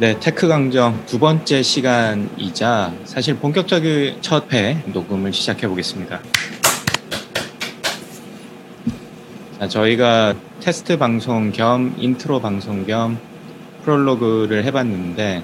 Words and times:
네, 0.00 0.18
테크 0.18 0.48
강정 0.48 1.04
두 1.04 1.18
번째 1.18 1.62
시간이자 1.62 2.94
사실 3.04 3.36
본격적인 3.36 4.22
첫 4.22 4.50
회 4.50 4.82
녹음을 4.86 5.30
시작해 5.34 5.68
보겠습니다. 5.68 6.20
자, 9.58 9.68
저희가 9.68 10.34
테스트 10.60 10.96
방송 10.96 11.52
겸 11.52 11.94
인트로 11.98 12.40
방송 12.40 12.86
겸 12.86 13.18
프롤로그를 13.84 14.64
해봤는데 14.64 15.42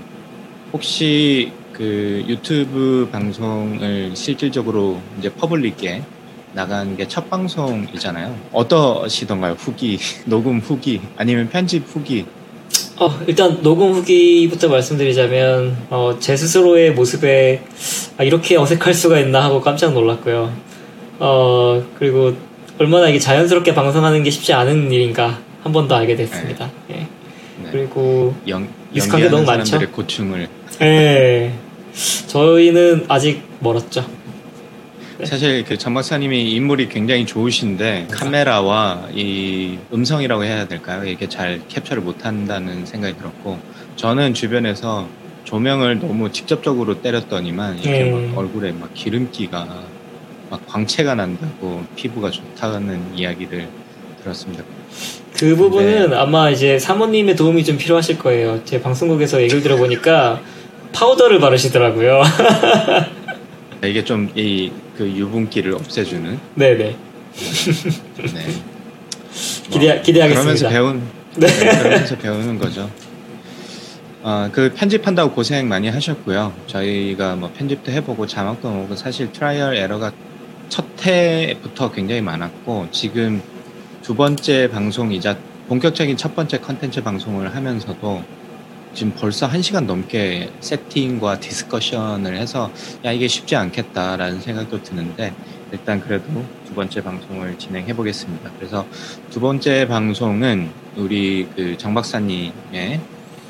혹시 0.73 1.52
그 1.74 2.24
유튜브 2.27 3.10
방송을 3.12 4.16
실질적으로 4.16 5.02
이제 5.18 5.30
public에 5.34 6.02
나간 6.54 6.96
게 6.96 7.07
첫 7.07 7.29
방송이잖아요. 7.29 8.34
어떠시던가요? 8.52 9.52
후기, 9.59 9.98
녹음 10.24 10.60
후기, 10.60 11.02
아니면 11.18 11.51
편집 11.51 11.84
후기? 11.87 12.24
어, 12.98 13.10
일단 13.27 13.60
녹음 13.62 13.92
후기부터 13.92 14.68
말씀드리자면 14.68 15.77
어, 15.91 16.16
제 16.18 16.37
스스로의 16.37 16.92
모습에 16.92 17.62
아, 18.16 18.23
이렇게 18.24 18.56
어색할 18.56 18.95
수가 18.95 19.18
있나 19.20 19.45
하고 19.45 19.60
깜짝 19.60 19.92
놀랐고요. 19.92 20.50
어, 21.18 21.84
그리고 21.98 22.34
얼마나 22.78 23.09
이게 23.09 23.18
자연스럽게 23.18 23.74
방송하는 23.74 24.23
게 24.23 24.30
쉽지 24.30 24.52
않은 24.52 24.90
일인가 24.92 25.38
한 25.62 25.73
번 25.73 25.88
더 25.88 25.96
알게 25.96 26.15
됐습니다. 26.16 26.71
네. 26.88 26.95
예. 26.96 27.01
네. 27.65 27.68
그리고 27.73 28.34
연, 28.48 28.68
익숙한 28.95 29.21
게 29.21 29.28
너무 29.28 29.45
많죠. 29.45 29.78
고충을. 29.90 30.49
네. 30.78 31.52
저희는 32.28 33.06
아직 33.09 33.43
멀었죠. 33.60 34.04
네. 35.18 35.24
사실 35.26 35.64
그 35.64 35.76
전 35.78 35.95
박사님이 35.95 36.52
인물이 36.52 36.88
굉장히 36.88 37.24
좋으신데 37.24 38.09
카메라와 38.10 39.09
이 39.14 39.78
음성이라고 39.92 40.45
해야 40.45 40.66
될까요? 40.68 41.04
이게 41.06 41.28
잘 41.28 41.60
캡처를 41.68 42.02
못한다는 42.02 42.84
생각이 42.84 43.16
들었고 43.16 43.59
저는 43.96 44.34
주변에서 44.34 45.09
조명을 45.44 46.00
너무 46.00 46.32
직접적으로 46.32 47.00
때렸더니만 47.00 47.78
이렇게 47.78 48.04
네. 48.04 48.10
막 48.10 48.38
얼굴에 48.38 48.72
막 48.72 48.92
기름기가 48.94 49.66
막 50.50 50.66
광채가 50.66 51.14
난다고 51.14 51.84
피부가 51.96 52.30
좋다는 52.30 53.12
이야기를 53.16 53.68
들었습니다. 54.22 54.64
그 55.38 55.54
부분은 55.56 56.10
네. 56.10 56.16
아마 56.16 56.50
이제 56.50 56.78
사모님의 56.78 57.37
도움이 57.37 57.64
좀 57.64 57.78
필요하실 57.78 58.18
거예요. 58.18 58.60
제 58.64 58.80
방송국에서 58.82 59.40
얘기를 59.40 59.62
들어보니까 59.62 60.40
파우더를 60.92 61.38
바르시더라고요. 61.40 62.22
이게 63.82 64.05
좀 64.05 64.31
이 64.37 64.71
그 64.97 65.09
유분기를 65.09 65.75
없애주는. 65.75 66.38
네네. 66.55 66.77
네. 66.77 66.97
기대 69.71 69.94
뭐, 69.94 70.03
기대하겠습니다. 70.03 70.28
그러면서 70.28 70.69
배운. 70.69 71.03
네. 71.37 71.47
네. 71.47 71.78
그러면서 71.78 72.16
배우는 72.16 72.59
거죠. 72.59 72.91
어, 74.22 74.49
그 74.50 74.72
편집한다고 74.75 75.33
고생 75.33 75.69
많이 75.69 75.88
하셨고요. 75.88 76.53
저희가 76.66 77.37
뭐 77.37 77.53
편집도 77.55 77.93
해보고 77.93 78.27
자막도 78.27 78.69
넣고 78.69 78.97
사실 78.97 79.31
trial 79.32 79.76
error가 79.76 80.12
첫 80.69 80.84
회부터 81.06 81.93
굉장히 81.93 82.22
많았고 82.22 82.88
지금 82.91 83.41
두 84.03 84.16
번째 84.16 84.69
방송이자 84.71 85.37
본격적인 85.69 86.16
첫 86.16 86.34
번째 86.34 86.59
컨텐츠 86.59 87.03
방송을 87.03 87.55
하면서도 87.55 88.25
지금 88.97 89.12
벌써 89.12 89.44
한 89.47 89.61
시간 89.61 89.87
넘게 89.87 90.51
세팅과 90.61 91.39
discussion을 91.41 92.34
해서 92.34 92.73
야 93.05 93.12
이게 93.12 93.29
쉽지 93.29 93.55
않겠다라는 93.55 94.41
생각도 94.41 94.83
드는데 94.83 95.34
일단 95.71 96.01
그래도 96.01 96.25
두 96.67 96.73
번째 96.75 97.03
방송을 97.03 97.59
진행해 97.59 97.95
보겠습니다. 97.95 98.51
그래서 98.56 98.87
두 99.29 99.39
번째 99.41 99.87
방송은 99.87 100.71
우리 100.97 101.47
그 101.55 101.77
정 101.77 101.93
박사님의 101.93 103.01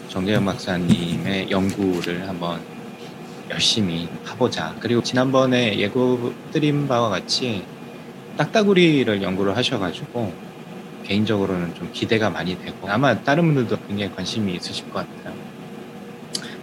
정재현 0.09 0.45
박사님의 0.45 1.49
연구를 1.53 2.29
한번 2.29 2.61
열심히 3.49 4.09
하보자. 4.25 4.75
그리고 4.81 5.01
지난번에 5.01 5.79
예고 5.79 6.35
드린 6.51 6.89
바와 6.89 7.09
같이 7.09 7.63
딱따구리를 8.37 9.23
연구를 9.23 9.57
하셔가지고 9.57 10.46
개인적으로는 11.07 11.75
좀 11.75 11.91
기대가 11.93 12.31
많이 12.31 12.59
되고 12.59 12.89
아마 12.89 13.23
다른 13.23 13.45
분들도 13.47 13.79
굉장히 13.87 14.15
관심이 14.15 14.55
있으실 14.55 14.91
것 14.91 15.07
같아요. 15.07 15.35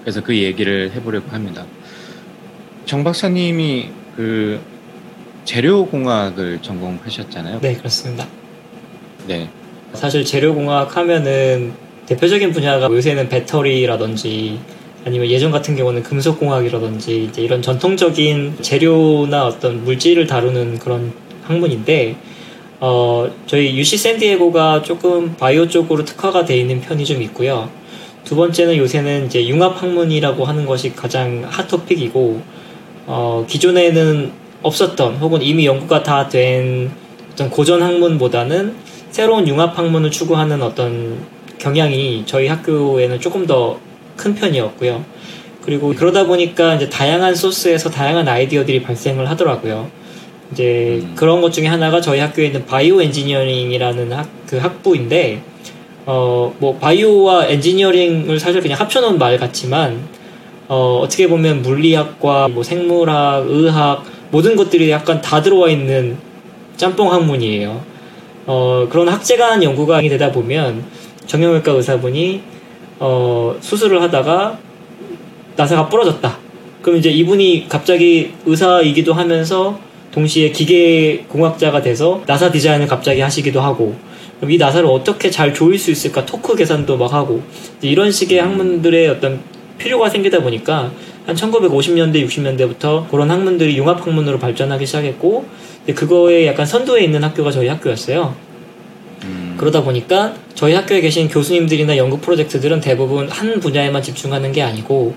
그래서 0.01 0.21
그 0.21 0.35
얘기를 0.35 0.91
해보려고 0.93 1.29
합니다. 1.31 1.65
정 2.85 3.03
박사님이 3.03 3.89
그 4.15 4.59
재료공학을 5.45 6.61
전공하셨잖아요. 6.61 7.59
네, 7.61 7.75
그렇습니다. 7.75 8.27
네. 9.27 9.49
사실 9.93 10.25
재료공학 10.25 10.97
하면은 10.97 11.73
대표적인 12.05 12.51
분야가 12.51 12.91
요새는 12.91 13.29
배터리라든지 13.29 14.59
아니면 15.05 15.29
예전 15.29 15.51
같은 15.51 15.75
경우는 15.75 16.03
금속공학이라든지 16.03 17.25
이제 17.25 17.41
이런 17.41 17.61
전통적인 17.61 18.57
재료나 18.61 19.45
어떤 19.47 19.83
물질을 19.83 20.27
다루는 20.27 20.79
그런 20.79 21.13
학문인데 21.43 22.15
어, 22.85 23.31
저희 23.45 23.77
UC 23.77 23.95
샌디에고가 23.95 24.81
조금 24.81 25.33
바이오 25.37 25.69
쪽으로 25.69 26.03
특화가 26.03 26.43
돼 26.43 26.57
있는 26.57 26.81
편이 26.81 27.05
좀 27.05 27.21
있고요. 27.21 27.69
두 28.25 28.35
번째는 28.35 28.75
요새는 28.75 29.27
이제 29.27 29.47
융합 29.47 29.81
학문이라고 29.81 30.43
하는 30.43 30.65
것이 30.65 30.93
가장 30.93 31.45
핫 31.49 31.65
토픽이고 31.69 32.41
어, 33.05 33.45
기존에는 33.47 34.33
없었던 34.63 35.15
혹은 35.15 35.41
이미 35.41 35.65
연구가 35.65 36.03
다 36.03 36.27
된 36.27 36.91
어떤 37.31 37.49
고전 37.49 37.81
학문보다는 37.81 38.75
새로운 39.11 39.47
융합 39.47 39.77
학문을 39.77 40.11
추구하는 40.11 40.61
어떤 40.61 41.19
경향이 41.59 42.23
저희 42.25 42.47
학교에는 42.47 43.21
조금 43.21 43.45
더 43.47 43.79
큰 44.17 44.35
편이었고요. 44.35 45.03
그리고 45.61 45.93
그러다 45.95 46.25
보니까 46.27 46.75
이제 46.75 46.89
다양한 46.89 47.33
소스에서 47.33 47.89
다양한 47.89 48.27
아이디어들이 48.27 48.83
발생을 48.83 49.29
하더라고요. 49.29 49.89
이제 50.53 51.01
음. 51.03 51.13
그런 51.15 51.41
것 51.41 51.51
중에 51.51 51.67
하나가 51.67 51.99
저희 51.99 52.19
학교에 52.19 52.45
있는 52.45 52.65
bioengineering이라는 52.65 54.13
학, 54.13 54.29
그 54.47 54.57
학부인데 54.57 55.53
어, 56.05 56.53
뭐, 56.59 56.77
바이오와 56.79 57.47
엔지니어링을 57.47 58.37
사실 58.39 58.61
그냥 58.61 58.79
합쳐놓은 58.79 59.17
말 59.17 59.37
같지만, 59.37 60.01
어, 60.67 60.99
어떻게 61.01 61.27
보면 61.27 61.61
물리학과 61.61 62.49
뭐 62.49 62.61
생물학, 62.61 63.45
의학, 63.47 64.03
모든 64.31 64.55
것들이 64.55 64.89
약간 64.89 65.21
다 65.21 65.41
들어와 65.41 65.69
있는 65.69 66.17
짬뽕 66.75 67.11
학문이에요. 67.13 67.81
어, 68.47 68.87
그런 68.89 69.07
학제간 69.07 69.63
연구가 69.63 70.01
되다 70.01 70.31
보면, 70.31 70.83
정형외과 71.25 71.71
의사분이, 71.71 72.41
어, 72.99 73.55
수술을 73.61 74.01
하다가 74.01 74.59
나사가 75.55 75.87
부러졌다. 75.87 76.37
그럼 76.81 76.97
이제 76.99 77.09
이분이 77.09 77.67
갑자기 77.69 78.33
의사이기도 78.45 79.13
하면서 79.13 79.79
동시에 80.13 80.51
기계 80.51 81.25
공학자가 81.27 81.81
돼서 81.81 82.23
나사 82.25 82.51
디자인을 82.51 82.87
갑자기 82.87 83.21
하시기도 83.21 83.59
하고, 83.59 83.95
이 84.47 84.57
나사를 84.57 84.87
어떻게 84.87 85.29
잘 85.29 85.53
조일 85.53 85.79
수 85.79 85.91
있을까 85.91 86.25
토크 86.25 86.55
계산도 86.55 86.97
막 86.97 87.13
하고 87.13 87.41
이런 87.81 88.11
식의 88.11 88.39
학문들의 88.39 89.07
어떤 89.07 89.39
필요가 89.77 90.09
생기다 90.09 90.41
보니까 90.41 90.91
한 91.25 91.35
1950년대 91.35 92.25
60년대부터 92.27 93.09
그런 93.09 93.31
학문들이 93.31 93.77
융합 93.77 94.05
학문으로 94.05 94.39
발전하기 94.39 94.85
시작했고 94.85 95.45
그거에 95.95 96.47
약간 96.47 96.65
선두에 96.65 97.03
있는 97.03 97.23
학교가 97.23 97.51
저희 97.51 97.67
학교였어요. 97.67 98.35
음. 99.23 99.55
그러다 99.57 99.83
보니까 99.83 100.33
저희 100.53 100.73
학교에 100.73 100.99
계신 101.01 101.29
교수님들이나 101.29 101.95
연구 101.97 102.19
프로젝트들은 102.19 102.81
대부분 102.81 103.29
한 103.29 103.59
분야에만 103.59 104.01
집중하는 104.01 104.51
게 104.51 104.61
아니고 104.61 105.15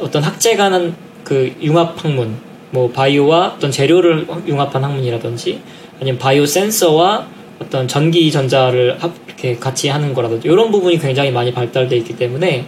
어떤 0.00 0.22
학제 0.22 0.56
간한 0.56 0.94
그 1.22 1.52
융합 1.62 2.04
학문, 2.04 2.36
뭐 2.70 2.90
바이오와 2.90 3.54
어떤 3.56 3.70
재료를 3.70 4.26
융합한 4.46 4.82
학문이라든지 4.82 5.60
아니면 6.00 6.18
바이오 6.18 6.46
센서와 6.46 7.26
어떤 7.58 7.88
전기 7.88 8.30
전자를 8.30 8.98
이렇게 9.26 9.56
같이 9.56 9.88
하는 9.88 10.12
거라든지 10.14 10.48
이런 10.48 10.70
부분이 10.70 10.98
굉장히 10.98 11.30
많이 11.30 11.52
발달돼 11.52 11.96
있기 11.98 12.16
때문에 12.16 12.66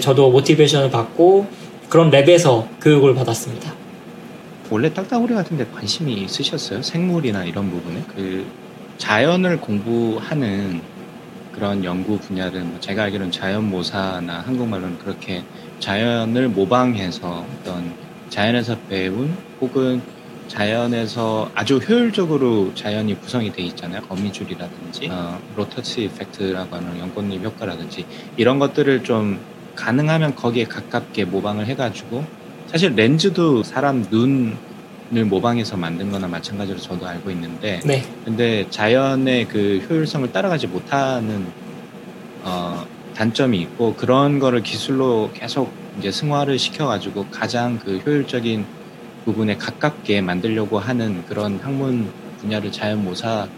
저도 0.00 0.30
모티베이션을 0.30 0.90
받고 0.90 1.46
그런 1.88 2.10
랩에서 2.10 2.66
교육을 2.80 3.14
받았습니다. 3.14 3.72
원래 4.70 4.92
딱따구리 4.92 5.34
같은데 5.34 5.66
관심이 5.72 6.12
있으셨어요? 6.14 6.82
생물이나 6.82 7.44
이런 7.44 7.70
부분에 7.70 8.02
그 8.08 8.44
자연을 8.98 9.60
공부하는 9.60 10.80
그런 11.52 11.84
연구 11.84 12.18
분야는 12.18 12.70
뭐 12.70 12.80
제가 12.80 13.04
알기로는 13.04 13.30
자연모사나 13.30 14.40
한국말로는 14.40 14.98
그렇게 14.98 15.44
자연을 15.78 16.48
모방해서 16.48 17.44
어떤 17.60 17.92
자연에서 18.28 18.76
배운 18.88 19.36
혹은 19.60 20.02
자연에서 20.48 21.50
아주 21.54 21.78
효율적으로 21.78 22.74
자연이 22.74 23.18
구성이 23.18 23.50
돼 23.52 23.62
있잖아요. 23.62 24.02
거미줄이라든지 24.02 25.08
어, 25.10 25.38
로터스 25.56 26.00
이펙트라고 26.00 26.76
하는 26.76 26.98
연꽃잎 26.98 27.42
효과라든지 27.42 28.04
이런 28.36 28.58
것들을 28.58 29.04
좀 29.04 29.40
가능하면 29.74 30.34
거기에 30.34 30.64
가깝게 30.64 31.24
모방을 31.24 31.66
해가지고 31.66 32.24
사실 32.66 32.94
렌즈도 32.94 33.62
사람 33.62 34.04
눈을 34.10 35.24
모방해서 35.24 35.76
만든 35.76 36.10
거나 36.10 36.28
마찬가지로 36.28 36.78
저도 36.78 37.06
알고 37.06 37.30
있는데 37.30 37.80
네. 37.84 38.04
근데 38.24 38.66
자연의 38.70 39.48
그 39.48 39.84
효율성을 39.88 40.30
따라가지 40.32 40.66
못하는 40.66 41.46
어, 42.42 42.84
단점이 43.14 43.58
있고 43.60 43.94
그런 43.94 44.38
거를 44.38 44.62
기술로 44.62 45.30
계속 45.32 45.72
이제 45.98 46.10
승화를 46.10 46.58
시켜가지고 46.58 47.26
가장 47.30 47.78
그 47.78 47.98
효율적인 47.98 48.64
부분에 49.24 49.56
가깝게 49.56 50.20
만들려고 50.20 50.78
하는 50.78 51.24
그런 51.26 51.58
학문 51.62 52.10
분야를 52.40 52.70
자연모사다라고 52.72 53.48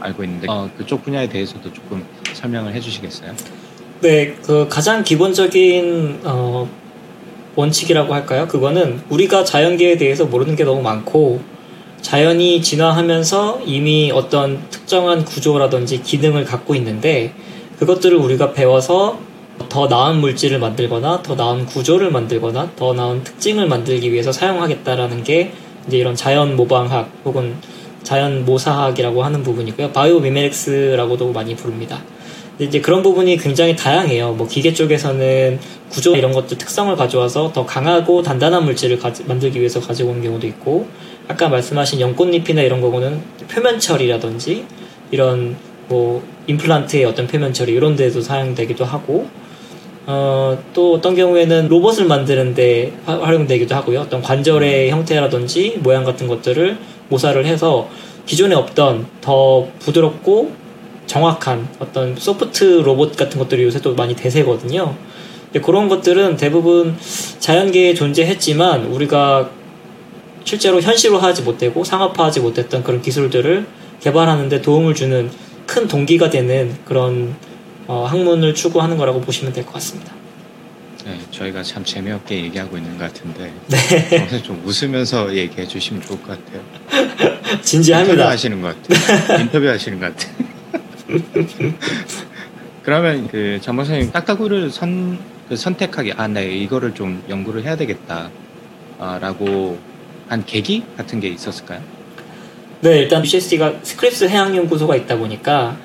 알고 0.00 0.24
있는데 0.24 0.46
어, 0.48 0.68
그쪽 0.76 1.04
분야에 1.04 1.28
대해서도 1.28 1.72
조금 1.72 2.04
설명을 2.34 2.74
해주시겠어요? 2.74 3.34
네, 4.02 4.34
그 4.42 4.66
가장 4.68 5.04
기본적인 5.04 6.20
어, 6.24 6.68
원칙이라고 7.56 8.12
할까요? 8.14 8.46
그거는 8.48 9.00
우리가 9.08 9.44
자연계에 9.44 9.96
대해서 9.96 10.24
모르는 10.26 10.56
게 10.56 10.64
너무 10.64 10.82
많고 10.82 11.40
자연이 12.00 12.62
진화하면서 12.62 13.62
이미 13.66 14.10
어떤 14.12 14.68
특정한 14.70 15.24
구조라든지 15.24 16.02
기능을 16.02 16.44
갖고 16.44 16.74
있는데 16.74 17.32
그것들을 17.78 18.16
우리가 18.16 18.52
배워서 18.52 19.18
더 19.68 19.86
나은 19.86 20.20
물질을 20.20 20.58
만들거나 20.58 21.22
더 21.22 21.34
나은 21.34 21.66
구조를 21.66 22.10
만들거나 22.10 22.70
더 22.76 22.92
나은 22.92 23.22
특징을 23.24 23.66
만들기 23.66 24.12
위해서 24.12 24.32
사용하겠다라는 24.32 25.22
게 25.22 25.52
이제 25.86 25.98
이런 25.98 26.14
자연 26.14 26.56
모방학 26.56 27.10
혹은 27.24 27.56
자연 28.02 28.44
모사학이라고 28.44 29.22
하는 29.22 29.42
부분이고요. 29.42 29.90
바이오 29.92 30.20
미메렉스라고도 30.20 31.32
많이 31.32 31.54
부릅니다. 31.54 32.02
이제 32.58 32.80
그런 32.80 33.02
부분이 33.02 33.38
굉장히 33.38 33.74
다양해요. 33.74 34.32
뭐 34.32 34.46
기계 34.46 34.72
쪽에서는 34.72 35.58
구조 35.88 36.14
이런 36.14 36.32
것도 36.32 36.58
특성을 36.58 36.94
가져와서 36.94 37.52
더 37.52 37.64
강하고 37.64 38.22
단단한 38.22 38.64
물질을 38.64 38.98
가지, 38.98 39.24
만들기 39.24 39.58
위해서 39.58 39.80
가지고 39.80 40.10
온 40.10 40.22
경우도 40.22 40.46
있고 40.46 40.86
아까 41.26 41.48
말씀하신 41.48 42.00
연꽃잎이나 42.00 42.60
이런 42.60 42.80
거는 42.80 43.22
표면 43.48 43.80
처리라든지 43.80 44.66
이런 45.10 45.56
뭐 45.88 46.22
임플란트의 46.46 47.04
어떤 47.04 47.26
표면 47.26 47.52
처리 47.52 47.72
이런 47.72 47.96
데도 47.96 48.20
사용되기도 48.20 48.84
하고 48.84 49.26
어, 50.12 50.58
또 50.74 50.94
어떤 50.94 51.14
경우에는 51.14 51.68
로봇을 51.68 52.06
만드는데 52.06 52.92
활용되기도 53.04 53.76
하고요. 53.76 54.00
어떤 54.00 54.20
관절의 54.20 54.90
형태라든지 54.90 55.78
모양 55.84 56.02
같은 56.02 56.26
것들을 56.26 56.76
모사를 57.08 57.46
해서 57.46 57.88
기존에 58.26 58.56
없던 58.56 59.06
더 59.20 59.68
부드럽고 59.78 60.50
정확한 61.06 61.68
어떤 61.78 62.16
소프트 62.16 62.82
로봇 62.84 63.16
같은 63.16 63.38
것들이 63.38 63.62
요새 63.62 63.80
또 63.80 63.94
많이 63.94 64.16
대세거든요. 64.16 64.96
그런 65.62 65.88
것들은 65.88 66.36
대부분 66.36 66.96
자연계에 67.38 67.94
존재했지만 67.94 68.86
우리가 68.86 69.50
실제로 70.42 70.80
현실화하지 70.80 71.42
못되고 71.42 71.84
상업화하지 71.84 72.40
못했던 72.40 72.82
그런 72.82 73.00
기술들을 73.00 73.64
개발하는데 74.00 74.60
도움을 74.60 74.94
주는 74.94 75.30
큰 75.66 75.86
동기가 75.86 76.30
되는 76.30 76.76
그런 76.84 77.36
어, 77.90 78.04
학문을 78.06 78.54
추구하는 78.54 78.96
거라고 78.96 79.20
보시면 79.20 79.52
될 79.52 79.64
것 79.64 79.72
같습니다. 79.72 80.12
네, 81.04 81.18
저희가 81.32 81.64
참 81.64 81.82
재미없게 81.84 82.36
얘기하고 82.44 82.76
있는 82.76 82.96
것 82.96 83.12
같은데 83.12 83.52
네. 83.66 84.42
좀 84.44 84.62
웃으면서 84.64 85.34
얘기해 85.34 85.66
주시면 85.66 86.00
좋을 86.02 86.22
것 86.22 86.38
같아요. 86.38 87.58
진지합니다. 87.62 88.12
인터뷰 88.12 88.28
하시는 88.30 88.62
것 88.62 88.76
같아요. 88.88 89.40
인터뷰 89.42 89.66
하시는 89.68 89.98
것 89.98 90.14
같아요. 90.16 90.34
그러면 92.84 93.26
그 93.26 93.58
전문선생님 93.60 94.12
딱따구를 94.12 94.70
선, 94.70 95.18
그 95.48 95.56
선택하기 95.56 96.12
아, 96.16 96.28
네, 96.28 96.48
이거를 96.58 96.94
좀 96.94 97.24
연구를 97.28 97.64
해야 97.64 97.74
되겠다. 97.76 98.30
아, 99.00 99.18
라고 99.20 99.80
한 100.28 100.44
계기 100.46 100.84
같은 100.96 101.18
게 101.18 101.26
있었을까요? 101.26 101.80
네, 102.82 102.98
일단 103.00 103.24
UCSD가 103.24 103.80
스크립스 103.82 104.28
해양연구소가 104.28 104.94
있다 104.94 105.16
보니까 105.16 105.76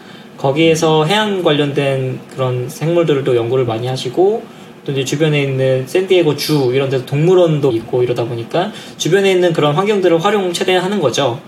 거기에서 0.45 1.05
해양 1.05 1.41
관련된 1.41 2.19
그런 2.29 2.69
생물들도 2.69 3.35
연구를 3.35 3.65
많이 3.65 3.87
하시고 3.87 4.43
또 4.85 4.91
이제 4.91 5.03
주변에 5.03 5.41
있는 5.41 5.87
샌디에고 5.87 6.35
주 6.35 6.71
이런 6.71 6.87
데서 6.91 7.03
동물원도 7.07 7.71
있고 7.71 8.03
이러다 8.03 8.25
보니까 8.25 8.71
주변에 8.97 9.31
있는 9.31 9.53
그런 9.53 9.73
환경들을 9.73 10.23
활용 10.23 10.53
최대한 10.53 10.83
하는 10.83 11.01
거죠. 11.01 11.39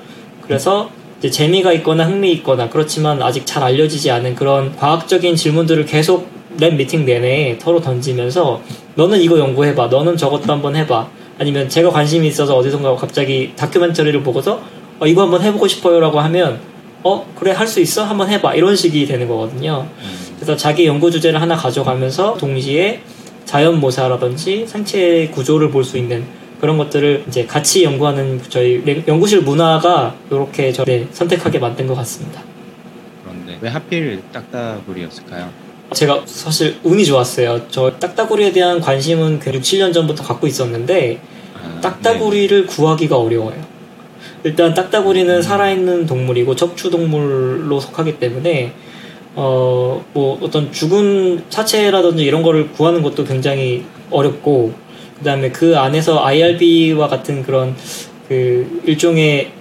그래서 0.41 0.89
이제 1.19 1.29
재미가 1.29 1.73
있거나 1.73 2.05
흥미 2.05 2.31
있거나 2.33 2.69
그렇지만 2.69 3.21
아직 3.21 3.45
잘 3.45 3.61
알려지지 3.61 4.09
않은 4.09 4.33
그런 4.33 4.75
과학적인 4.75 5.35
질문들을 5.35 5.85
계속 5.85 6.27
랩 6.59 6.73
미팅 6.73 7.05
내내 7.05 7.59
서로 7.61 7.79
던지면서 7.79 8.61
너는 8.95 9.21
이거 9.21 9.37
연구해봐, 9.37 9.87
너는 9.87 10.17
저것도 10.17 10.51
한번 10.51 10.75
해봐. 10.75 11.07
아니면 11.37 11.69
제가 11.69 11.91
관심이 11.91 12.27
있어서 12.27 12.57
어디선가 12.57 12.95
갑자기 12.95 13.51
다큐멘터리를 13.55 14.23
보고서 14.23 14.59
어, 14.99 15.05
이거 15.05 15.21
한번 15.21 15.43
해보고 15.43 15.67
싶어요라고 15.67 16.19
하면 16.19 16.59
어 17.03 17.25
그래 17.35 17.51
할 17.51 17.67
수 17.67 17.79
있어 17.79 18.03
한번 18.03 18.29
해봐 18.29 18.55
이런 18.55 18.75
식이 18.75 19.05
되는 19.05 19.27
거거든요. 19.27 19.87
그래서 20.35 20.55
자기 20.55 20.85
연구 20.85 21.09
주제를 21.11 21.41
하나 21.41 21.55
가져가면서 21.55 22.35
동시에 22.37 23.01
자연 23.45 23.79
모사라든지 23.79 24.65
생체 24.67 25.27
구조를 25.33 25.71
볼 25.71 25.83
수 25.83 25.97
있는 25.97 26.25
그런 26.59 26.77
것들을 26.77 27.25
이제 27.27 27.45
같이 27.45 27.83
연구하는 27.83 28.41
저희 28.49 28.83
연구실 29.07 29.41
문화가 29.41 30.15
이렇게 30.31 30.71
저 30.73 30.83
네, 30.85 31.07
선택하게 31.11 31.59
만든 31.59 31.85
것 31.87 31.93
같습니다. 31.95 32.41
그런데 33.23 33.57
왜 33.61 33.69
하필 33.69 34.21
딱따구리였을까요? 34.31 35.49
제가 35.93 36.23
사실 36.25 36.77
운이 36.83 37.05
좋았어요. 37.05 37.67
저 37.69 37.91
딱따구리에 37.99 38.51
대한 38.51 38.81
관심은 38.81 39.35
6, 39.45 39.61
7년 39.61 39.93
전부터 39.93 40.23
갖고 40.23 40.47
있었는데 40.47 41.19
아, 41.55 41.79
딱따구리를 41.81 42.61
네. 42.65 42.67
구하기가 42.67 43.17
어려워요. 43.17 43.76
일단 44.43 44.73
딱따구리는 44.73 45.35
음. 45.35 45.41
살아있는 45.41 46.05
동물이고 46.05 46.55
척추 46.55 46.89
동물로 46.89 47.79
속하기 47.79 48.19
때문에 48.19 48.73
어, 49.35 50.03
뭐 50.13 50.39
어떤 50.41 50.71
죽은 50.71 51.43
사체라든지 51.49 52.23
이런 52.23 52.41
거를 52.41 52.71
구하는 52.71 53.03
것도 53.03 53.23
굉장히 53.23 53.85
어렵고 54.09 54.73
그 55.17 55.23
다음에 55.23 55.51
그 55.51 55.77
안에서 55.77 56.23
IRB와 56.23 57.07
같은 57.07 57.43
그런 57.43 57.75
그 58.27 58.81
일종의 58.85 59.51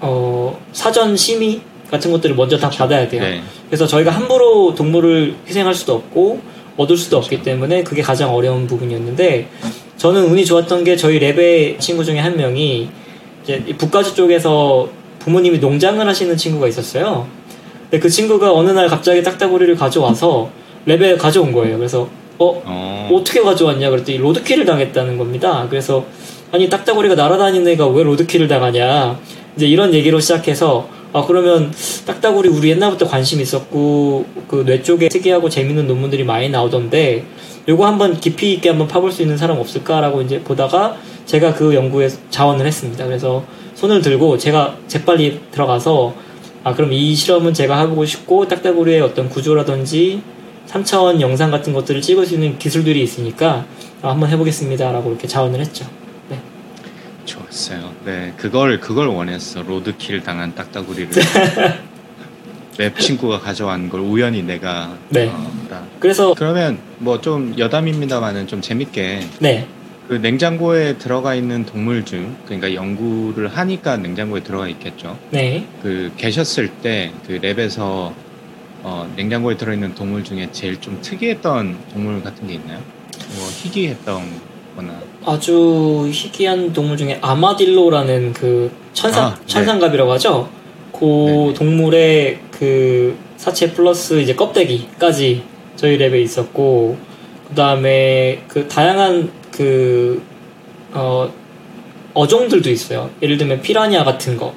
어, 0.00 0.60
사전 0.72 1.16
심의 1.16 1.60
같은 1.90 2.10
것들을 2.12 2.34
먼저 2.34 2.56
다 2.56 2.68
그렇죠. 2.68 2.78
받아야 2.78 3.08
돼요. 3.08 3.22
네. 3.22 3.40
그래서 3.68 3.86
저희가 3.86 4.10
함부로 4.10 4.74
동물을 4.74 5.34
희생할 5.46 5.74
수도 5.74 5.94
없고 5.94 6.40
얻을 6.76 6.96
수도 6.96 7.20
그렇죠. 7.20 7.34
없기 7.34 7.42
때문에 7.42 7.82
그게 7.84 8.02
가장 8.02 8.34
어려운 8.34 8.66
부분이었는데 8.66 9.48
저는 9.96 10.24
운이 10.24 10.44
좋았던 10.44 10.84
게 10.84 10.96
저희 10.96 11.18
랩의 11.20 11.80
친구 11.80 12.04
중에 12.04 12.18
한 12.18 12.36
명이 12.36 12.90
이제 13.46 13.64
북가주 13.78 14.14
쪽에서 14.14 14.88
부모님이 15.20 15.58
농장을 15.58 16.04
하시는 16.06 16.36
친구가 16.36 16.66
있었어요. 16.68 17.26
근데 17.82 18.00
그 18.00 18.08
친구가 18.08 18.52
어느 18.52 18.70
날 18.70 18.88
갑자기 18.88 19.22
딱따구리를 19.22 19.76
가져와서 19.76 20.50
랩에 20.86 21.16
가져온 21.16 21.52
거예요. 21.52 21.78
그래서 21.78 22.08
어, 22.38 22.62
어. 22.64 23.08
어떻게 23.12 23.40
가져왔냐 23.40 23.88
그랬더니 23.90 24.18
로드킬을 24.18 24.64
당했다는 24.64 25.16
겁니다. 25.16 25.66
그래서 25.70 26.04
아니 26.52 26.68
딱따구리가 26.68 27.14
날아다니는 27.14 27.72
애가 27.72 27.86
왜 27.88 28.02
로드킬을 28.02 28.48
당하냐 28.48 29.18
이제 29.56 29.66
이런 29.66 29.94
얘기로 29.94 30.20
시작해서 30.20 30.88
아 31.12 31.24
그러면 31.26 31.72
딱따구리 32.06 32.48
우리 32.48 32.70
옛날부터 32.70 33.06
관심 33.06 33.40
있었고 33.40 34.26
그 34.48 34.64
뇌 34.64 34.82
쪽에 34.82 35.08
특이하고 35.08 35.48
재밌는 35.48 35.86
논문들이 35.86 36.24
많이 36.24 36.48
나오던데 36.50 37.24
요거 37.68 37.86
한번 37.86 38.18
깊이 38.18 38.52
있게 38.52 38.68
한번 38.68 38.86
파볼 38.86 39.10
수 39.10 39.22
있는 39.22 39.36
사람 39.36 39.58
없을까라고 39.58 40.22
이제 40.22 40.40
보다가 40.42 40.96
제가 41.26 41.54
그 41.54 41.74
연구에 41.74 42.08
자원을 42.30 42.64
했습니다. 42.66 43.04
그래서 43.04 43.44
손을 43.74 44.00
들고 44.00 44.38
제가 44.38 44.76
재빨리 44.86 45.40
들어가서 45.50 46.14
아 46.62 46.74
그럼 46.74 46.92
이 46.92 47.14
실험은 47.14 47.54
제가 47.54 47.80
해보고 47.80 48.04
싶고 48.04 48.48
딱따구리의 48.48 49.00
어떤 49.00 49.28
구조라든지 49.28 50.22
3차원 50.68 51.20
영상 51.20 51.50
같은 51.50 51.72
것들을 51.72 52.00
찍을 52.00 52.26
수 52.26 52.34
있는 52.34 52.58
기술들이 52.58 53.02
있으니까 53.02 53.66
아, 54.02 54.10
한번 54.10 54.30
해보겠습니다라고 54.30 55.10
이렇게 55.10 55.26
자원을 55.26 55.60
했죠. 55.60 55.86
네. 56.28 56.40
좋았어요. 57.24 57.92
네, 58.04 58.32
그걸 58.36 58.80
그걸 58.80 59.08
원했어. 59.08 59.62
로드킬 59.62 60.22
당한 60.22 60.54
딱따구리를. 60.54 61.10
lab 62.78 62.98
친구가 62.98 63.40
가져간 63.40 63.88
걸 63.88 64.00
우연히 64.00 64.42
내가 64.42 64.96
네. 65.08 65.28
어, 65.32 65.50
그래서 65.98 66.34
그러면 66.34 66.78
뭐 66.98 67.20
좀 67.20 67.54
여담입니다만은 67.58 68.46
좀 68.46 68.60
재밌게 68.60 69.20
네. 69.40 69.66
그 70.08 70.14
냉장고에 70.14 70.98
들어가 70.98 71.34
있는 71.34 71.64
동물 71.64 72.04
중 72.04 72.36
그러니까 72.44 72.74
연구를 72.74 73.48
하니까 73.48 73.96
냉장고에 73.96 74.42
들어가 74.42 74.68
있겠죠. 74.68 75.18
네. 75.30 75.64
그 75.82 76.12
계셨을 76.16 76.68
때 76.82 77.10
그 77.26 77.40
lab에서 77.40 78.12
어, 78.82 79.10
냉장고에 79.16 79.56
들어있는 79.56 79.94
동물 79.94 80.22
중에 80.22 80.48
제일 80.52 80.80
좀 80.80 80.98
특이했던 81.02 81.76
동물 81.92 82.22
같은 82.22 82.46
게 82.46 82.54
있나요? 82.54 82.78
뭐 83.34 83.48
희귀했던 83.50 84.22
거나 84.76 84.92
아주 85.24 86.08
희귀한 86.12 86.72
동물 86.72 86.96
중에 86.96 87.18
아마딜로라는 87.20 88.32
그 88.34 88.70
천상 88.92 89.24
아, 89.24 89.34
네. 89.34 89.46
천상갑이라고 89.46 90.12
하죠. 90.12 90.48
그 90.92 91.04
네. 91.48 91.54
동물의 91.54 92.38
그 92.58 93.16
사체 93.36 93.72
플러스 93.72 94.20
이제 94.20 94.34
껍데기까지 94.34 95.42
저희 95.76 95.98
랩에 95.98 96.22
있었고 96.22 96.96
그 97.48 97.54
다음에 97.54 98.42
그 98.48 98.66
다양한 98.66 99.30
그, 99.50 100.22
어, 100.92 101.32
어종들도 102.14 102.70
있어요. 102.70 103.10
예를 103.22 103.36
들면 103.36 103.60
피라냐 103.62 104.04
같은 104.04 104.36
거. 104.36 104.54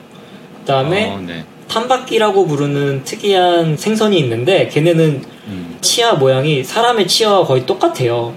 그 0.60 0.66
다음에 0.66 1.12
어, 1.12 1.22
네. 1.26 1.46
탄바퀴라고 1.68 2.48
부르는 2.48 3.04
특이한 3.04 3.78
생선이 3.78 4.18
있는데 4.20 4.68
걔네는 4.70 5.24
음. 5.48 5.78
치아 5.82 6.14
모양이 6.14 6.64
사람의 6.64 7.08
치아와 7.08 7.46
거의 7.46 7.66
똑같아요. 7.66 8.34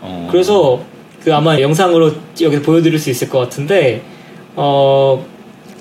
어. 0.00 0.28
그래서 0.30 0.82
그 1.22 1.34
아마 1.34 1.58
영상으로 1.58 2.12
여기 2.42 2.60
보여드릴 2.60 2.98
수 2.98 3.10
있을 3.10 3.28
것 3.28 3.38
같은데 3.38 4.02
어 4.54 5.24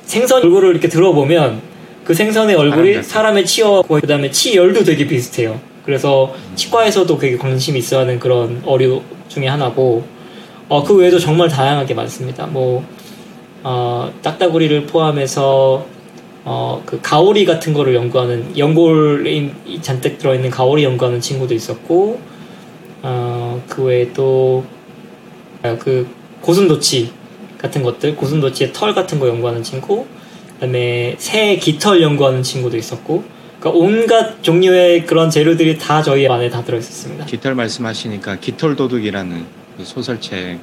생선 0.03 0.41
얼굴을 0.41 0.71
이렇게 0.71 0.87
들어보면 0.87 1.72
그 2.03 2.13
생선의 2.13 2.55
얼굴이 2.55 3.03
사람 3.03 3.35
사람의 3.35 3.45
거의 3.87 4.01
그다음에 4.01 4.29
치열도 4.31 4.83
되게 4.83 5.07
비슷해요. 5.07 5.59
그래서 5.85 6.33
치과에서도 6.55 7.17
되게 7.17 7.37
관심 7.37 7.75
있어 7.77 7.99
하는 7.99 8.19
그런 8.19 8.61
어류 8.65 9.01
중에 9.27 9.47
하나고 9.47 10.03
어 10.69 10.83
그 10.83 10.95
외에도 10.95 11.19
정말 11.19 11.49
다양하게 11.49 11.93
많습니다. 11.93 12.47
뭐 12.47 12.83
어, 13.63 14.11
딱따구리를 14.21 14.85
포함해서 14.87 15.85
어, 16.45 16.83
그 16.85 16.99
가오리 17.01 17.45
같은 17.45 17.73
거를 17.73 17.95
연구하는 17.95 18.57
연골이 18.57 19.51
잔뜩 19.81 20.17
들어있는 20.17 20.49
가오리 20.49 20.83
연구하는 20.83 21.21
친구도 21.21 21.53
있었고 21.53 22.19
어, 23.01 23.61
그 23.69 23.83
외에 23.83 24.11
또그 24.13 26.07
고슴도치 26.41 27.11
같은 27.57 27.83
것들 27.83 28.15
고슴도치의 28.15 28.73
털 28.73 28.93
같은 28.93 29.19
거 29.19 29.27
연구하는 29.29 29.63
친구 29.63 30.05
그다음에 30.63 31.15
새 31.17 31.57
깃털 31.57 32.01
연구하는 32.01 32.41
친구도 32.41 32.77
있었고 32.77 33.23
그러니까 33.59 33.83
온갖 33.85 34.41
종류의 34.43 35.05
그런 35.05 35.29
재료들이 35.29 35.77
다 35.77 36.01
저희 36.01 36.27
안에 36.27 36.49
다 36.49 36.63
들어있었습니다. 36.63 37.25
깃털 37.25 37.53
말씀하시니까 37.55 38.37
깃털 38.39 38.75
도둑이라는 38.77 39.45
그 39.77 39.83
소설책 39.83 40.59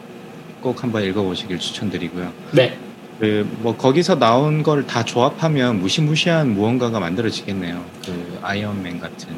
꼭 0.63 0.83
한번 0.83 1.05
읽어보시길 1.05 1.59
추천드리고요. 1.59 2.33
네, 2.53 2.77
그 3.21 3.47
뭐 3.61 3.77
거기서 3.77 4.19
나온 4.19 4.63
걸 4.63 4.87
다 4.87 5.05
조합하면 5.05 5.81
무시무시한 5.81 6.55
무언가가 6.55 6.99
만들어지겠네요. 7.01 7.85
그 8.07 8.39
아이언맨 8.43 9.01
같은 9.01 9.29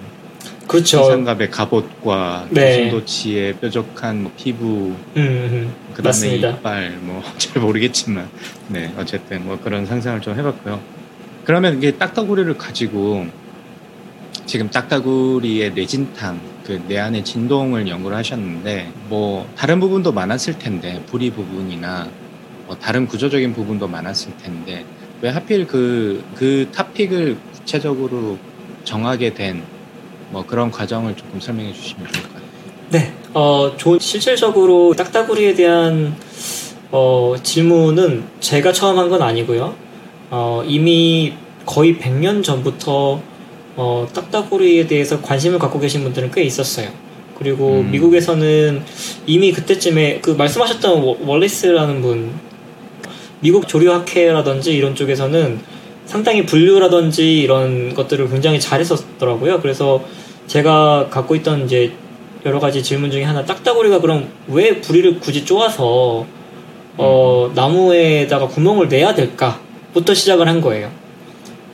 그렇죠. 0.73 1.05
세상갑의 1.05 1.51
갑옷과 1.51 2.49
네. 2.51 2.85
고슴도치의 2.85 3.55
뾰족한 3.59 4.23
뭐 4.23 4.33
피부, 4.37 4.67
음, 4.67 4.97
음, 5.17 5.75
그다음에 5.91 6.09
맞습니다. 6.09 6.51
이빨 6.51 6.99
뭐 7.03 7.23
잘 7.39 7.63
모르겠지만 7.63 8.29
네 8.69 8.93
어쨌든 8.97 9.45
뭐 9.45 9.59
그런 9.63 9.87
상상을 9.87 10.21
좀 10.21 10.39
해봤고요. 10.39 10.81
그러면 11.45 11.77
이게 11.79 11.93
딱따구리를 11.93 12.57
가지고 12.57 13.27
지금 14.47 14.71
딱따구리의 14.71 15.73
뇌진탕 15.75 16.41
그 16.65 16.81
뇌 16.87 16.99
안의 16.99 17.25
진동을 17.25 17.89
연구를 17.89 18.17
하셨는데 18.17 18.93
뭐 19.09 19.49
다른 19.57 19.81
부분도 19.81 20.13
많았을 20.13 20.59
텐데 20.59 21.03
부리 21.07 21.31
부분이나 21.31 22.09
뭐 22.67 22.77
다른 22.79 23.07
구조적인 23.07 23.53
부분도 23.53 23.89
많았을 23.89 24.37
텐데 24.39 24.85
왜 25.21 25.31
하필 25.31 25.67
그그 25.67 26.69
타픽을 26.73 27.37
구체적으로 27.53 28.39
정하게 28.85 29.35
된 29.35 29.63
뭐 30.33 30.45
그런 30.47 30.71
과정을 30.71 31.15
조금 31.15 31.39
설명해 31.41 31.73
주시면 31.73 32.11
좋을 32.11 32.23
것 32.25 32.33
같아요. 32.33 32.49
네, 32.91 33.13
어, 33.35 33.73
조, 33.77 33.99
실질적으로 33.99 34.95
딱따구리에 34.95 35.55
대한 35.55 36.17
어, 36.91 37.35
질문은 37.43 38.25
제가 38.41 38.73
처음 38.73 38.99
한 38.99 39.09
건 39.09 39.23
아니고요. 39.23 39.75
어, 40.31 40.63
이미 40.67 41.35
거의 41.67 41.97
100년 41.97 42.43
전부터 42.43 43.21
어, 43.77 44.09
딱따구리에 44.13 44.87
대해서 44.87 45.21
관심을 45.21 45.59
갖고 45.59 45.79
계신 45.79 46.03
분들은 46.03 46.31
꽤 46.33 46.43
있었어요. 46.43 46.89
그리고 47.39 47.81
음. 47.81 47.91
미국에서는 47.91 48.83
이미 49.27 49.53
그때쯤에 49.53 50.21
그 50.21 50.31
말씀하셨던 50.31 51.03
워- 51.03 51.19
월리스라는 51.27 52.03
분, 52.03 52.33
미국 53.41 53.67
조류학회라든지 53.69 54.73
이런 54.75 54.95
쪽에서는 54.95 55.61
상당히 56.07 56.45
분류라든지 56.45 57.41
이런 57.41 57.95
것들을 57.95 58.29
굉장히 58.29 58.61
잘했었더라고요. 58.61 59.61
그래서 59.61 60.05
제가 60.53 61.09
갖고 61.09 61.35
있던 61.37 61.65
이제 61.65 61.93
여러 62.45 62.61
가지 62.61 62.83
질문 62.83 63.11
중에 63.11 63.23
하나 63.23 63.43
딱따구리가 63.43 64.01
그럼 64.01 64.29
왜 64.49 64.83
부리를 64.83 65.19
굳이 65.19 65.47
쪼아서 65.47 66.27
어, 66.99 67.51
나무에다가 67.55 68.49
구멍을 68.49 68.89
내야 68.89 69.15
될까부터 69.15 70.13
시작을 70.13 70.47
한 70.47 70.61
거예요. 70.61 70.91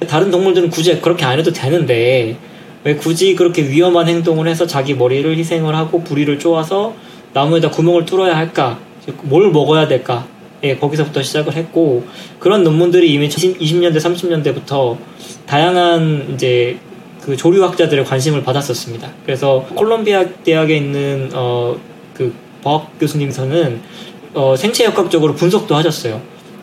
다른 0.06 0.30
동물들은 0.30 0.70
굳이 0.70 1.00
그렇게 1.00 1.24
안 1.24 1.40
해도 1.40 1.52
되는데 1.52 2.36
왜 2.84 2.94
굳이 2.94 3.34
그렇게 3.34 3.68
위험한 3.68 4.06
행동을 4.06 4.46
해서 4.46 4.64
자기 4.64 4.94
머리를 4.94 5.36
희생을 5.36 5.74
하고 5.74 6.04
부리를 6.04 6.38
쪼아서 6.38 6.94
나무에다 7.32 7.70
구멍을 7.70 8.04
뚫어야 8.04 8.36
할까? 8.36 8.78
뭘 9.22 9.50
먹어야 9.50 9.88
될까? 9.88 10.24
예, 10.62 10.76
거기서부터 10.76 11.20
시작을 11.20 11.54
했고 11.54 12.04
그런 12.38 12.62
논문들이 12.62 13.12
이미 13.12 13.28
20년대, 13.28 13.96
30년대부터 13.96 14.96
다양한 15.46 16.30
이제 16.34 16.78
그 17.28 17.36
조류학자들의 17.36 18.04
관심을 18.04 18.42
받았었습니다. 18.42 19.12
그래서 19.24 19.66
콜롬비아 19.74 20.24
대학에 20.42 20.76
있는 20.76 21.30
어, 21.34 21.76
그 22.14 22.32
버학 22.62 22.98
교수님께서는 22.98 23.80
어, 24.34 24.56
생체 24.56 24.84
역학적으로 24.84 25.34
분석도 25.34 25.76
하셨어요. 25.76 26.20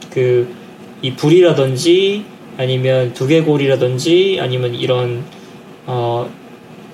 그 0.09 0.65
이 1.05 1.13
불이라든지 1.13 2.25
아니면 2.57 3.13
두개골이라든지 3.13 4.39
아니면 4.41 4.73
이런 4.73 5.23
어, 5.85 6.27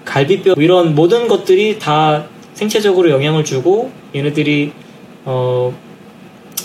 갈비뼈 0.03 0.55
이런 0.57 0.95
모든 0.95 1.29
것들이 1.29 1.79
다 1.79 2.25
생체적으로 2.53 3.09
영향을 3.09 3.45
주고 3.45 3.89
얘네들이 4.13 4.73
어, 5.23 5.73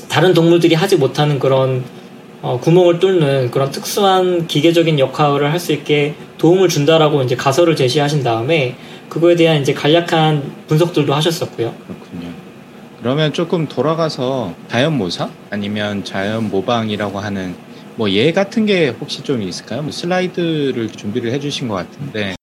다른 0.09 0.35
동물들이 0.35 0.75
하지 0.75 0.97
못하는 0.97 1.39
그런 1.39 1.85
어, 2.43 2.59
구멍을 2.61 2.99
뚫는 2.99 3.53
그런 3.53 3.71
특수한 3.71 4.49
기계적인 4.49 4.99
역할을 4.99 5.53
할 5.53 5.61
수 5.61 5.73
있게 5.73 6.15
도움을 6.39 6.69
준다라고 6.69 7.23
이제 7.23 7.35
가설을 7.37 7.77
제시하신 7.77 8.23
다음에 8.23 8.77
그거에 9.09 9.37
대한 9.37 9.61
이제 9.63 9.73
간략한 9.73 10.67
분석들도 10.67 11.15
하셨었고요. 11.15 11.75
그렇군요. 11.87 12.33
그러면 13.01 13.33
조금 13.33 13.69
돌아가서 13.69 14.55
자연 14.69 14.97
모사 14.99 15.31
아니면 15.51 16.05
자연 16.05 16.49
모방이라고 16.51 17.19
하는 17.21 17.55
뭐 17.97 18.11
예 18.11 18.33
같은 18.33 18.67
게 18.67 18.89
혹시 18.89 19.23
좀 19.23 19.41
있을까요? 19.43 19.83
뭐 19.83 19.91
슬라이드를 19.93 20.89
준비를 20.93 21.33
해주신 21.33 21.69
것 21.69 21.75
같은데 21.77 22.35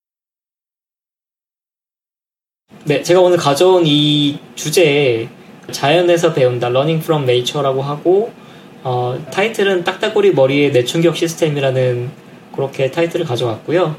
네, 2.85 3.01
제가 3.01 3.21
오늘 3.21 3.37
가져온 3.37 3.83
이 3.85 4.39
주제에 4.55 5.29
자연에서 5.71 6.33
배운다, 6.33 6.67
Learning 6.67 7.03
from 7.03 7.23
Nature라고 7.29 7.81
하고 7.81 8.33
어, 8.83 9.17
타이틀은 9.31 9.83
딱따구리 9.85 10.31
머리의 10.33 10.71
내충격 10.71 11.15
시스템이라는 11.15 12.09
그렇게 12.55 12.89
타이틀을 12.91 13.25
가져왔고요. 13.25 13.95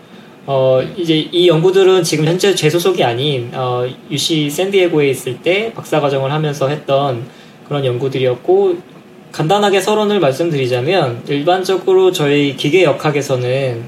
어, 0.47 0.83
이제 0.97 1.17
이 1.17 1.49
연구들은 1.49 2.03
지금 2.03 2.27
현재 2.27 2.55
제 2.55 2.69
소속이 2.69 3.03
아닌 3.03 3.51
어, 3.55 3.87
UC 4.11 4.51
샌디에고에 4.51 5.09
있을 5.09 5.39
때 5.41 5.73
박사 5.75 6.01
과정을 6.01 6.31
하면서 6.31 6.69
했던 6.69 7.25
그런 7.67 7.85
연구들이었고 7.85 8.77
간단하게 9.33 9.81
서론을 9.81 10.21
말씀드리자면 10.21 11.23
일반적으로 11.29 12.13
저희 12.13 12.57
기계 12.57 12.85
역학에서는 12.85 13.83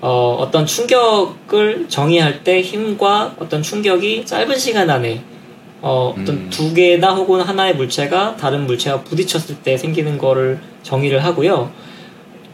어, 0.00 0.36
어떤 0.38 0.64
충격을 0.64 1.86
정의할 1.88 2.44
때 2.44 2.62
힘과 2.62 3.34
어떤 3.38 3.62
충격이 3.62 4.24
짧은 4.24 4.56
시간 4.56 4.88
안에 4.88 5.20
어, 5.80 6.14
어떤 6.16 6.36
음. 6.36 6.50
두 6.50 6.72
개나 6.74 7.14
혹은 7.14 7.40
하나의 7.40 7.74
물체가 7.74 8.36
다른 8.36 8.66
물체와 8.66 9.02
부딪혔을 9.02 9.56
때 9.62 9.76
생기는 9.76 10.16
거를 10.16 10.60
정의를 10.84 11.24
하고요. 11.24 11.70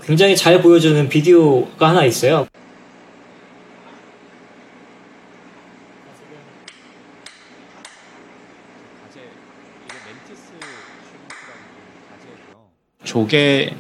굉장히 0.07 0.37
잘 0.37 0.61
보여주는 0.61 1.09
비디오가 1.09 1.89
하나 1.89 2.05
있어요. 2.05 2.47
조개 13.03 13.75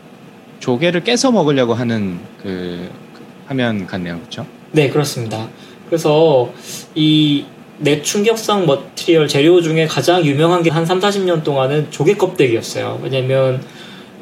조개를 0.61 1.04
깨서 1.04 1.31
먹으려고 1.33 1.75
하는 1.75 2.19
그, 2.43 2.90
그 3.14 3.23
화면 3.47 3.87
같네요, 3.87 4.19
그렇죠? 4.19 4.47
네, 4.73 4.88
그렇습니다. 4.88 5.49
그래서 5.87 6.52
이 6.95 7.45
내충격성 7.78 8.66
머티리얼 8.66 9.28
재료 9.28 9.61
중에 9.61 9.87
가장 9.87 10.25
유명한 10.25 10.62
게 10.62 10.71
한 10.71 10.87
3, 10.87 11.00
40년 11.00 11.43
동안은 11.43 11.90
조개 11.90 12.14
껍데기였어요. 12.14 13.00
왜냐면 13.02 13.62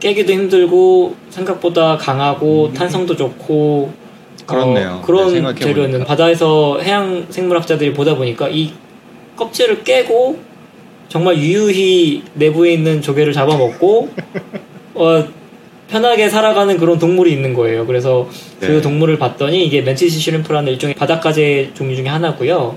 깨기도 0.02 0.32
힘들고 0.32 1.14
생각보다 1.30 1.96
강하고 1.96 2.72
탄성도 2.74 3.14
좋고 3.14 3.92
그렇네요. 4.46 4.98
어, 5.00 5.06
그런 5.06 5.32
네. 5.32 5.54
재료는 5.54 6.04
바다에서 6.04 6.80
해양 6.80 7.26
생물학자들이 7.30 7.92
보다 7.92 8.16
보니까 8.16 8.48
이 8.48 8.72
껍질을 9.36 9.84
깨고 9.84 10.40
정말 11.08 11.36
유유히 11.36 12.24
내부에 12.34 12.72
있는 12.72 13.00
조개를 13.00 13.32
잡아먹고 13.32 14.08
어, 14.94 15.24
편하게 15.88 16.28
살아가는 16.28 16.76
그런 16.78 16.98
동물이 16.98 17.30
있는 17.30 17.54
거예요. 17.54 17.86
그래서 17.86 18.28
그 18.58 18.66
네. 18.66 18.80
동물을 18.80 19.18
봤더니 19.18 19.64
이게 19.64 19.82
mantis 19.82 20.18
shrimp라는 20.18 20.72
일종의 20.72 20.94
바닷가재 20.96 21.70
종류 21.74 21.94
중에 21.94 22.08
하나고요. 22.08 22.76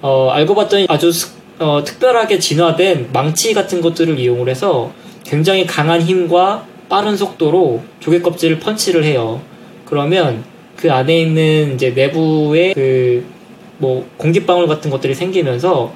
어, 0.00 0.30
알고 0.32 0.56
봤더니 0.56 0.86
아주 0.88 1.12
스- 1.12 1.34
어, 1.60 1.84
특별하게 1.84 2.40
진화된 2.40 3.10
망치 3.12 3.54
같은 3.54 3.80
것들을 3.80 4.18
이용을 4.18 4.48
해서 4.48 4.90
굉장히 5.24 5.66
강한 5.66 6.00
힘과 6.00 6.66
빠른 6.88 7.16
속도로 7.16 7.82
조개 8.00 8.20
껍질을 8.20 8.58
펀치를 8.58 9.04
해요. 9.04 9.40
그러면 9.86 10.44
그 10.76 10.92
안에 10.92 11.20
있는 11.20 11.74
이제 11.74 11.90
내부의 11.90 12.74
그뭐 12.74 14.06
공기방울 14.16 14.66
같은 14.66 14.90
것들이 14.90 15.14
생기면서 15.14 15.92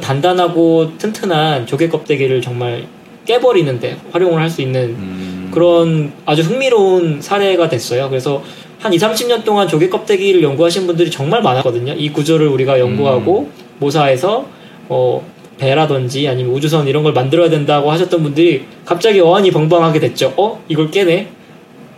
단단하고 0.00 0.92
튼튼한 0.98 1.66
조개 1.66 1.88
껍데기를 1.88 2.40
정말 2.40 2.86
깨버리는데 3.26 3.98
활용을 4.10 4.40
할 4.40 4.50
수 4.50 4.62
있는 4.62 4.80
음. 4.90 5.50
그런 5.52 6.12
아주 6.24 6.42
흥미로운 6.42 7.20
사례가 7.20 7.68
됐어요. 7.68 8.08
그래서 8.08 8.42
한 8.80 8.92
2, 8.92 8.96
30년 8.96 9.44
동안 9.44 9.68
조개 9.68 9.88
껍데기를 9.90 10.42
연구하신 10.42 10.86
분들이 10.86 11.10
정말 11.10 11.42
많았거든요. 11.42 11.92
이 11.92 12.10
구조를 12.10 12.48
우리가 12.48 12.80
연구하고 12.80 13.48
모사해서 13.78 14.46
어, 14.88 15.24
배라든지 15.62 16.26
아니면 16.26 16.52
우주선 16.52 16.88
이런 16.88 17.04
걸 17.04 17.12
만들어야 17.12 17.48
된다고 17.48 17.92
하셨던 17.92 18.20
분들이 18.24 18.64
갑자기 18.84 19.20
어안이 19.20 19.52
벙벙하게 19.52 20.00
됐죠. 20.00 20.34
어? 20.36 20.60
이걸 20.68 20.90
깨네? 20.90 21.28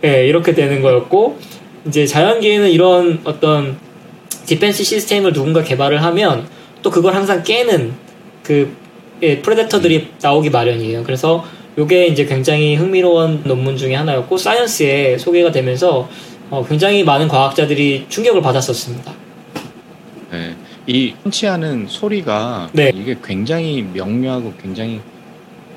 예, 0.03 0.27
이렇게 0.27 0.53
되는 0.53 0.83
거였고 0.83 1.39
이제 1.87 2.05
자연계에는 2.05 2.69
이런 2.69 3.21
어떤 3.23 3.77
defense 4.45 4.83
system을 4.83 5.33
누군가 5.33 5.63
개발을 5.63 6.03
하면 6.03 6.47
또 6.83 6.91
그걸 6.91 7.15
항상 7.15 7.41
깨는 7.41 7.93
그 8.43 8.71
예, 9.23 9.41
predator들이 9.41 10.09
나오기 10.21 10.51
마련이에요. 10.51 11.03
그래서 11.03 11.43
이게 11.75 12.05
이제 12.05 12.25
굉장히 12.25 12.75
흥미로운 12.75 13.41
논문 13.45 13.77
중에 13.77 13.95
하나였고 13.95 14.37
사이언스에 14.37 15.17
소개가 15.17 15.51
되면서 15.51 16.07
어, 16.51 16.63
굉장히 16.69 17.03
많은 17.03 17.27
과학자들이 17.27 18.05
충격을 18.09 18.43
받았었습니다. 18.43 19.11
네. 20.31 20.55
이 20.87 21.13
펀치하는 21.23 21.87
소리가 21.87 22.69
네. 22.73 22.91
이게 22.93 23.15
굉장히 23.23 23.81
명료하고 23.93 24.53
굉장히 24.61 25.01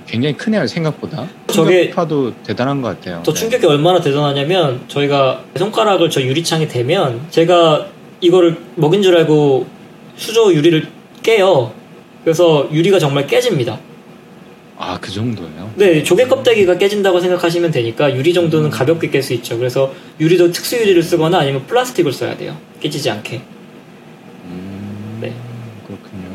굉장히 0.06 0.36
크네요 0.36 0.66
생각보다. 0.66 1.28
저게- 1.48 1.82
충격파도 1.84 2.34
대단한 2.42 2.80
것 2.80 2.88
같아요. 2.88 3.22
더 3.24 3.32
네. 3.32 3.40
충격이 3.40 3.66
얼마나 3.66 4.00
대단하냐면 4.00 4.82
저희가 4.88 5.44
손가락을 5.56 6.08
저 6.10 6.22
유리창에 6.22 6.66
대면 6.66 7.20
제가 7.30 7.86
이거를 8.20 8.56
먹인 8.74 9.02
줄 9.02 9.16
알고 9.16 9.66
수조 10.16 10.52
유리를 10.52 10.88
깨요. 11.22 11.72
그래서 12.24 12.68
유리가 12.72 12.98
정말 12.98 13.26
깨집니다. 13.26 13.78
아, 14.78 14.98
그 15.00 15.10
정도예요? 15.10 15.72
네, 15.74 16.02
조개 16.02 16.26
껍데기가 16.26 16.78
깨진다고 16.78 17.20
생각하시면 17.20 17.70
되니까 17.70 18.14
유리 18.14 18.32
정도는 18.32 18.70
가볍게 18.70 19.10
깰 19.10 19.22
수 19.22 19.34
있죠. 19.34 19.58
그래서 19.58 19.92
유리도 20.20 20.52
특수 20.52 20.76
유리를 20.76 21.02
쓰거나 21.02 21.38
아니면 21.40 21.66
플라스틱을 21.66 22.12
써야 22.12 22.36
돼요. 22.36 22.56
깨지지 22.80 23.10
않게. 23.10 23.40
음, 24.46 25.18
네. 25.20 25.32
그렇군요. 25.86 26.28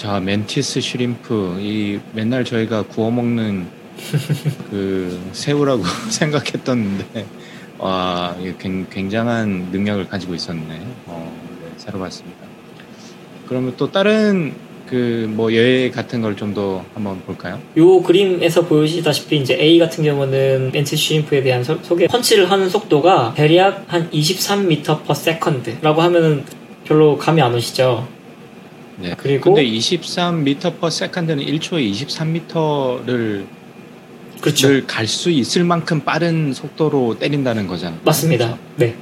자, 0.00 0.18
mantis 0.18 0.80
shrimp. 0.80 1.58
이 1.60 1.98
맨날 2.14 2.42
저희가 2.42 2.84
구워 2.84 3.10
먹는 3.10 3.66
그 4.70 5.20
새우라고 5.32 5.82
생각했던데, 6.08 7.26
와, 7.76 8.34
굉- 8.58 8.86
굉장한 8.88 9.68
능력을 9.70 10.08
가지고 10.08 10.34
있었네. 10.34 10.80
어, 11.04 11.32
네, 11.62 11.68
새로 11.76 11.98
봤습니다. 11.98 12.38
그러면 13.46 13.74
또 13.76 13.90
다른 13.92 14.54
그뭐 14.88 15.52
예외 15.52 15.90
같은 15.90 16.22
걸 16.22 16.34
좀 16.34 16.54
더 16.54 16.82
한번 16.94 17.20
볼까요? 17.20 17.60
요 17.76 18.00
그림에서 18.02 18.62
보시다시피 18.62 19.36
이제 19.36 19.54
A 19.60 19.78
같은 19.78 20.02
경우는 20.02 20.70
멘티 20.72 20.96
슈림프에 20.96 21.42
대한 21.42 21.62
소, 21.62 21.78
개 21.96 22.06
펀치를 22.06 22.50
하는 22.50 22.70
속도가 22.70 23.34
대략 23.36 23.84
한 23.86 24.10
23m 24.10 24.84
per 25.04 25.10
second라고 25.10 26.00
하면은 26.02 26.44
별로 26.86 27.18
감이 27.18 27.40
안 27.42 27.54
오시죠. 27.54 28.08
네. 29.00 29.14
그리고 29.16 29.54
근데 29.54 29.64
23m 29.64 30.78
per 30.78 30.86
second는 30.88 31.38
1초에 31.38 31.90
23m를 31.92 33.46
그렇죠. 34.40 34.86
갈수 34.86 35.30
있을 35.30 35.64
만큼 35.64 36.00
빠른 36.00 36.52
속도로 36.52 37.18
때린다는 37.18 37.66
거잖아요. 37.66 38.00
맞습니다. 38.04 38.58
네. 38.76 38.94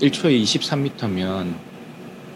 1초에 0.00 0.42
23m면 0.42 1.54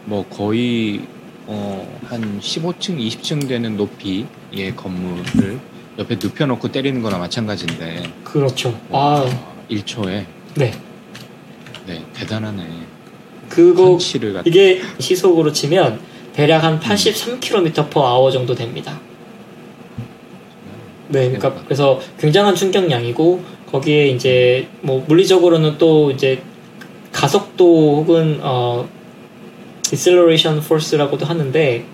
뭐 0.05 0.27
거의 0.29 1.03
어, 1.47 1.99
한 2.07 2.41
15층, 2.41 2.99
20층 2.99 3.49
되는 3.49 3.77
높이의 3.77 4.77
건물을 4.77 5.59
옆에 5.99 6.17
눕혀놓고 6.23 6.71
때리는 6.71 7.03
거나 7.03 7.19
마찬가지인데 7.19 8.13
그렇죠. 8.25 8.79
아, 8.91 9.27
1초에 9.71 10.25
네. 10.55 10.73
네 11.87 12.05
대단하네. 12.15 12.67
그거 13.49 13.99
이게 14.45 14.81
시속으로 14.99 15.53
치면 15.53 16.01
대략 16.33 16.65
한 16.65 16.79
83km 16.81 17.91
per 17.91 18.05
hour 18.05 18.31
정도 18.33 18.55
됩니다. 18.55 19.01
네, 21.09 21.25
그러니까 21.27 21.51
대박. 21.51 21.65
그래서 21.65 22.01
굉장한 22.19 22.55
충격량이고 22.55 23.43
거기에 23.71 24.09
이제 24.09 24.69
뭐 24.81 25.05
물리적으로는 25.07 25.79
또 25.79 26.11
이제 26.11 26.43
가속도 27.13 27.97
혹은 27.97 28.39
어 28.43 28.89
deceleration 29.83 30.59
force라고도 30.63 31.27
하는데 31.27 31.85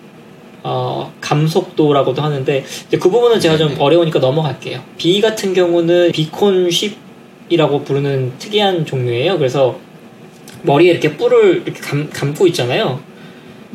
어 0.62 1.12
감속도라고도 1.20 2.20
하는데 2.22 2.64
그 2.90 3.10
부분은 3.10 3.40
제가 3.40 3.56
좀 3.56 3.68
네네. 3.68 3.80
어려우니까 3.80 4.18
넘어갈게요. 4.18 4.82
B 4.98 5.20
같은 5.20 5.54
경우는 5.54 6.12
비콘 6.12 6.70
쉽이라고 6.70 7.84
부르는 7.84 8.32
특이한 8.38 8.84
종류예요. 8.84 9.38
그래서 9.38 9.78
머리에 10.62 10.90
이렇게 10.90 11.16
뿔을 11.16 11.62
이렇게 11.64 11.80
감, 11.80 12.10
감고 12.10 12.46
있잖아요. 12.48 13.00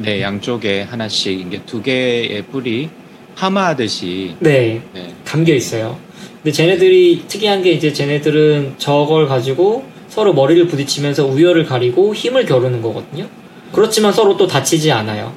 네 0.01 0.21
양쪽에 0.21 0.81
하나씩 0.81 1.39
이게 1.39 1.61
두 1.65 1.81
개의 1.81 2.43
뿔이 2.51 2.89
하마하듯이 3.35 4.35
네, 4.39 4.81
네. 4.93 5.13
감겨 5.25 5.53
있어요. 5.53 5.97
근데 6.43 6.51
쟤네들이 6.51 7.25
특이한 7.27 7.61
게 7.61 7.71
이제 7.71 7.93
쟤네들은 7.93 8.75
저걸 8.77 9.27
가지고 9.27 9.85
서로 10.09 10.33
머리를 10.33 10.67
부딪히면서 10.67 11.25
우열을 11.27 11.65
가리고 11.65 12.13
힘을 12.13 12.45
겨루는 12.45 12.81
거거든요. 12.81 13.27
그렇지만 13.71 14.11
서로 14.11 14.35
또 14.35 14.47
다치지 14.47 14.91
않아요. 14.91 15.33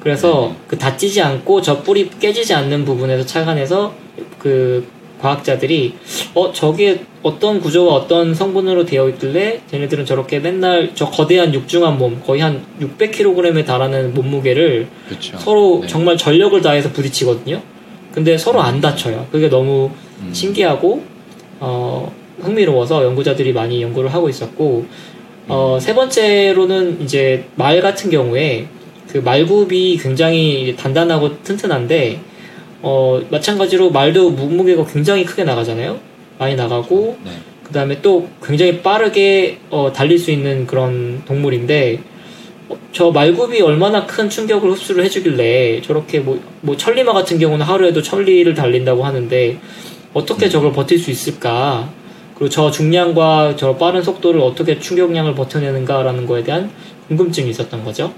그래서 0.00 0.48
네. 0.52 0.64
그 0.68 0.78
다치지 0.78 1.20
않고 1.20 1.62
저 1.62 1.82
뿔이 1.82 2.10
깨지지 2.18 2.54
않는 2.54 2.84
부분에서 2.84 3.24
착안해서 3.24 3.94
그 4.38 4.86
과학자들이 5.22 5.94
어 6.34 6.52
저게 6.52 7.04
어떤 7.22 7.60
구조와 7.60 7.94
어떤 7.94 8.34
성분으로 8.34 8.84
되어 8.84 9.08
있길래 9.10 9.60
쟤네들은 9.70 10.04
저렇게 10.04 10.40
맨날 10.40 10.90
저 10.94 11.08
거대한 11.08 11.54
육중한 11.54 11.96
몸 11.96 12.20
거의 12.26 12.40
한 12.40 12.64
600kg에 12.80 13.64
달하는 13.64 14.12
몸무게를 14.14 14.88
그렇죠. 15.06 15.38
서로 15.38 15.78
네. 15.82 15.86
정말 15.86 16.16
전력을 16.16 16.60
다해서 16.60 16.90
부딪히거든요. 16.90 17.62
근데 18.12 18.36
서로 18.36 18.60
안 18.60 18.80
다쳐요. 18.80 19.28
그게 19.30 19.48
너무 19.48 19.90
음. 20.20 20.30
신기하고 20.32 21.04
어, 21.60 22.12
흥미로워서 22.40 23.04
연구자들이 23.04 23.52
많이 23.52 23.80
연구를 23.82 24.12
하고 24.12 24.28
있었고 24.28 24.86
어, 25.46 25.78
세 25.80 25.94
번째로는 25.94 27.00
이제 27.00 27.44
말 27.54 27.80
같은 27.80 28.10
경우에 28.10 28.66
그 29.08 29.18
말굽이 29.18 29.98
굉장히 29.98 30.74
단단하고 30.76 31.42
튼튼한데 31.42 32.31
어, 32.82 33.20
마찬가지로 33.30 33.90
말도 33.90 34.30
몸무게가 34.30 34.84
굉장히 34.86 35.24
크게 35.24 35.44
나가잖아요. 35.44 35.98
많이 36.38 36.56
나가고 36.56 37.16
네. 37.24 37.30
그 37.62 37.72
다음에 37.72 38.02
또 38.02 38.28
굉장히 38.44 38.82
빠르게 38.82 39.58
어, 39.70 39.92
달릴 39.94 40.18
수 40.18 40.30
있는 40.30 40.66
그런 40.66 41.22
동물인데 41.24 42.00
어, 42.68 42.76
저 42.92 43.10
말굽이 43.10 43.60
얼마나 43.62 44.04
큰 44.06 44.28
충격을 44.28 44.70
흡수를 44.72 45.04
해주길래 45.04 45.80
저렇게 45.82 46.18
뭐, 46.20 46.40
뭐 46.60 46.76
천리마 46.76 47.12
같은 47.12 47.38
경우는 47.38 47.64
하루에도 47.64 48.02
천리를 48.02 48.52
달린다고 48.54 49.04
하는데 49.04 49.58
어떻게 50.12 50.48
저걸 50.48 50.72
버틸 50.72 50.98
수 50.98 51.10
있을까 51.10 51.88
그리고 52.34 52.48
저 52.48 52.70
중량과 52.70 53.54
저 53.56 53.76
빠른 53.76 54.02
속도를 54.02 54.40
어떻게 54.40 54.78
충격량을 54.78 55.34
버텨내는가라는 55.34 56.26
거에 56.26 56.42
대한 56.42 56.70
궁금증이 57.06 57.48
있었던 57.50 57.84
거죠. 57.84 58.12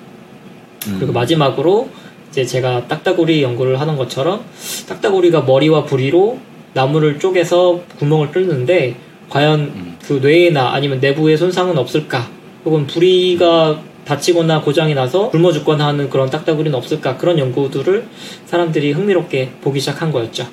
음. 0.89 0.97
그리고 0.99 1.13
마지막으로 1.13 1.89
이제 2.35 2.45
제가 2.45 2.89
딱따구리 2.89 3.45
연구를 3.45 3.79
하는 3.81 3.97
것처럼 3.97 4.45
딱따구리가 4.89 5.43
머리와 5.43 5.85
부리로 5.85 6.41
나무를 6.73 7.21
쪼개서 7.21 7.83
구멍을 8.01 8.33
뚫는데 8.33 8.97
과연 9.31 9.61
음. 9.61 9.97
그 10.05 10.15
뇌나 10.15 10.73
아니면 10.75 10.99
내부에 10.99 11.37
손상은 11.37 11.79
없을까? 11.79 12.29
혹은 12.65 12.89
부리가 12.89 13.81
다치거나 14.05 14.63
고장이 14.63 14.95
나서 14.97 15.31
굶어 15.31 15.53
죽거나 15.53 15.87
하는 15.87 16.11
그런 16.11 16.29
딱따구리는 16.29 16.77
없을까? 16.77 17.17
그런 17.19 17.39
연구들을 17.39 18.05
사람들이 18.47 18.91
흥미롭게 18.91 19.51
보기 19.61 19.79
시작한 19.79 20.11
거였죠. 20.11 20.49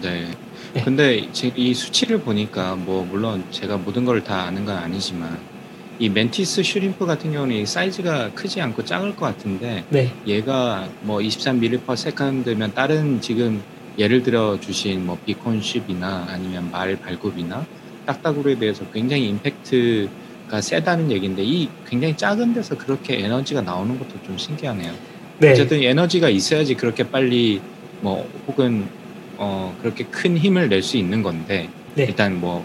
네. 0.00 0.24
네. 0.72 0.82
근데 0.82 1.28
제- 1.32 1.52
이 1.54 1.74
수치를 1.74 2.20
보니까 2.20 2.76
뭐 2.76 3.06
물론 3.10 3.44
제가 3.50 3.76
모든 3.76 4.06
걸 4.06 4.22
다 4.24 4.44
아는 4.44 4.64
건 4.64 4.74
아니지만 4.74 5.38
이 6.00 6.08
멘티스 6.08 6.62
슈림프 6.62 7.04
같은 7.06 7.32
경우는 7.32 7.56
이 7.56 7.66
사이즈가 7.66 8.30
크지 8.32 8.60
않고 8.60 8.84
작을 8.84 9.16
것 9.16 9.26
같은데 9.26 9.84
네, 9.90 10.12
얘가 10.26 10.88
뭐 11.02 11.18
23ms면 11.18 12.72
다른 12.74 13.20
지금 13.20 13.60
예를 13.98 14.22
들어 14.22 14.60
주신 14.60 15.04
뭐 15.04 15.18
비콘쉽이나 15.26 16.26
아니면 16.28 16.70
말 16.70 16.94
발굽이나 16.96 17.66
딱따구리에 18.06 18.58
대해서 18.60 18.84
굉장히 18.92 19.28
임팩트가 19.28 20.60
세다는 20.60 21.10
얘기인데 21.10 21.42
이 21.42 21.68
굉장히 21.88 22.16
작은 22.16 22.54
데서 22.54 22.78
그렇게 22.78 23.18
에너지가 23.24 23.62
나오는 23.62 23.98
것도 23.98 24.22
좀 24.24 24.38
신기하네요. 24.38 24.92
네, 25.40 25.50
어쨌든 25.50 25.82
에너지가 25.82 26.28
있어야지 26.28 26.74
그렇게 26.74 27.02
빨리 27.10 27.60
뭐 28.00 28.28
혹은 28.46 28.86
어 29.36 29.76
그렇게 29.82 30.04
큰 30.04 30.38
힘을 30.38 30.68
낼 30.68 30.80
수 30.82 30.96
있는 30.96 31.22
건데 31.24 31.68
네. 31.96 32.04
일단 32.04 32.40
뭐 32.40 32.64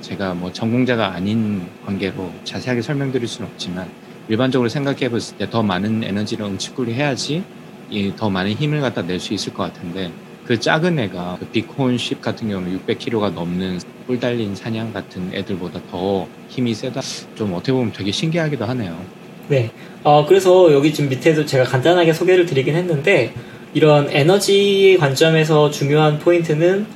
제가 0.00 0.34
뭐 0.34 0.52
전공자가 0.52 1.12
아닌 1.14 1.62
관계로 1.86 2.30
자세하게 2.44 2.82
설명드릴 2.82 3.26
수는 3.28 3.50
없지만 3.50 3.88
일반적으로 4.28 4.68
생각해 4.68 5.10
봤을 5.10 5.36
때 5.36 5.48
더 5.50 5.62
많은 5.62 6.02
에너지를 6.04 6.46
응축을 6.46 6.88
해야지 6.88 7.42
이더 7.90 8.30
많은 8.30 8.52
힘을 8.52 8.80
갖다 8.80 9.02
낼 9.02 9.20
수 9.20 9.34
있을 9.34 9.52
것 9.52 9.64
같은데 9.64 10.10
그 10.46 10.58
작은 10.58 10.98
애가 10.98 11.36
그 11.40 11.46
비콘 11.46 11.96
쉽 11.98 12.20
같은 12.20 12.48
경우는 12.48 12.78
600kg가 12.86 13.32
넘는 13.32 13.80
뿔 14.06 14.20
달린 14.20 14.54
사냥 14.54 14.92
같은 14.92 15.30
애들보다 15.32 15.80
더 15.90 16.26
힘이 16.48 16.74
세다. 16.74 17.00
좀 17.34 17.54
어떻게 17.54 17.72
보면 17.72 17.92
되게 17.92 18.12
신기하기도 18.12 18.64
하네요. 18.66 18.94
네. 19.48 19.70
어, 20.02 20.26
그래서 20.26 20.70
여기 20.74 20.92
지금 20.92 21.08
밑에도 21.08 21.46
제가 21.46 21.64
간단하게 21.64 22.12
소개를 22.12 22.44
드리긴 22.44 22.74
했는데, 22.74 23.32
이런 23.72 24.08
에너지 24.10 24.98
관점에서 25.00 25.70
중요한 25.70 26.18
포인트는, 26.18 26.86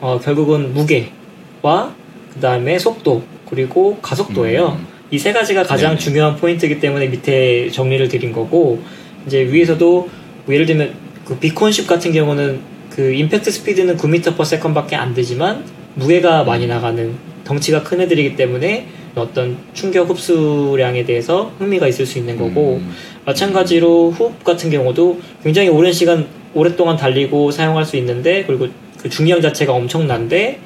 어, 0.00 0.18
결국은 0.18 0.74
무게와, 0.74 1.94
그 2.36 2.40
다음에 2.40 2.78
속도, 2.78 3.22
그리고 3.48 3.98
가속도예요. 4.02 4.76
음, 4.78 4.86
이세 5.10 5.32
가지가 5.32 5.62
가장 5.62 5.90
네네. 5.90 5.98
중요한 5.98 6.36
포인트이기 6.36 6.80
때문에 6.80 7.08
밑에 7.08 7.70
정리를 7.70 8.06
드린 8.08 8.32
거고, 8.32 8.80
이제 9.26 9.40
위에서도, 9.40 10.08
뭐 10.44 10.54
예를 10.54 10.66
들면, 10.66 10.94
그 11.24 11.36
비콘십 11.38 11.86
같은 11.86 12.12
경우는 12.12 12.60
그 12.90 13.12
임팩트 13.12 13.50
스피드는 13.50 13.96
9m/s 13.96 14.74
밖에 14.74 14.96
안 14.96 15.14
되지만, 15.14 15.64
무게가 15.94 16.44
많이 16.44 16.66
나가는 16.66 17.14
덩치가 17.44 17.82
큰 17.82 18.02
애들이기 18.02 18.36
때문에 18.36 18.86
어떤 19.14 19.56
충격 19.72 20.10
흡수량에 20.10 21.04
대해서 21.04 21.52
흥미가 21.58 21.88
있을 21.88 22.04
수 22.04 22.18
있는 22.18 22.36
거고, 22.36 22.80
음, 22.82 22.92
마찬가지로 23.24 24.12
호흡 24.12 24.44
같은 24.44 24.70
경우도 24.70 25.20
굉장히 25.42 25.68
오랜 25.68 25.92
시간 25.92 26.26
오랫동안 26.54 26.96
달리고 26.96 27.50
사용할 27.50 27.84
수 27.84 27.96
있는데 27.96 28.44
그리고 28.46 28.68
그 29.00 29.08
중량 29.08 29.40
자체가 29.40 29.72
엄청난데 29.72 30.60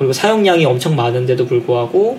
그리고 0.00 0.14
사용량이 0.14 0.64
엄청 0.64 0.96
많은데도 0.96 1.44
불구하고 1.44 2.18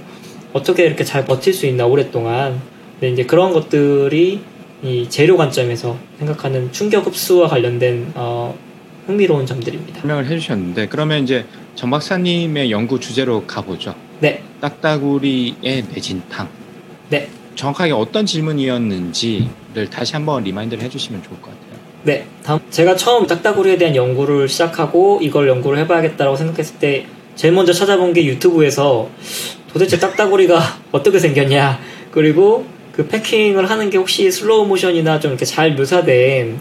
어떻게 0.54 0.86
이렇게 0.86 1.04
잘 1.04 1.26
버틸 1.26 1.52
수 1.52 1.66
있나 1.66 1.88
오랫동안 1.88 2.62
근데 3.00 3.10
이제 3.10 3.26
그런 3.26 3.54
것들이 3.54 4.40
이 4.84 5.10
재료 5.10 5.36
관점에서 5.36 5.98
생각하는 6.20 6.72
충격 6.72 7.08
흡수와 7.08 7.48
관련된 7.48 8.12
어, 8.14 8.56
흥미로운 9.08 9.48
점들입니다. 9.48 10.02
설명을 10.02 10.28
해주셨는데 10.28 10.90
그러면 10.90 11.24
이제 11.24 11.46
정 11.74 11.90
박사님의 11.90 12.70
연구 12.70 13.00
주제로 13.00 13.48
가보죠. 13.48 13.96
네, 14.20 14.44
딱따구리의 14.62 15.86
뇌진탕. 15.92 16.50
네. 17.10 17.30
정확하게 17.56 17.94
어떤 17.94 18.28
질문이었는지를 18.28 19.90
다시 19.90 20.14
한번 20.14 20.44
remind를 20.44 20.84
해주시면 20.84 21.24
좋을 21.24 21.42
것 21.42 21.50
같아요. 21.50 21.82
네, 22.04 22.28
다음 22.44 22.60
제가 22.70 22.96
처음 22.96 23.26
딱따구리에 23.26 23.80
대한 23.80 23.96
연구를 23.96 24.48
시작하고 24.48 25.20
이걸 25.24 25.48
연구를 25.48 25.80
해봐야겠다라고 25.80 26.36
생각했을 26.38 26.78
때 26.78 27.08
제일 27.36 27.54
먼저 27.54 27.74
찾아본 27.74 28.14
게 28.14 28.26
유튜브에서 28.26 29.10
도대체 29.72 29.98
딱따구리가 30.00 30.60
어떻게 30.92 31.20
생겼냐 31.20 31.80
그리고 32.12 32.66
그 32.92 33.08
pecking을 33.08 33.70
하는 33.70 33.90
게 33.90 33.98
혹시 33.98 34.30
슬로우 34.30 34.68
모션이나 34.68 35.20
좀 35.20 35.32
이렇게 35.32 35.46
잘 35.46 35.76
묘사된 35.76 36.60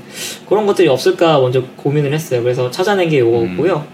그런 0.49 0.67
것들이 0.67 0.89
없을까 0.89 1.41
먼저 1.41 1.63
고민을 1.77 2.13
했어요. 2.13 2.43
그래서 2.43 2.71
찾아낸 2.71 3.09
게 3.09 3.19
이거고요. 3.19 3.85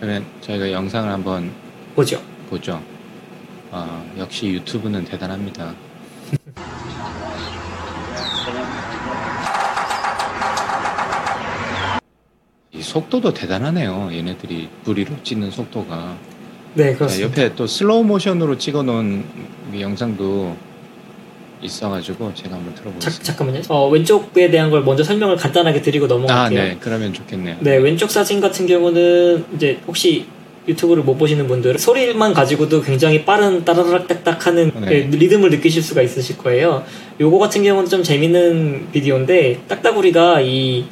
그러면 0.00 0.24
저희가 0.40 0.70
영상을 0.72 1.10
한번 1.10 1.50
보죠. 1.94 2.20
보죠. 2.50 2.82
아, 3.70 4.04
역시 4.18 4.48
유튜브는 4.48 5.04
대단합니다. 5.04 5.74
속도도 12.90 13.34
대단하네요. 13.34 14.10
얘네들이 14.12 14.68
부리로 14.84 15.10
찍는 15.24 15.50
속도가. 15.50 16.16
네, 16.74 16.84
네, 16.84 16.94
그렇습니다. 16.94 17.42
옆에 17.42 17.54
또 17.54 17.66
슬로우 17.66 18.04
모션으로 18.04 18.56
찍어놓은 18.58 19.24
이 19.74 19.80
영상도 19.80 20.56
있어가지고 21.62 22.32
제가 22.34 22.54
한번 22.54 22.74
자, 22.74 22.82
들어보겠습니다. 22.82 23.24
잠깐만요. 23.24 23.62
어, 23.68 23.88
왼쪽에 23.88 24.50
대한 24.50 24.70
걸 24.70 24.84
먼저 24.84 25.02
설명을 25.02 25.36
간단하게 25.36 25.82
드리고 25.82 26.04
아, 26.04 26.08
넘어갈게요. 26.08 26.62
네, 26.62 26.76
그러면 26.78 27.12
좋겠네요. 27.12 27.56
네, 27.60 27.76
왼쪽 27.76 28.10
사진 28.10 28.40
같은 28.40 28.66
경우는 28.66 29.46
이제 29.56 29.80
혹시 29.86 30.26
유튜브를 30.68 31.02
못 31.02 31.16
보시는 31.16 31.46
분들은 31.46 31.78
소리만 31.78 32.34
가지고도 32.34 32.82
굉장히 32.82 33.24
빠른 33.24 33.64
따라락 33.64 34.06
딱딱 34.08 34.46
하는 34.46 34.70
네. 34.80 35.08
그 35.08 35.16
리듬을 35.16 35.50
느끼실 35.50 35.82
수가 35.82 36.02
있으실 36.02 36.38
거예요. 36.38 36.84
요거 37.20 37.38
같은 37.38 37.62
경우는 37.62 37.88
좀 37.88 38.02
재밌는 38.02 38.88
비디오인데 38.92 39.62
딱따구리가 39.68 40.40
이 40.42 40.84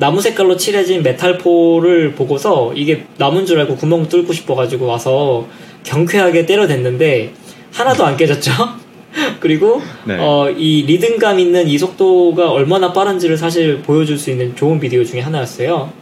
나무 0.00 0.22
색깔로 0.22 0.56
칠해진 0.56 1.02
메탈포를 1.02 2.14
보고서 2.14 2.72
이게 2.74 3.04
나무인 3.18 3.44
줄 3.44 3.60
알고 3.60 3.76
구멍 3.76 4.08
뚫고 4.08 4.32
싶어가지고 4.32 4.86
와서 4.86 5.46
경쾌하게 5.84 6.46
때려댔는데 6.46 7.34
하나도 7.70 8.06
안 8.06 8.16
깨졌죠. 8.16 8.50
그리고 9.40 9.82
네. 10.04 10.16
어, 10.18 10.50
이 10.50 10.84
리듬감 10.86 11.38
있는 11.38 11.68
이 11.68 11.76
속도가 11.76 12.50
얼마나 12.50 12.94
빠른지를 12.94 13.36
사실 13.36 13.82
보여줄 13.82 14.16
수 14.18 14.30
있는 14.30 14.56
좋은 14.56 14.80
비디오 14.80 15.04
중에 15.04 15.20
하나였어요. 15.20 15.92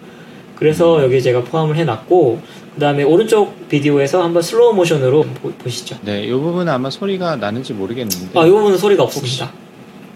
그래서 0.54 1.02
여기 1.02 1.20
제가 1.20 1.42
포함을 1.42 1.76
해놨고, 1.76 2.40
그 2.74 2.80
다음에 2.80 3.02
오른쪽 3.02 3.68
비디오에서 3.68 4.22
한번 4.22 4.42
슬로우 4.42 4.74
모션으로 4.74 5.22
보, 5.22 5.50
보시죠. 5.52 5.96
네, 6.02 6.24
이 6.24 6.30
부분은 6.30 6.68
아마 6.68 6.90
소리가 6.90 7.36
나는지 7.36 7.72
모르겠는데. 7.72 8.38
아, 8.38 8.46
이 8.46 8.50
부분은 8.50 8.78
소리가 8.78 9.02
없습니다. 9.04 9.52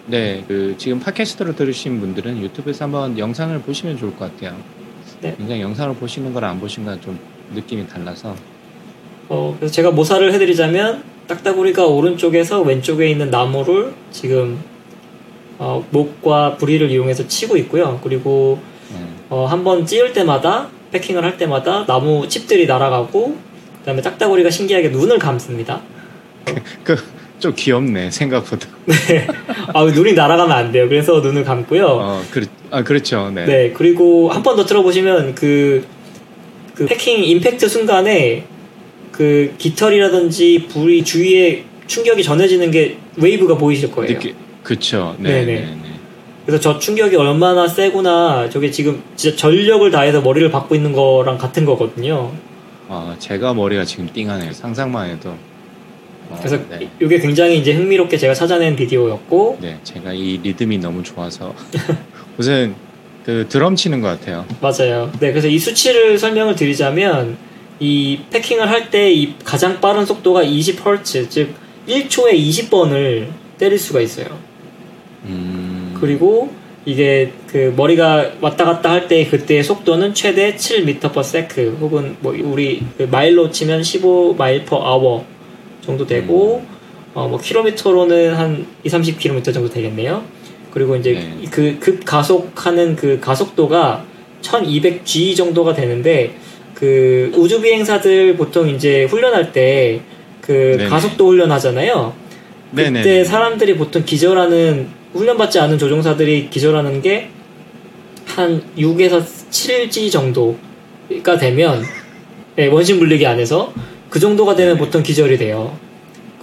네, 0.07 0.45
그 0.49 0.75
지금 0.79 0.99
팟캐스트로 1.01 1.55
들으신 1.55 2.01
분들은 2.01 2.41
유튜브에서 2.43 2.85
한번 2.85 3.19
영상을 3.19 3.57
보시면 3.61 3.99
좋을 3.99 4.17
것 4.17 4.33
같아요. 4.33 4.57
네. 5.21 5.35
굉장히 5.39 5.61
영상을 5.63 5.95
보시는 5.95 6.35
거랑 6.35 6.51
안 6.51 6.61
보시는 6.61 6.87
거랑 6.87 7.01
좀 7.01 7.19
느낌이 7.55 7.87
달라서. 7.87 8.35
어, 9.29 9.57
그래서 9.59 9.73
제가 9.73 9.93
모사를 9.93 10.33
해드리자면, 10.33 11.05
딱따구리가 11.29 11.87
오른쪽에서 11.87 12.63
왼쪽에 12.63 13.09
있는 13.09 13.31
나무를 13.31 13.95
지금, 14.11 14.59
어, 15.59 15.87
목과 15.91 16.57
부리를 16.57 16.91
이용해서 16.91 17.29
치고 17.29 17.57
있고요. 17.59 18.01
그리고 18.03 18.59
네. 18.93 18.99
어, 19.31 19.47
한번 19.47 19.87
찌을 19.87 20.13
때마다 20.13 20.69
패킹을 20.91 21.25
할 21.25 21.39
때마다 21.39 21.87
나무 21.87 22.29
칩들이 22.29 22.67
날아가고 22.67 23.37
그다음에 23.79 24.03
딱따구리가 24.03 24.51
신기하게 24.51 24.89
눈을 24.89 25.19
감습니다. 25.19 25.81
그 26.83 26.97
좀 27.43 27.53
귀엽네 27.57 28.11
생각보다. 28.13 28.69
아 29.75 29.83
눈이 29.85 30.13
날아가면 30.15 30.57
안 30.57 30.73
돼요. 30.73 30.89
그래서 30.89 31.19
눈을 31.21 31.43
감고요. 31.45 31.87
어, 31.87 32.23
그, 32.31 32.47
아 32.71 32.83
그렇죠. 32.85 33.31
네. 33.35 33.45
네 33.45 33.73
그리고 33.77 34.31
한 34.31 34.43
번 34.45 34.57
더 34.57 34.65
들어보시면 34.65 35.35
그, 35.35 35.85
그 36.75 36.87
pecking 36.87 37.25
impact 37.25 37.69
순간에 37.69 38.45
그 39.11 39.53
깃털이라든지 39.59 40.69
부리 40.71 41.03
주위에 41.05 41.65
충격이 41.89 42.23
전해지는 42.23 42.71
게 42.71 42.97
wave가 43.17 43.57
보이실 43.59 43.91
거예요. 43.91 44.13
느끼, 44.15 44.35
그쵸. 44.63 45.17
네, 45.19 45.31
네네. 45.45 45.45
네, 45.45 45.61
네. 45.67 45.77
그래서 46.47 46.61
저 46.61 46.79
충격이 46.79 47.17
얼마나 47.17 47.67
세구나 47.67 48.49
저게 48.51 48.71
지금 48.71 49.03
진짜 49.17 49.37
전력을 49.37 49.91
다해서 49.91 50.21
머리를 50.21 50.49
박고 50.51 50.75
있는 50.77 50.93
거랑 50.93 51.39
같은 51.39 51.65
거거든요. 51.65 52.31
어, 52.89 53.17
제가 53.19 53.53
머리가 53.55 53.85
지금 53.85 54.09
띵하네요. 54.13 54.53
상상만 54.53 55.11
해도. 55.11 55.35
어, 56.33 56.37
그래서 56.39 56.59
네. 56.71 56.89
이게 57.01 57.19
굉장히 57.19 57.59
이제 57.59 57.73
흥미롭게 57.73 58.17
제가 58.17 58.35
찾아낸 58.35 58.75
비디오였고 58.75 59.59
네, 59.61 59.79
제가 59.85 60.13
이 60.13 60.41
리듬이 60.43 60.79
너무 60.79 61.03
좋아서 61.03 61.55
무슨 62.37 62.75
그 63.25 63.47
드럼 63.49 63.77
치는 63.77 64.01
것 64.01 64.09
같아요. 64.09 64.45
맞아요. 64.61 65.11
네, 65.21 65.31
그래서 65.31 65.47
이 65.49 65.59
수치를 65.59 66.19
설명을 66.19 66.57
드리자면 66.57 67.37
이 67.79 68.19
패킹을 68.31 68.69
할 68.69 68.91
때 68.91 69.13
이 69.13 69.35
가장 69.45 69.81
빠른 69.81 70.05
속도가 70.07 70.43
20Hz, 70.45 71.31
즉 71.31 71.55
1초에 71.89 72.33
20번을 72.35 73.27
때릴 73.59 73.79
수가 73.79 74.01
있어요. 74.01 74.27
음, 75.25 75.97
그리고 76.01 76.53
이게 76.85 77.31
그 77.47 77.73
머리가 77.77 78.33
왔다 78.41 78.65
갔다 78.65 78.91
할 78.91 79.07
때 79.07 79.25
그때의 79.27 79.63
속도는 79.63 80.15
최대 80.15 80.57
7m/s 80.57 81.79
혹은 81.81 82.17
뭐 82.21 82.35
우리 82.43 82.83
그 82.99 83.05
마일로 83.05 83.51
치면 83.53 83.83
15마일 83.83 84.67
per 84.67 84.81
hour 84.83 85.23
정도 85.83 86.07
되고 86.07 86.65
어 87.15 87.29
뭐 87.29 87.39
킬로미터로는 87.39 88.35
한 88.35 88.67
2, 88.85 88.89
30km 88.89 89.53
정도 89.53 89.69
되겠네요. 89.69 90.23
그리고 90.73 90.97
이제 90.97 91.13
네. 91.13 91.49
그 91.51 91.77
급 91.79 92.05
가속하는 92.07 92.97
그 92.97 93.21
가속도가 93.21 94.05
1200g 94.41 95.37
정도가 95.37 95.75
되는데 95.75 96.35
그 96.75 97.31
우주 97.35 97.61
비행사들 97.61 98.37
보통 98.37 98.69
이제 98.69 99.05
훈련할 99.05 99.53
때 99.53 100.01
그. 100.41 100.87
가속도 100.89 101.27
훈련하잖아요. 101.29 102.15
그때 102.75 102.91
네네. 102.91 103.25
사람들이 103.25 103.77
보통 103.77 104.03
기절하는 104.05 104.89
훈련받지 105.13 105.59
않은 105.61 105.77
조종사들이 105.79 106.49
기절하는 106.51 107.03
게 107.03 107.29
한 108.27 108.63
6에서 108.79 109.23
7G 109.51 110.11
정도가 110.11 111.37
되면 111.39 111.85
네, 112.57 112.67
원심 112.69 112.99
물리기 112.99 113.27
안에서 113.27 113.73
그 114.13 114.21
정도가 114.21 114.55
되면 114.55 114.75
네네. 114.75 114.85
보통 114.85 115.03
기절이 115.03 115.39
돼요. 115.39 115.75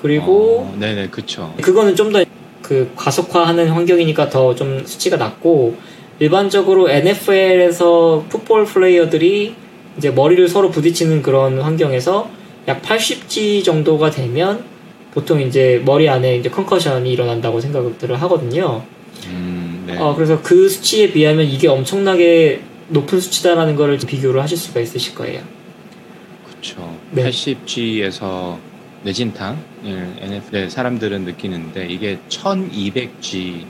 그리고 0.02 0.62
어, 0.62 0.76
네네, 0.80 1.10
그쵸. 1.10 1.54
그거는 1.62 1.96
좀 1.96 2.12
더그 2.12 2.94
가속화하는 2.96 3.68
환경이니까 3.70 4.30
더 4.30 4.56
좀 4.56 4.84
수치가 4.88 5.18
낮고 5.18 5.76
일반적으로 6.18 6.90
NFL에서 6.90 8.26
풋볼 8.28 8.66
플레이어들이 8.66 9.54
이제 10.00 10.10
머리를 10.10 10.48
서로 10.48 10.72
부딪히는 10.72 11.22
그런 11.22 11.62
환경에서 11.62 12.32
약 12.68 12.82
80G 12.82 13.64
정도가 13.64 14.10
되면 14.10 14.64
보통 15.14 15.40
이제 15.40 15.80
머리 15.86 16.10
안에 16.10 16.38
이제 16.38 16.50
컨커션이 16.50 17.12
일어난다고 17.12 17.62
생각들을 17.62 18.20
하거든요. 18.24 18.82
음, 19.28 19.84
네. 19.86 19.96
어, 20.00 20.16
그래서 20.16 20.42
그 20.42 20.68
수치에 20.68 21.12
비하면 21.12 21.46
이게 21.46 21.68
엄청나게 21.68 22.62
높은 22.88 23.20
수치다라는 23.20 23.76
거를 23.76 24.00
비교를 24.00 24.42
하실 24.42 24.58
수가 24.58 24.80
있으실 24.80 25.14
거예요. 25.14 25.42
그렇죠. 26.50 26.98
네. 27.12 27.30
80G에서 27.30 28.58
내진탕 29.04 29.58
NFL 29.84 30.70
사람들은 30.70 31.24
느끼는데 31.24 31.88
이게 31.88 32.20
1200G까지 32.30 33.66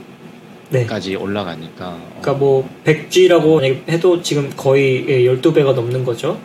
네. 0.70 1.14
올라가니까 1.14 1.88
어, 1.88 2.18
그러니까 2.20 2.32
뭐 2.34 2.68
100G라고 2.84 3.56
만약에 3.56 3.82
해도 3.88 4.22
지금 4.22 4.52
거의 4.56 5.04
12배가 5.26 5.74
넘는 5.74 6.04
거죠. 6.04 6.38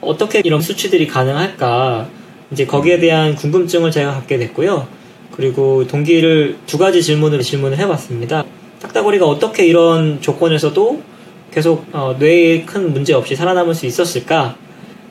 어떻게 0.00 0.40
이런 0.44 0.60
수치들이 0.60 1.06
가능할까? 1.06 2.08
이제 2.50 2.66
거기에 2.66 2.98
대한 2.98 3.34
궁금증을 3.34 3.90
제가 3.90 4.12
갖게 4.12 4.38
됐고요. 4.38 4.86
그리고 5.32 5.86
동기를 5.86 6.58
두 6.66 6.78
가지 6.78 7.02
질문을 7.02 7.40
질문을 7.40 7.78
해봤습니다. 7.78 8.44
딱따구리가 8.80 9.26
어떻게 9.26 9.66
이런 9.66 10.20
조건에서도 10.20 11.02
계속 11.50 11.86
어, 11.92 12.16
뇌에 12.18 12.64
큰 12.64 12.92
문제 12.92 13.14
없이 13.14 13.34
살아남을 13.34 13.74
수 13.74 13.86
있었을까? 13.86 14.56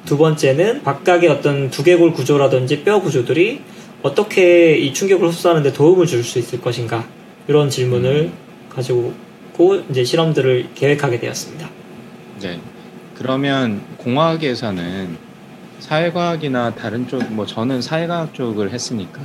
두 0.06 0.18
번째는 0.18 0.84
각각의 0.84 1.30
어떤 1.30 1.70
두개골 1.70 2.14
구조라든지 2.14 2.84
뼈 2.84 3.02
구조들이 3.02 3.62
어떻게 4.02 4.78
이 4.78 4.94
충격을 4.94 5.30
흡수하는 5.30 5.64
데 5.64 5.72
도움을 5.72 6.06
줄 6.08 6.24
수 6.24 6.40
있을 6.40 6.60
것인가? 6.60 7.06
이런 7.48 7.70
질문을 7.70 8.32
가지고 8.70 9.14
이제 9.90 10.04
실험들을 10.04 10.70
계획하게 10.76 11.20
되었습니다. 11.20 11.70
네. 12.42 12.60
그러면 13.16 13.82
공학에서는 13.98 15.18
사회과학이나 15.80 16.74
다른 16.76 17.08
쪽, 17.08 17.24
뭐 17.32 17.46
저는 17.46 17.82
사회과학 17.82 18.34
쪽을 18.34 18.72
했으니까 18.72 19.22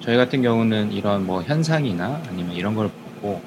저희 0.00 0.16
같은 0.16 0.42
경우는 0.42 0.92
이런 0.92 1.26
뭐 1.26 1.42
현상이나 1.42 2.22
아니면 2.28 2.54
이런 2.54 2.74
걸 2.74 2.90
보고 3.20 3.40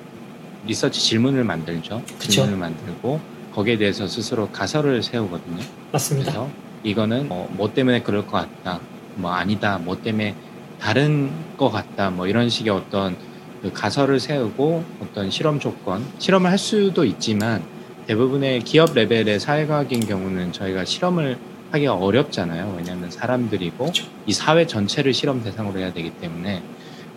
리서치 0.67 0.99
질문을 0.99 1.43
만들죠. 1.43 2.01
그쵸. 2.19 2.31
질문을 2.31 2.57
만들고 2.57 3.19
거기에 3.53 3.77
대해서 3.77 4.07
스스로 4.07 4.49
가설을 4.49 5.01
세우거든요. 5.03 5.63
맞습니다. 5.91 6.47
이거는 6.85 7.27
뭐, 7.27 7.49
뭐 7.51 7.73
때문에 7.73 8.01
그럴 8.01 8.25
것 8.25 8.33
같다. 8.33 8.79
뭐 9.15 9.31
아니다. 9.31 9.79
뭐 9.79 9.99
때문에 10.01 10.35
다른 10.79 11.31
것 11.57 11.69
같다. 11.69 12.11
뭐 12.11 12.27
이런 12.27 12.47
식의 12.49 12.71
어떤 12.71 13.17
그 13.61 13.73
가설을 13.73 14.19
세우고 14.19 14.83
어떤 15.01 15.31
실험 15.31 15.59
조건, 15.59 16.05
실험을 16.19 16.51
할 16.51 16.57
수도 16.59 17.03
있지만 17.03 17.63
대부분의 18.05 18.59
기업 18.61 18.93
레벨의 18.93 19.39
사회과학인 19.39 20.01
경우는 20.01 20.53
저희가 20.53 20.85
실험을 20.85 21.37
하기가 21.71 21.95
어렵잖아요. 21.95 22.75
왜냐하면 22.77 23.09
사람들이고 23.09 23.85
그쵸. 23.85 24.05
이 24.27 24.33
사회 24.33 24.67
전체를 24.67 25.13
실험 25.13 25.43
대상으로 25.43 25.79
해야 25.79 25.91
되기 25.91 26.11
때문에 26.11 26.61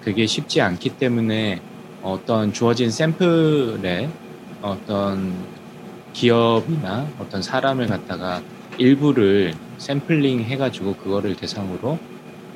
그게 0.01 0.27
쉽지 0.27 0.63
않기 0.63 0.97
때문에 0.97 1.61
어떤 2.03 2.55
주어진 2.55 2.91
샘플에 2.91 4.09
어떤 4.63 5.35
기업이나 6.15 7.07
어떤 7.19 7.43
사람을 7.43 7.87
갖다가 7.87 8.41
일부를 8.79 9.55
샘플링 9.79 10.41
해가지고 10.45 10.95
그거를 10.95 11.37
대상으로 11.37 11.99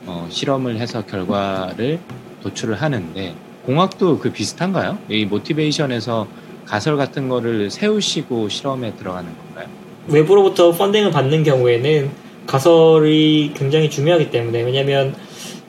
어, 0.06 0.26
실험을 0.30 0.78
해서 0.78 1.04
결과를 1.04 2.00
도출을 2.42 2.80
하는데 2.80 3.34
공학도 3.66 4.18
그 4.18 4.32
비슷한가요? 4.32 4.98
이 5.08 5.24
모티베이션에서 5.24 6.26
가설 6.64 6.96
같은 6.96 7.28
거를 7.28 7.70
세우시고 7.70 8.48
실험에 8.48 8.94
들어가는 8.96 9.30
건가요? 9.36 9.68
외부로부터 10.08 10.72
funding을 10.72 11.10
받는 11.10 11.44
경우에는 11.44 12.10
가설이 12.46 13.52
굉장히 13.54 13.88
중요하기 13.88 14.30
때문에 14.30 14.62
왜냐하면 14.62 15.14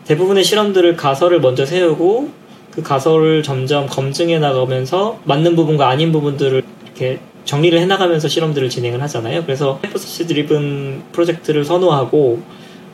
대부분의 0.06 0.44
실험들을 0.44 0.96
가설을 0.98 1.40
먼저 1.40 1.66
세우고 1.66 2.32
그 2.72 2.82
가설을 2.82 3.44
점점 3.44 3.86
검증해 3.86 4.40
나가면서 4.40 5.20
맞는 5.26 5.56
부분과 5.56 5.90
아닌 5.90 6.12
부분들을 6.12 6.64
이렇게 6.86 7.20
정리를 7.46 7.78
해 7.80 7.86
나가면서 7.86 8.28
실험들을 8.28 8.70
진행을 8.70 9.02
하잖아요. 9.04 9.44
그래서 9.44 9.80
hypothesis 9.82 10.28
driven 10.28 11.04
project를 11.12 11.66
선호하고 11.66 12.42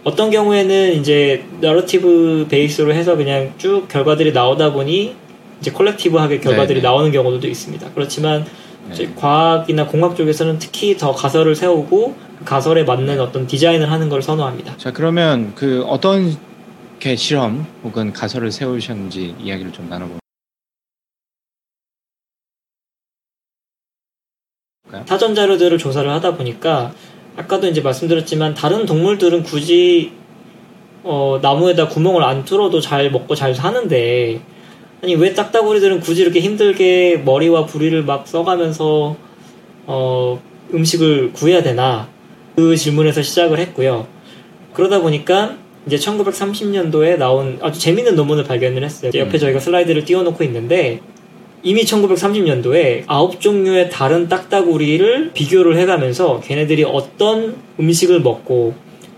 어떤 0.04 0.32
경우에는 0.32 0.94
이제 0.94 1.44
narrative 1.60 2.48
base로 2.50 2.94
해서 2.94 3.16
그냥 3.16 3.54
쭉 3.58 3.88
결과들이 3.88 4.32
나오다 4.32 4.74
보니 4.74 5.16
이제 5.60 5.72
콜렉티브하게 5.72 6.40
결과들이 6.40 6.80
네네. 6.80 6.82
나오는 6.82 7.12
경우도 7.12 7.48
있습니다. 7.48 7.90
그렇지만 7.94 8.46
네. 8.98 9.12
과학이나 9.16 9.86
공학 9.86 10.16
쪽에서는 10.16 10.58
특히 10.58 10.98
더 10.98 11.12
가설을 11.12 11.56
세우고 11.56 12.16
그 12.40 12.46
가설에 12.46 12.84
맞는 12.84 13.20
어떤 13.20 13.46
디자인을 13.46 13.92
하는 13.92 14.10
걸 14.10 14.22
선호합니다. 14.22 14.78
자 14.78 14.92
그러면 14.92 15.54
그 15.54 15.84
어떤 15.84 16.36
게 17.00 17.16
실험 17.16 17.66
혹은 17.84 18.14
가설을 18.14 18.52
세우셨는지 18.52 19.36
이야기를 19.40 19.72
좀 19.74 19.90
나눠볼까 19.90 20.20
사전 25.06 25.36
자료들을 25.36 25.78
조사를 25.78 26.10
하다 26.10 26.36
보니까 26.36 26.92
아까도 27.38 27.68
이제 27.68 27.82
말씀드렸지만 27.82 28.54
다른 28.54 28.86
동물들은 28.86 29.44
굳이 29.44 30.12
어, 31.04 31.40
나무에다 31.42 31.88
구멍을 31.88 32.24
안 32.24 32.44
뚫어도 32.44 32.82
잘 32.82 33.10
먹고 33.12 33.36
잘 33.36 33.56
사는데 33.56 34.42
아니 35.02 35.16
왜 35.16 35.34
딱따구리들은 35.34 36.02
굳이 36.02 36.24
이렇게 36.24 36.42
힘들게 36.42 37.22
머리와 37.24 37.66
부리를 37.66 38.04
막 38.04 38.28
써가면서 38.28 39.16
어, 39.86 40.42
음식을 40.74 41.32
구해야 41.34 41.64
되나 41.64 42.10
그 42.56 42.76
질문에서 42.76 43.22
시작을 43.22 43.60
했고요. 43.60 44.08
그러다 44.74 45.02
보니까 45.02 45.56
이제 45.88 45.96
1930년도에 45.96 47.18
나온 47.18 47.58
아주 47.62 47.80
재밌는 47.80 48.16
논문을 48.16 48.44
발견을 48.44 48.84
했어요. 48.84 49.12
옆에 49.16 49.38
음. 49.38 49.40
저희가 49.40 49.60
슬라이드를 49.60 50.04
띄워놓고 50.04 50.44
있는데 50.44 51.00
이미 51.62 51.82
1930년도에 51.84 53.04
아홉 53.08 53.42
종류의 53.42 53.90
다른 53.90 54.28
딱따구리를 54.30 55.32
비교를 55.34 55.78
해가면서 55.78 56.40
걔네들이 56.42 56.84
어떤 56.86 57.56
음식을 57.80 58.22
먹고 58.22 58.74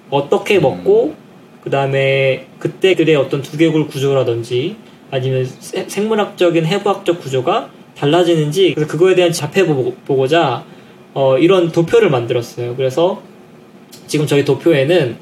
어떻게 0.10 0.58
음. 0.58 0.63
먹고 0.63 1.15
그 1.63 1.69
다음에 1.69 2.47
그때들의 2.60 3.15
어떤 3.15 3.41
두개골 3.41 3.88
구조라든지 3.88 4.75
아니면 5.12 5.45
세- 5.60 5.86
생물학적인 5.88 6.65
해부학적 6.65 7.21
구조가 7.21 7.69
달라지는지 7.95 8.73
그래서 8.73 8.91
그거에 8.91 9.13
대한 9.13 9.32
자폐 9.32 9.65
보- 9.65 9.93
보고자 10.06 10.63
어, 11.13 11.38
이런 11.38 11.71
도표를 11.71 12.10
만들었어요. 12.10 12.75
그래서 12.75 13.21
지금 14.08 14.25
저희 14.25 14.43
도표에는 14.45 15.17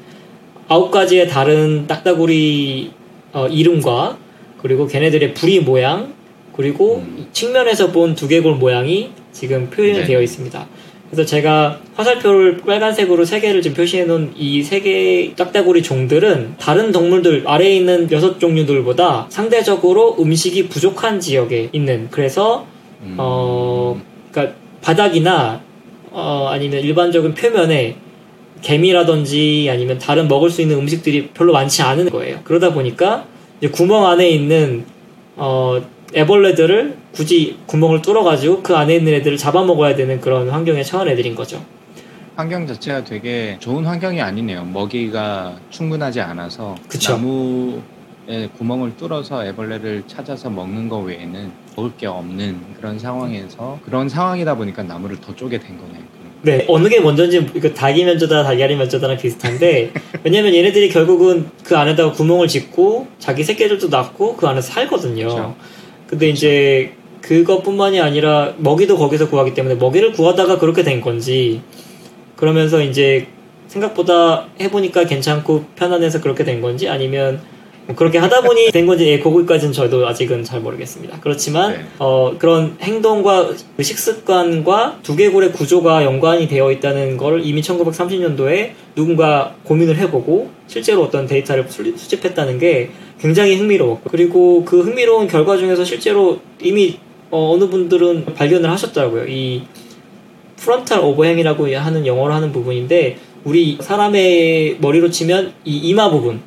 아홉 0.68 0.90
가지의 0.90 1.28
다른 1.28 1.86
딱따구리 1.86 2.92
어, 3.32 3.46
이름과 3.48 4.16
그리고 4.62 4.86
걔네들의 4.86 5.34
부리 5.34 5.60
모양 5.60 6.14
그리고 6.60 6.96
음. 6.96 7.26
측면에서 7.32 7.90
본 7.90 8.14
두개골 8.14 8.56
모양이 8.56 9.12
지금 9.32 9.70
표현이 9.70 10.00
네. 10.00 10.04
되어 10.04 10.20
있습니다. 10.20 10.66
그래서 11.10 11.24
제가 11.24 11.80
화살표를 11.96 12.58
빨간색으로 12.58 13.24
세 13.24 13.40
개를 13.40 13.62
지금 13.62 13.76
표시해 13.78 14.04
놓은 14.04 14.34
이 14.36 14.62
세 14.62 14.80
개의 14.80 15.34
딱따구리 15.36 15.82
종들은 15.82 16.56
다른 16.58 16.92
동물들 16.92 17.44
아래에 17.46 17.74
있는 17.76 18.12
여섯 18.12 18.38
종류들보다 18.38 19.26
상대적으로 19.30 20.16
음식이 20.20 20.68
부족한 20.68 21.18
지역에 21.18 21.70
있는 21.72 22.08
그래서 22.10 22.66
음, 23.02 23.14
어, 23.16 23.98
그러니까 24.30 24.54
바닥이나 24.82 25.62
어, 26.10 26.48
아니면 26.50 26.82
일반적인 26.82 27.32
표면에 27.34 27.96
개미라든지 28.60 29.68
아니면 29.70 29.98
다른 29.98 30.28
먹을 30.28 30.50
수 30.50 30.60
있는 30.60 30.76
음식들이 30.76 31.28
별로 31.28 31.54
많지 31.54 31.80
않은 31.80 32.10
거예요. 32.10 32.40
그러다 32.44 32.74
보니까 32.74 33.24
이제 33.62 33.70
구멍 33.70 34.06
안에 34.06 34.28
있는 34.28 34.84
어, 35.36 35.80
애벌레들을 36.14 36.96
굳이 37.12 37.56
구멍을 37.66 38.02
뚫어가지고 38.02 38.62
그 38.62 38.74
안에 38.76 38.96
있는 38.96 39.14
애들을 39.14 39.36
잡아먹어야 39.36 39.94
되는 39.94 40.20
그런 40.20 40.48
환경에 40.48 40.82
처한 40.82 41.08
애들인 41.08 41.34
거죠. 41.34 41.62
환경 42.36 42.66
자체가 42.66 43.04
되게 43.04 43.56
좋은 43.60 43.84
환경이 43.84 44.20
아니네요. 44.20 44.64
먹이가 44.64 45.56
충분하지 45.70 46.20
않아서 46.20 46.74
그쵸. 46.88 47.12
나무에 47.12 48.48
구멍을 48.56 48.96
뚫어서 48.96 49.44
애벌레를 49.44 50.04
찾아서 50.06 50.48
먹는 50.48 50.88
거 50.88 50.98
외에는 50.98 51.50
먹을 51.76 51.92
게 51.98 52.06
없는 52.06 52.56
그런 52.78 52.98
상황에서 52.98 53.78
그런 53.84 54.08
상황이다 54.08 54.54
보니까 54.54 54.82
나무를 54.82 55.20
더 55.20 55.34
쪼개 55.34 55.58
된 55.58 55.76
거네요. 55.76 56.10
네, 56.42 56.64
어느 56.68 56.88
게 56.88 57.00
먼저인지 57.00 57.44
그 57.60 57.74
닭이 57.74 58.02
먼저다 58.04 58.42
달걀이 58.42 58.74
먼저다랑 58.76 59.18
비슷한데 59.18 59.92
왜냐면 60.24 60.54
얘네들이 60.54 60.88
결국은 60.88 61.50
그 61.62 61.76
안에다가 61.76 62.12
구멍을 62.12 62.48
짓고 62.48 63.08
자기 63.18 63.44
새끼들도 63.44 63.88
낳고 63.88 64.36
그 64.36 64.46
안에서 64.46 64.72
살거든요. 64.72 65.28
그쵸. 65.28 65.56
근데 66.10 66.28
이제 66.28 66.92
그것뿐만이 67.22 68.00
아니라 68.00 68.52
먹이도 68.58 68.96
거기서 68.96 69.28
구하기 69.30 69.54
때문에 69.54 69.76
먹이를 69.76 70.10
구하다가 70.10 70.58
그렇게 70.58 70.82
된 70.82 71.00
건지 71.00 71.62
그러면서 72.34 72.82
이제 72.82 73.28
생각보다 73.68 74.48
해보니까 74.58 75.04
괜찮고 75.04 75.66
편안해서 75.76 76.20
그렇게 76.20 76.42
된 76.42 76.60
건지 76.60 76.88
아니면 76.88 77.34
뭐 77.34 77.59
그렇게 77.96 78.18
하다 78.18 78.42
보니 78.42 78.70
된 78.72 78.86
건지 78.86 79.06
예, 79.06 79.18
거기까지는 79.20 79.72
저도 79.72 80.06
아직은 80.06 80.44
잘 80.44 80.60
모르겠습니다. 80.60 81.18
그렇지만 81.20 81.72
네. 81.72 81.84
어, 81.98 82.34
그런 82.38 82.76
행동과 82.80 83.50
그 83.76 83.82
식습관과 83.82 84.98
두개골의 85.02 85.52
구조가 85.52 86.04
연관이 86.04 86.48
되어 86.48 86.70
있다는 86.72 87.16
걸 87.16 87.44
이미 87.44 87.60
1930년도에 87.60 88.70
누군가 88.94 89.54
고민을 89.64 89.96
해보고 89.98 90.50
실제로 90.66 91.02
어떤 91.02 91.26
데이터를 91.26 91.64
수- 91.68 91.96
수집했다는 91.96 92.58
게 92.58 92.90
굉장히 93.20 93.56
흥미로웠고 93.56 94.10
그리고 94.10 94.64
그 94.64 94.80
흥미로운 94.82 95.26
결과 95.28 95.56
중에서 95.56 95.84
실제로 95.84 96.40
이미 96.60 96.98
어, 97.30 97.56
느 97.58 97.68
분들은 97.68 98.34
발견을 98.34 98.68
하셨더라고요. 98.70 99.26
이 99.28 99.62
frontal 100.56 101.00
overhang이라고 101.00 101.74
하는 101.76 102.06
영어로 102.06 102.34
하는 102.34 102.52
부분인데 102.52 103.16
우리 103.44 103.78
사람의 103.80 104.76
머리로 104.80 105.10
치면 105.10 105.54
이 105.64 105.78
이마 105.78 106.10
부분 106.10 106.40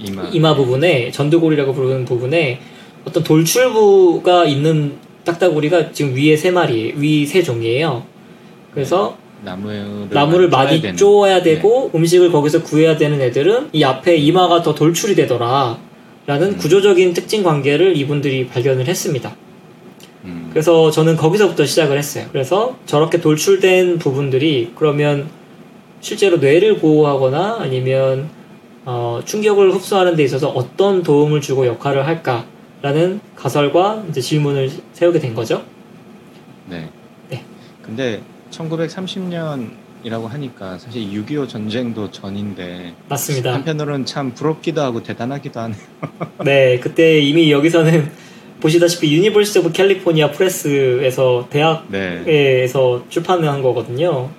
이마. 0.00 0.28
이마 0.32 0.54
부분에 0.54 1.10
전두골이라고 1.10 1.72
부르는 1.72 2.04
부분에 2.04 2.60
어떤 3.04 3.22
돌출부가 3.22 4.44
있는 4.46 4.94
딱따구리가 5.24 5.92
지금 5.92 6.14
위에 6.16 6.36
세 6.36 6.50
마리, 6.50 6.92
위 6.96 7.26
세 7.26 7.42
종이에요. 7.42 8.04
그래서 8.72 9.16
나무를, 9.42 10.08
나무를 10.10 10.50
쪼아야 10.50 10.64
많이 10.64 10.80
되는. 10.80 10.96
쪼아야 10.96 11.42
되고 11.42 11.90
음식을 11.94 12.32
거기서 12.32 12.62
구해야 12.62 12.96
되는 12.96 13.20
애들은 13.20 13.70
이 13.72 13.84
앞에 13.84 14.16
이마가 14.16 14.62
더 14.62 14.74
돌출이 14.74 15.14
되더라. 15.14 15.78
라는 16.26 16.48
음. 16.54 16.56
구조적인 16.56 17.12
특징 17.12 17.42
관계를 17.42 17.96
이분들이 17.98 18.46
발견을 18.48 18.88
했습니다. 18.88 19.36
음. 20.24 20.48
그래서 20.50 20.90
저는 20.90 21.16
거기서부터 21.16 21.66
시작을 21.66 21.98
했어요. 21.98 22.24
그래서 22.32 22.76
저렇게 22.86 23.20
돌출된 23.20 23.98
부분들이 23.98 24.70
그러면 24.74 25.28
실제로 26.00 26.38
뇌를 26.38 26.78
보호하거나 26.78 27.58
아니면 27.60 28.30
어, 28.86 29.20
충격을 29.24 29.72
흡수하는 29.72 30.14
데 30.16 30.24
있어서 30.24 30.48
어떤 30.50 31.02
도움을 31.02 31.40
주고 31.40 31.66
역할을 31.66 32.06
할까라는 32.06 33.20
가설과 33.34 34.04
이제 34.08 34.20
질문을 34.20 34.70
세우게 34.92 35.18
된 35.18 35.34
거죠. 35.34 35.62
네. 36.68 36.90
네. 37.30 37.42
근데 37.82 38.20
1930년이라고 38.50 40.26
하니까 40.28 40.78
사실 40.78 41.02
6.25 41.02 41.48
전쟁도 41.48 42.10
전인데 42.10 42.94
맞습니다. 43.08 43.54
한편으로는 43.54 44.04
참 44.04 44.34
부럽기도 44.34 44.82
하고 44.82 45.02
대단하기도 45.02 45.60
하네요. 45.60 45.78
네, 46.44 46.78
그때 46.78 47.20
이미 47.20 47.50
여기서는 47.50 48.10
보시다시피 48.60 49.14
University 49.14 49.58
of 49.60 49.72
California 49.72 50.30
Press에서 50.30 51.48
네. 51.50 52.22
대학에서 52.24 53.04
출판을 53.08 53.48
한 53.48 53.62
거거든요. 53.62 54.30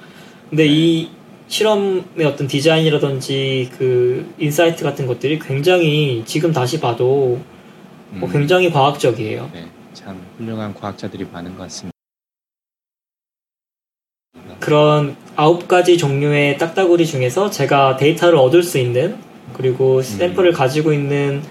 근데 0.50 0.66
이 0.68 1.10
실험의 1.48 2.26
어떤 2.26 2.48
디자인이라든지 2.48 3.72
그 3.78 4.34
insight 4.38 4.84
같은 4.84 5.06
것들이 5.06 5.40
굉장히 5.40 6.24
지금 6.26 6.52
다시 6.52 6.80
봐도 6.80 7.40
뭐 8.10 8.30
음. 8.30 8.32
굉장히 8.32 8.72
과학적이에요. 8.72 9.50
네. 9.54 9.68
참 9.94 10.22
훌륭한 10.38 10.74
과학자들이 10.74 11.28
많은 11.32 11.56
것 11.56 11.64
같습니다. 11.64 11.96
그런 14.60 15.16
아홉 15.36 15.68
가지 15.68 15.98
종류의 15.98 16.58
딱따구리 16.58 17.06
중에서 17.06 17.50
제가 17.50 17.98
데이터를 17.98 18.38
얻을 18.38 18.64
수 18.64 18.78
있는 18.78 19.18
그리고 19.54 20.02
샘플을 20.02 20.54
가지고 20.54 20.92
있는 20.92 21.42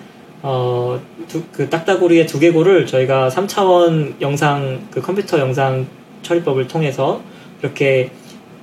어, 0.42 1.00
두, 1.28 1.42
그 1.52 1.70
딱따구리의 1.70 2.26
두 2.26 2.38
개골을 2.38 2.86
저희가 2.86 3.28
3차원 3.28 4.20
영상 4.20 4.86
그 4.90 5.00
컴퓨터 5.00 5.38
영상 5.38 5.86
처리법을 6.22 6.68
통해서 6.68 7.22
이렇게 7.62 8.10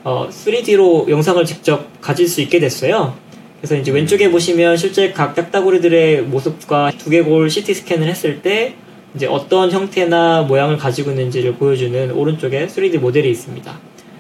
어, 0.03 0.27
3D로 0.29 1.09
영상을 1.09 1.43
직접 1.45 1.87
가질 2.01 2.27
수 2.27 2.41
있게 2.41 2.59
됐어요. 2.59 3.13
그래서 3.59 3.75
이제 3.75 3.91
왼쪽에 3.91 4.31
보시면 4.31 4.75
실제 4.77 5.11
각 5.11 5.35
딱따구리들의 5.35 6.23
모습과 6.23 6.93
두개골 6.97 7.49
CT 7.49 7.73
스캔을 7.75 8.07
했을 8.07 8.41
때 8.41 8.73
이제 9.13 9.27
어떤 9.27 9.69
형태나 9.71 10.41
모양을 10.43 10.77
가지고 10.77 11.11
있는지를 11.11 11.55
보여주는 11.55 12.11
오른쪽에 12.11 12.65
3D 12.65 12.97
모델이 12.97 13.29
있습니다. 13.29 13.79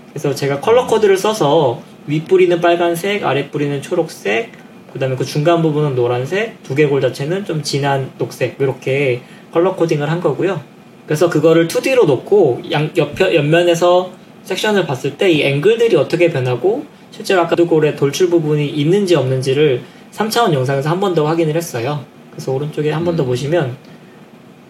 그래서 0.09 0.35
제가 0.35 0.59
컬러 0.59 0.85
코드를 0.85 1.17
써서 1.17 1.81
윗뿌리는 2.05 2.61
빨간색, 2.61 3.23
아랫뿌리는 3.23 3.81
초록색, 3.81 4.51
그 4.93 4.99
다음에 4.99 5.15
그 5.15 5.25
중간 5.25 5.61
부분은 5.61 5.95
노란색, 5.95 6.61
두개골 6.63 7.01
자체는 7.01 7.45
좀 7.45 7.63
진한 7.63 8.11
녹색, 8.17 8.57
이렇게 8.59 9.21
컬러 9.51 9.75
코딩을 9.75 10.11
한 10.11 10.19
거고요. 10.19 10.61
그래서 11.07 11.29
그거를 11.29 11.67
2D로 11.67 12.05
놓고 12.05 12.61
양, 12.71 12.91
옆, 12.97 13.19
옆면에서 13.19 14.20
섹션을 14.51 14.85
봤을 14.85 15.17
때 15.17 15.31
이 15.31 15.43
앵글들이 15.43 15.95
어떻게 15.95 16.29
변하고 16.29 16.85
실제로 17.11 17.41
아까 17.41 17.55
두골의 17.55 17.95
돌출 17.95 18.29
부분이 18.29 18.67
있는지 18.67 19.15
없는지를 19.15 19.81
3차원 20.11 20.51
영상에서 20.53 20.89
한 20.89 20.99
번 20.99 21.15
더 21.15 21.25
확인을 21.25 21.55
했어요. 21.55 22.03
그래서 22.31 22.51
오른쪽에 22.51 22.91
한 22.91 23.05
번더 23.05 23.23
음. 23.23 23.27
보시면 23.27 23.75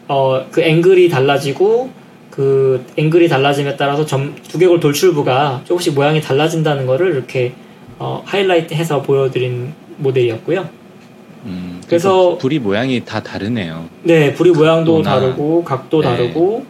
어, 0.07 0.45
그 0.51 0.61
앵글이 0.61 1.09
달라지고 1.09 1.89
그 2.29 2.85
앵글이 2.97 3.27
달라짐에 3.27 3.75
따라서 3.75 4.05
점, 4.05 4.35
두개골 4.47 4.79
돌출부가 4.79 5.61
조금씩 5.65 5.93
모양이 5.95 6.21
달라진다는 6.21 6.85
거를 6.85 7.13
이렇게 7.13 7.53
어, 7.97 8.21
하이라이트 8.25 8.73
해서 8.73 9.01
보여드린 9.01 9.73
모델이었고요. 9.97 10.67
음, 11.45 11.81
그래서- 11.87 12.11
그리고 12.13 12.37
불이 12.37 12.59
모양이 12.59 13.03
다 13.03 13.21
다르네요. 13.21 13.85
네, 14.03 14.33
불이 14.33 14.51
모양도 14.51 15.01
다르고 15.01 15.63
각도 15.63 16.01
네. 16.01 16.07
다르고 16.07 16.65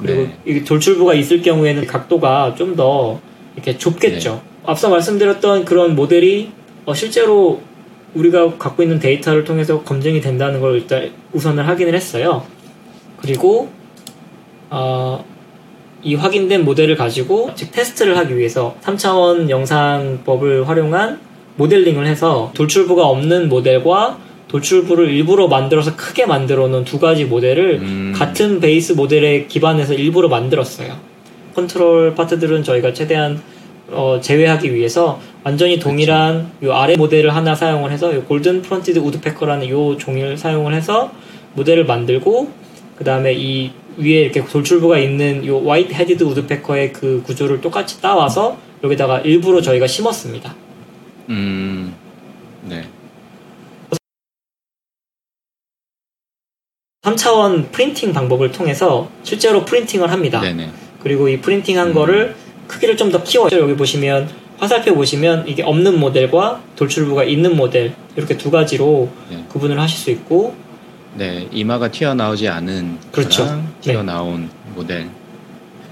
그리고 0.00 0.22
네. 0.22 0.36
이게 0.44 0.64
돌출부가 0.64 1.14
있을 1.14 1.42
경우에는 1.42 1.86
각도가 1.86 2.54
좀 2.56 2.76
더 2.76 3.20
이렇게 3.54 3.76
좁겠죠. 3.76 4.30
네. 4.30 4.50
앞서 4.64 4.88
말씀드렸던 4.88 5.64
그런 5.64 5.94
모델이 5.94 6.52
어, 6.86 6.94
실제로 6.94 7.60
우리가 8.14 8.56
갖고 8.58 8.82
있는 8.82 8.98
데이터를 8.98 9.44
통해서 9.44 9.82
검증이 9.82 10.20
된다는 10.20 10.60
걸 10.60 10.76
일단 10.76 11.10
우선을 11.32 11.66
확인을 11.68 11.94
했어요. 11.94 12.44
그리고 13.18 13.68
어, 14.70 15.24
이 16.02 16.14
확인된 16.14 16.64
모델을 16.64 16.96
가지고 16.96 17.50
즉 17.54 17.72
테스트를 17.72 18.16
하기 18.18 18.36
위해서 18.36 18.74
3차원 18.82 19.50
영상법을 19.50 20.68
활용한 20.68 21.20
모델링을 21.56 22.06
해서 22.06 22.50
돌출부가 22.54 23.06
없는 23.06 23.48
모델과 23.48 24.18
돌출부를 24.50 25.10
일부러 25.10 25.46
만들어서 25.46 25.94
크게 25.94 26.26
만들어 26.26 26.66
놓은 26.66 26.84
두 26.84 26.98
가지 26.98 27.24
모델을 27.24 27.78
음, 27.80 28.12
같은 28.16 28.58
베이스 28.58 28.92
모델에 28.92 29.46
기반해서 29.46 29.94
일부러 29.94 30.28
만들었어요. 30.28 30.96
컨트롤 31.54 32.14
파트들은 32.16 32.64
저희가 32.64 32.92
최대한 32.92 33.40
어, 33.92 34.18
제외하기 34.20 34.74
위해서 34.74 35.20
완전히 35.44 35.78
동일한 35.78 36.50
요 36.64 36.74
아래 36.74 36.96
모델을 36.96 37.34
하나 37.34 37.54
사용을 37.54 37.92
해서 37.92 38.14
요 38.14 38.22
golden-fronted 38.24 38.98
woodpecker라는 38.98 39.68
요 39.68 39.96
종이를 39.96 40.36
사용을 40.36 40.74
해서 40.74 41.12
모델을 41.54 41.84
만들고 41.84 42.50
그 42.96 43.04
다음에 43.04 43.32
이 43.32 43.70
위에 43.96 44.20
이렇게 44.22 44.44
돌출부가 44.44 44.98
있는 44.98 45.46
요 45.46 45.60
화이트 45.68 45.92
헤디드 45.92 46.24
우드패커의 46.24 46.92
그 46.92 47.22
구조를 47.24 47.60
똑같이 47.60 48.00
따와서 48.00 48.58
여기다가 48.82 49.20
일부러 49.20 49.60
저희가 49.60 49.86
심었습니다. 49.86 50.54
음, 51.28 51.94
네. 52.68 52.84
3차원 57.02 57.72
프린팅 57.72 58.12
방법을 58.12 58.52
통해서 58.52 59.08
실제로 59.22 59.64
프린팅을 59.64 60.10
합니다. 60.12 60.40
네네. 60.40 60.70
그리고 61.02 61.28
이 61.28 61.40
프린팅한 61.40 61.88
음. 61.88 61.94
거를 61.94 62.34
크기를 62.68 62.96
좀 62.96 63.10
더 63.10 63.22
키워요. 63.22 63.48
여기 63.52 63.74
보시면 63.74 64.28
화살표 64.58 64.94
보시면 64.94 65.48
이게 65.48 65.62
없는 65.62 65.98
모델과 65.98 66.60
돌출부가 66.76 67.24
있는 67.24 67.56
모델 67.56 67.94
이렇게 68.16 68.36
두 68.36 68.50
가지로 68.50 69.08
네. 69.30 69.42
구분을 69.48 69.80
하실 69.80 69.98
수 69.98 70.10
있고 70.10 70.54
네, 71.16 71.48
이마가 71.50 71.90
튀어나오지 71.90 72.48
않은 72.48 72.98
그렇죠. 73.10 73.46
네. 73.46 73.62
튀어나온 73.92 74.50
모델. 74.74 75.08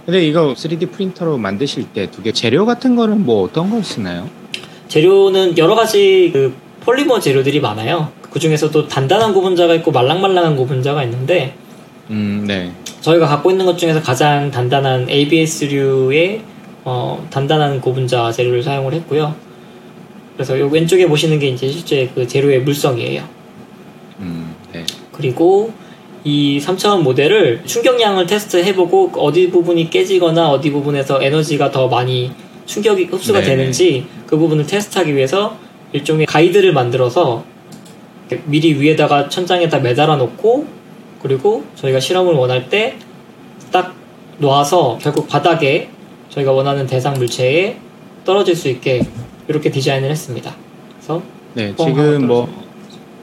근데 0.04 0.24
이거 0.26 0.52
3D 0.54 0.92
프린터로 0.92 1.38
만드실 1.38 1.84
때 1.94 2.06
두 2.10 2.22
개 2.22 2.32
재료 2.32 2.66
같은 2.66 2.94
거는 2.96 3.24
뭐 3.24 3.42
어떤 3.44 3.70
걸 3.70 3.82
쓰나요? 3.82 4.28
재료는 4.88 5.56
여러 5.56 5.74
가지 5.74 6.28
그 6.34 6.54
폴리머 6.88 7.20
재료들이 7.20 7.60
많아요. 7.60 8.10
그 8.30 8.38
중에서도 8.38 8.88
단단한 8.88 9.34
고분자가 9.34 9.74
있고 9.74 9.90
말랑말랑한 9.92 10.56
고분자가 10.56 11.04
있는데 11.04 11.52
음, 12.08 12.46
네. 12.46 12.72
저희가 13.02 13.26
갖고 13.26 13.50
있는 13.50 13.66
것 13.66 13.76
중에서 13.76 14.00
가장 14.00 14.50
단단한 14.50 15.10
ABS류의 15.10 16.40
어, 16.86 17.28
단단한 17.28 17.82
고분자 17.82 18.32
재료를 18.32 18.62
사용을 18.62 18.94
했고요. 18.94 19.34
그래서 20.32 20.58
요 20.58 20.66
왼쪽에 20.68 21.06
보시는 21.06 21.38
게 21.38 21.48
이제 21.48 21.70
실제 21.70 22.10
그 22.14 22.26
재료의 22.26 22.62
물성이에요. 22.62 23.22
음, 24.20 24.54
네. 24.72 24.86
그리고 25.12 25.70
이 26.24 26.58
3차원 26.58 27.02
모델을 27.02 27.64
충격량을 27.66 28.24
테스트해보고 28.24 29.12
어디 29.18 29.50
부분이 29.50 29.90
깨지거나 29.90 30.48
어디 30.48 30.70
부분에서 30.70 31.22
에너지가 31.22 31.70
더 31.70 31.86
많이 31.86 32.30
충격이 32.64 33.04
흡수가 33.04 33.42
네네. 33.42 33.56
되는지 33.56 34.06
그 34.26 34.38
부분을 34.38 34.66
테스트하기 34.66 35.14
위해서 35.14 35.67
일종의 35.92 36.26
가이드를 36.26 36.72
만들어서 36.72 37.44
미리 38.44 38.74
위에다가 38.74 39.28
천장에다 39.28 39.78
매달아 39.80 40.16
놓고 40.16 40.66
그리고 41.22 41.64
저희가 41.76 42.00
실험을 42.00 42.34
원할 42.34 42.68
때 42.68 42.98
딱 43.70 43.94
놔서 44.38 44.98
결국 45.00 45.28
바닥에 45.28 45.90
저희가 46.30 46.52
원하는 46.52 46.86
대상 46.86 47.14
물체에 47.14 47.76
떨어질 48.24 48.54
수 48.54 48.68
있게 48.68 49.06
이렇게 49.48 49.70
디자인을 49.70 50.10
했습니다. 50.10 50.54
그래서 50.96 51.22
네, 51.54 51.74
지금 51.76 52.26
뭐 52.26 52.48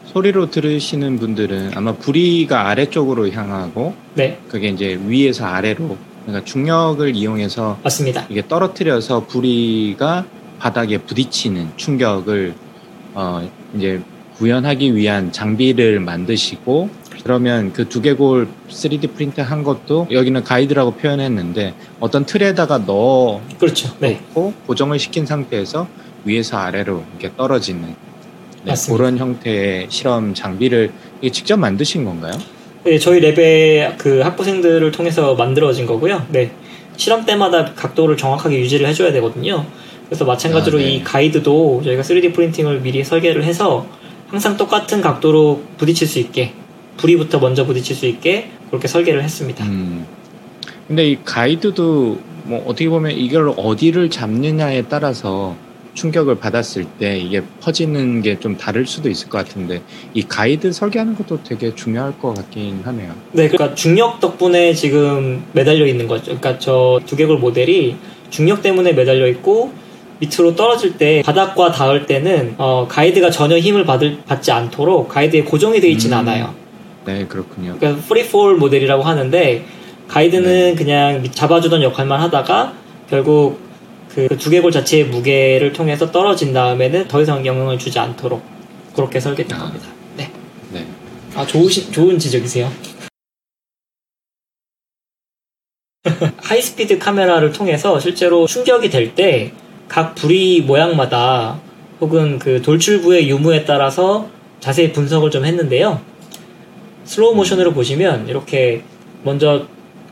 소리로 0.06 0.50
들으시는 0.50 1.20
분들은 1.20 1.72
아마 1.76 1.94
부리가 1.94 2.70
아래쪽으로 2.70 3.30
향하고 3.32 3.94
네, 4.16 4.40
그게 4.50 4.70
이제 4.70 5.00
위에서 5.06 5.46
아래로 5.46 5.98
그러니까 6.26 6.46
중력을 6.46 7.16
이용해서 7.16 7.80
맞습니다. 7.84 8.26
이게 8.30 8.46
떨어뜨려서 8.48 9.26
부리가 9.28 10.26
바닥에 10.66 10.98
부딪히는 10.98 11.74
충격을 11.76 12.56
어 13.14 13.48
이제 13.76 14.02
구현하기 14.38 14.96
위한 14.96 15.32
장비를 15.32 16.00
만드시고 16.00 16.90
그러면 17.24 17.72
그 17.72 17.88
두개골 17.88 18.48
3D 18.68 19.14
프린트 19.14 19.42
한 19.42 19.62
것도 19.62 20.08
여기는 20.10 20.44
가이드라고 20.44 20.96
표현했는데 20.96 21.76
어떤 22.00 22.26
틀에다가 22.26 22.80
넣어 22.80 23.42
그렇죠. 23.60 23.96
네, 24.00 24.20
놓고 24.34 24.54
고정을 24.66 24.98
시킨 24.98 25.28
상태에서 25.28 25.88
위에서 26.24 26.58
아래로 26.58 27.04
이렇게 27.12 27.36
떨어지는 27.38 27.96
네. 28.64 28.74
그런 28.88 29.20
형태의 29.20 29.86
실험 29.90 30.34
장비를 30.34 30.92
직접 31.32 31.58
만드신 31.58 32.06
건가요? 32.06 32.34
네, 32.84 32.98
저희 32.98 33.22
랩의 33.22 34.00
그 34.00 34.22
학부생들을 34.22 34.92
통해서 34.92 35.36
만들어진 35.36 35.86
거고요. 35.86 36.26
네, 36.30 36.50
실험 36.98 37.24
때마다 37.24 37.76
각도를 37.76 38.18
정확하게 38.18 38.60
유지를 38.62 38.88
해줘야 38.88 39.12
되거든요. 39.12 39.64
그래서 40.08 40.26
마찬가지로 40.26 40.78
아, 40.78 40.82
네. 40.82 40.94
이 40.96 41.04
가이드도 41.04 41.82
저희가 41.84 42.04
3D 42.04 42.34
프린팅을 42.34 42.82
미리 42.82 43.04
설계를 43.04 43.44
해서 43.44 43.86
항상 44.28 44.58
똑같은 44.58 45.02
각도로 45.02 45.62
부딪힐 45.78 46.08
수 46.08 46.20
있게 46.20 46.54
부리부터 46.98 47.40
먼저 47.40 47.66
부딪힐 47.66 47.96
수 47.96 48.06
있게 48.06 48.50
그렇게 48.70 48.88
설계를 48.88 49.24
했습니다. 49.24 49.66
음. 49.66 50.06
근데 50.88 51.10
이 51.10 51.18
가이드도 51.24 52.20
뭐 52.44 52.64
어떻게 52.68 52.88
보면 52.90 53.12
이걸 53.12 53.52
어디를 53.58 54.10
잡느냐에 54.10 54.84
따라서 54.84 55.56
충격을 55.96 56.36
받았을 56.36 56.84
때 57.00 57.18
이게 57.18 57.42
퍼지는 57.62 58.22
게 58.22 58.36
좀 58.40 58.58
다를 58.58 58.86
수도 58.86 59.10
있을 59.10 59.30
것 59.30 59.38
같은데 59.40 59.82
이 60.14 60.22
가이드 60.24 60.72
설계하는 60.72 61.16
것도 61.16 61.42
되게 61.44 61.74
중요할 61.74 62.20
것 62.20 62.36
같긴 62.36 62.82
하네요. 62.84 63.14
네, 63.32 63.48
그러니까 63.48 63.74
중력 63.76 64.20
덕분에 64.20 64.74
지금 64.74 65.44
매달려 65.54 65.88
있는 65.88 66.08
거죠. 66.08 66.26
그러니까 66.26 66.60
저 66.60 67.00
두개골 67.06 67.40
모델이 67.40 67.96
중력 68.30 68.62
때문에 68.62 68.94
매달려 68.94 69.28
있고 69.30 69.72
밑으로 70.20 70.56
떨어질 70.56 70.98
때 70.98 71.22
바닥과 71.26 71.72
닿을 71.72 72.06
때는 72.06 72.56
어, 72.58 72.88
가이드가 72.90 73.30
전혀 73.30 73.58
힘을 73.58 73.86
받을, 73.86 74.20
받지 74.26 74.52
않도록 74.52 75.10
가이드에 75.10 75.44
고정이 75.44 75.80
되어 75.82 75.90
있지는 75.92 76.18
음. 76.18 76.20
않아요. 76.20 76.56
네, 77.06 77.26
그렇군요. 77.28 77.76
그러니까 77.80 78.02
프리폴 78.08 78.56
모델이라고 78.58 79.04
하는데 79.04 79.66
가이드는 80.08 80.44
네. 80.72 80.76
그냥 80.76 81.22
밑- 81.22 81.34
잡아주던 81.36 81.82
역할만 81.84 82.20
하다가 82.22 82.74
결국 83.10 83.60
그 84.10 84.28
두개골 84.38 84.72
자체의 84.72 85.06
무게를 85.06 85.74
통해서 85.74 86.12
떨어진 86.12 86.54
다음에는 86.54 87.08
더 87.08 87.22
이상 87.22 87.46
영향을 87.46 87.78
주지 87.78 88.00
않도록 88.00 88.42
그렇게 88.96 89.20
설계된 89.20 89.58
아. 89.58 89.64
겁니다. 89.66 89.88
네. 90.16 90.32
네. 90.72 90.86
아 91.36 91.46
좋으신 91.46 91.92
좋은 91.92 92.18
지적이세요. 92.18 92.72
high-speed 96.38 96.98
카메라를 97.00 97.52
통해서 97.52 98.00
실제로 98.00 98.46
충격이 98.48 98.90
될 98.90 99.16
때 99.16 99.52
각 99.88 100.16
부리 100.16 100.62
모양마다 100.62 101.60
혹은 102.02 102.40
그 102.40 102.62
돌출부의 102.62 103.30
유무에 103.30 103.66
따라서 103.66 104.28
자세히 104.60 104.92
분석을 104.92 105.32
좀 105.32 105.46
했는데요. 105.46 106.02
슬로우 107.06 107.36
모션으로 107.36 107.74
보시면 107.74 108.28
이렇게 108.28 108.82
먼저 109.24 109.68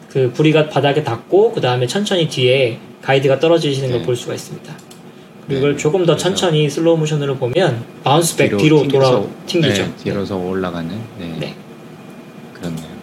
그 0.09 0.31
부리가 0.33 0.69
바닥에 0.69 1.03
닿고 1.03 1.51
그 1.53 1.61
다음에 1.61 1.87
천천히 1.87 2.27
뒤에 2.27 2.77
가이드가 3.01 3.39
떨어지시는 3.39 3.89
걸 3.89 3.99
네. 4.01 4.05
볼 4.05 4.15
수가 4.15 4.35
있습니다. 4.35 4.73
그리고 5.47 5.53
네. 5.53 5.57
이걸 5.57 5.77
조금 5.77 6.05
더 6.05 6.15
천천히 6.15 6.69
슬로우 6.69 6.97
모션으로 6.97 7.35
보면 7.35 7.83
bounce 8.03 8.37
back 8.37 8.55
뒤로, 8.57 8.87
돌아 8.87 9.09
튕겨서- 9.09 9.27
튕기죠. 9.47 9.83
네, 9.83 9.91
뒤로서 10.03 10.37
올라가는. 10.37 10.89
네. 11.19 11.35
네. 11.39 11.55
그렇네요. 12.53 12.93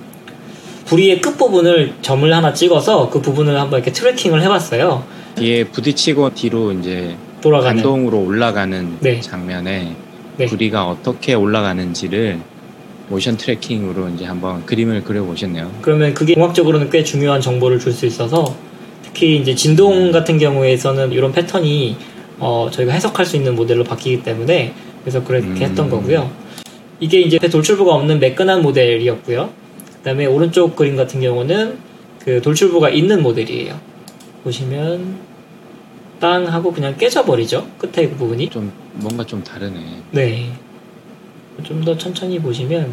부리의 0.86 1.20
끝 1.20 1.36
부분을 1.36 1.94
점을 2.00 2.32
하나 2.32 2.52
찍어서 2.52 3.10
그 3.10 3.20
부분을 3.20 3.60
한번 3.60 3.78
이렇게 3.80 3.92
tracking을 3.92 4.40
해봤어요. 4.42 5.04
뒤에 5.36 5.64
부딪히고 5.64 6.34
뒤로 6.34 6.72
이제 6.72 7.16
돌아가는. 7.40 7.76
반동으로 7.76 8.24
올라가는 8.24 8.96
네. 9.00 9.20
장면에 9.20 9.94
네. 10.36 10.46
부리가 10.46 10.86
어떻게 10.88 11.34
올라가는지를 11.34 12.38
모션 13.08 13.36
트래킹으로 13.36 14.08
이제 14.10 14.24
한번 14.24 14.64
그림을 14.66 15.02
그려보셨네요. 15.04 15.70
그러면 15.82 16.14
그게 16.14 16.34
공학적으로는 16.34 16.90
꽤 16.90 17.02
중요한 17.02 17.40
정보를 17.40 17.78
줄 17.80 17.92
수 17.92 18.06
있어서 18.06 18.54
특히 19.02 19.36
이제 19.38 19.54
진동 19.54 20.12
같은 20.12 20.38
경우에서는 20.38 21.12
이런 21.12 21.32
패턴이 21.32 21.96
어, 22.38 22.68
저희가 22.70 22.92
해석할 22.92 23.26
수 23.26 23.36
있는 23.36 23.56
모델로 23.56 23.84
바뀌기 23.84 24.22
때문에 24.22 24.72
그래서 25.02 25.24
그렇게 25.24 25.46
음. 25.46 25.56
했던 25.56 25.90
거고요. 25.90 26.30
이게 27.00 27.20
이제 27.20 27.38
돌출부가 27.38 27.94
없는 27.94 28.20
매끈한 28.20 28.62
모델이었고요. 28.62 29.50
그다음에 29.98 30.26
오른쪽 30.26 30.76
그림 30.76 30.96
같은 30.96 31.20
경우는 31.20 31.78
그 32.24 32.40
돌출부가 32.42 32.90
있는 32.90 33.22
모델이에요. 33.22 33.74
보시면 34.44 35.18
땅 36.18 36.46
하고 36.46 36.72
그냥 36.72 36.96
깨져버리죠. 36.96 37.66
끝에 37.78 38.08
그 38.08 38.16
부분이. 38.16 38.50
좀 38.50 38.70
뭔가 38.94 39.24
좀 39.24 39.42
다르네. 39.42 39.78
네. 40.12 40.50
좀 41.62 41.84
더 41.84 41.96
천천히 41.96 42.38
보시면 42.38 42.92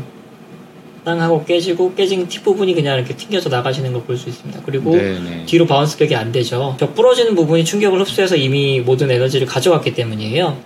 땅 1.05 1.21
하고 1.21 1.43
깨지고 1.45 1.93
깨진 1.95 2.27
팁 2.27 2.43
부분이 2.43 2.73
그냥 2.75 2.97
이렇게 2.97 3.15
튕겨져 3.15 3.49
나가시는 3.49 3.93
걸 3.93 4.03
볼 4.05 4.17
수 4.17 4.27
있습니다. 4.29 4.61
그리고 4.65 4.91
네네. 4.91 5.45
뒤로 5.45 5.65
바운스백이 5.65 6.13
안 6.15 6.31
되죠. 6.33 6.75
벽 6.79 6.95
부러지는 6.95 7.35
부분이 7.35 7.63
충격을 7.63 7.99
흡수해서 8.01 8.35
이미 8.35 8.81
모든 8.81 9.09
에너지를 9.09 9.47
가져갔기 9.47 9.93
때문이에요. 9.93 10.57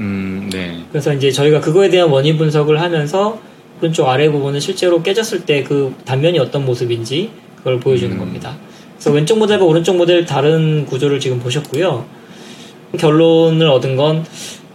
음, 0.00 0.50
네. 0.52 0.82
그래서 0.90 1.12
이제 1.14 1.30
저희가 1.30 1.60
그거에 1.60 1.88
대한 1.88 2.10
원인 2.10 2.36
분석을 2.36 2.80
하면서 2.80 3.38
오른쪽 3.80 4.08
아래 4.08 4.30
부분은 4.30 4.60
실제로 4.60 5.02
깨졌을 5.02 5.44
때 5.46 5.64
그 5.64 5.94
단면이 6.04 6.38
어떤 6.38 6.64
모습인지 6.66 7.30
그걸 7.56 7.80
보여주는 7.80 8.14
음. 8.14 8.18
겁니다. 8.18 8.56
그래서 9.02 9.16
왼쪽 9.16 9.38
모델과 9.40 9.64
오른쪽 9.64 9.96
모델 9.96 10.24
다른 10.24 10.86
구조를 10.86 11.18
지금 11.18 11.40
보셨고요. 11.40 12.06
결론을 12.98 13.68
얻은 13.68 13.96
건 13.96 14.24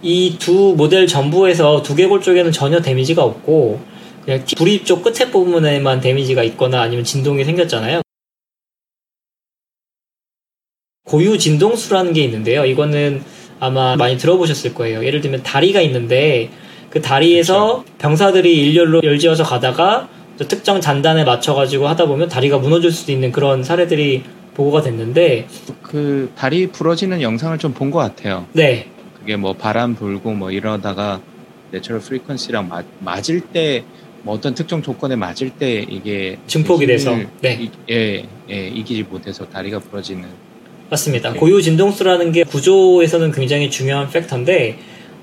이 0.02 0.36
두 0.38 0.74
모델 0.76 1.06
전부에서 1.06 1.82
두개골 1.82 2.20
쪽에는 2.20 2.52
전혀 2.52 2.80
데미지가 2.80 3.24
없고 3.24 3.80
그냥 4.24 4.44
부리 4.56 4.84
쪽 4.84 5.02
끝에 5.02 5.30
부분에만 5.30 6.00
데미지가 6.00 6.42
있거나 6.44 6.82
아니면 6.82 7.04
진동이 7.04 7.44
생겼잖아요. 7.44 8.02
고유 11.04 11.38
진동수라는 11.38 12.12
게 12.12 12.22
있는데요. 12.24 12.64
이거는 12.66 13.24
아마 13.60 13.96
많이 13.96 14.18
들어보셨을 14.18 14.74
거예요. 14.74 15.04
예를 15.04 15.20
들면 15.20 15.42
다리가 15.42 15.80
있는데 15.80 16.50
그 16.90 17.00
다리에서 17.00 17.84
병사들이 17.98 18.54
일렬로 18.54 19.00
열지어서 19.02 19.42
가다가 19.42 20.08
또 20.10 20.17
특정 20.46 20.80
잔단에 20.80 21.24
맞춰가지고 21.24 21.88
하다 21.88 22.06
보면 22.06 22.28
다리가 22.28 22.58
무너질 22.58 22.92
수도 22.92 23.10
있는 23.12 23.32
그런 23.32 23.64
사례들이 23.64 24.22
보고가 24.54 24.82
됐는데 24.82 25.46
그 25.82 26.30
다리 26.36 26.66
부러지는 26.68 27.22
영상을 27.22 27.56
좀 27.58 27.72
본 27.74 27.90
것 27.90 27.98
같아요. 27.98 28.46
네 28.52 28.86
그게 29.18 29.36
뭐 29.36 29.52
바람 29.54 29.94
불고 29.94 30.32
뭐 30.32 30.50
이러다가 30.50 31.20
natural 31.70 32.00
frequency랑 32.00 32.68
맞, 32.68 32.84
맞을 33.00 33.40
때 33.40 33.84
뭐 34.22 34.34
어떤 34.34 34.52
특정 34.54 34.82
조건에 34.82 35.14
맞을 35.16 35.50
때 35.50 35.86
이게 35.88 36.38
증폭이 36.48 36.86
돼서 36.86 37.16
네 37.40 37.56
이, 37.60 37.70
예, 37.88 38.24
예, 38.50 38.66
이기지 38.68 39.04
못해서 39.04 39.46
다리가 39.46 39.78
부러지는 39.78 40.24
맞습니다. 40.90 41.32
네. 41.32 41.38
고유 41.38 41.62
진동수라는 41.62 42.32
게 42.32 42.42
구조에서는 42.42 43.30
굉장히 43.32 43.70
중요한 43.70 44.10
factor인데 44.10 44.76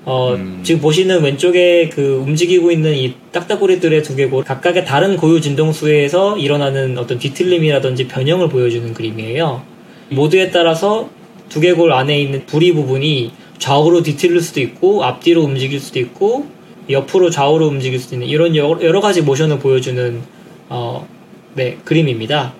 어, 0.06 0.34
음. 0.34 0.60
지금 0.62 0.80
보시는 0.80 1.20
왼쪽에 1.20 1.88
그 1.88 2.22
움직이고 2.24 2.70
있는 2.70 2.94
이 2.94 3.14
딱따구리들의 3.32 4.04
두개골 4.04 4.44
각각의 4.44 4.84
다른 4.84 5.16
고유 5.16 5.40
진동수에서 5.40 6.38
일어나는 6.38 6.96
어떤 6.96 7.18
뒤틀림이라든지 7.18 8.06
변형을 8.06 8.48
보여주는 8.48 8.94
그림이에요. 8.94 9.62
모두에 10.10 10.52
따라서 10.52 11.10
두개골 11.48 11.92
안에 11.92 12.20
있는 12.20 12.46
부리 12.46 12.72
부분이 12.72 13.32
좌우로 13.58 14.04
뒤틀릴 14.04 14.40
수도 14.40 14.60
있고 14.60 15.02
앞뒤로 15.02 15.42
움직일 15.42 15.80
수도 15.80 15.98
있고 15.98 16.46
옆으로 16.88 17.30
좌우로 17.30 17.66
움직일 17.66 17.98
수도 17.98 18.14
있는 18.14 18.28
이런 18.28 18.54
여러, 18.54 18.80
여러 18.82 19.00
가지 19.00 19.22
모션을 19.22 19.58
보여주는 19.58 20.22
어, 20.68 21.08
네, 21.54 21.78
그림입니다. 21.84 22.54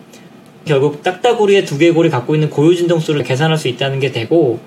결국 0.64 1.04
딱따구리의 1.04 1.64
두개골이 1.64 2.10
갖고 2.10 2.34
있는 2.34 2.50
고유 2.50 2.74
진동수를 2.74 3.22
계산할 3.22 3.56
수 3.56 3.68
있다는 3.68 4.00
게 4.00 4.10
되고 4.10 4.58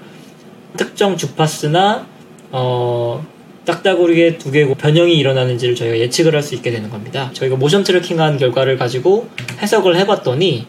특정 0.77 1.17
주파수나 1.17 2.07
어, 2.51 3.25
딱따구리의 3.65 4.37
두개골 4.39 4.75
변형이 4.75 5.13
일어나는지를 5.15 5.75
저희가 5.75 5.99
예측을 5.99 6.33
할 6.33 6.41
수 6.41 6.55
있게 6.55 6.71
되는 6.71 6.89
겁니다. 6.89 7.29
저희가 7.33 7.55
모션 7.55 7.83
트래킹한 7.83 8.37
결과를 8.37 8.77
가지고 8.77 9.27
해석을 9.61 9.95
해봤더니 9.97 10.65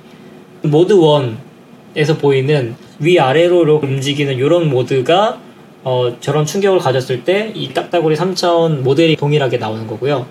모드 0.62 0.94
1에서 0.94 2.18
보이는 2.18 2.74
위아래로 2.98 3.80
움직이는 3.82 4.36
이런 4.36 4.68
모드가 4.68 5.40
어, 5.82 6.14
저런 6.20 6.44
충격을 6.44 6.78
가졌을 6.80 7.24
때 7.24 7.52
이 7.54 7.72
딱따구리 7.72 8.14
3차원 8.16 8.80
모델이 8.80 9.16
동일하게 9.16 9.56
나오는 9.56 9.86
거고요. 9.86 10.26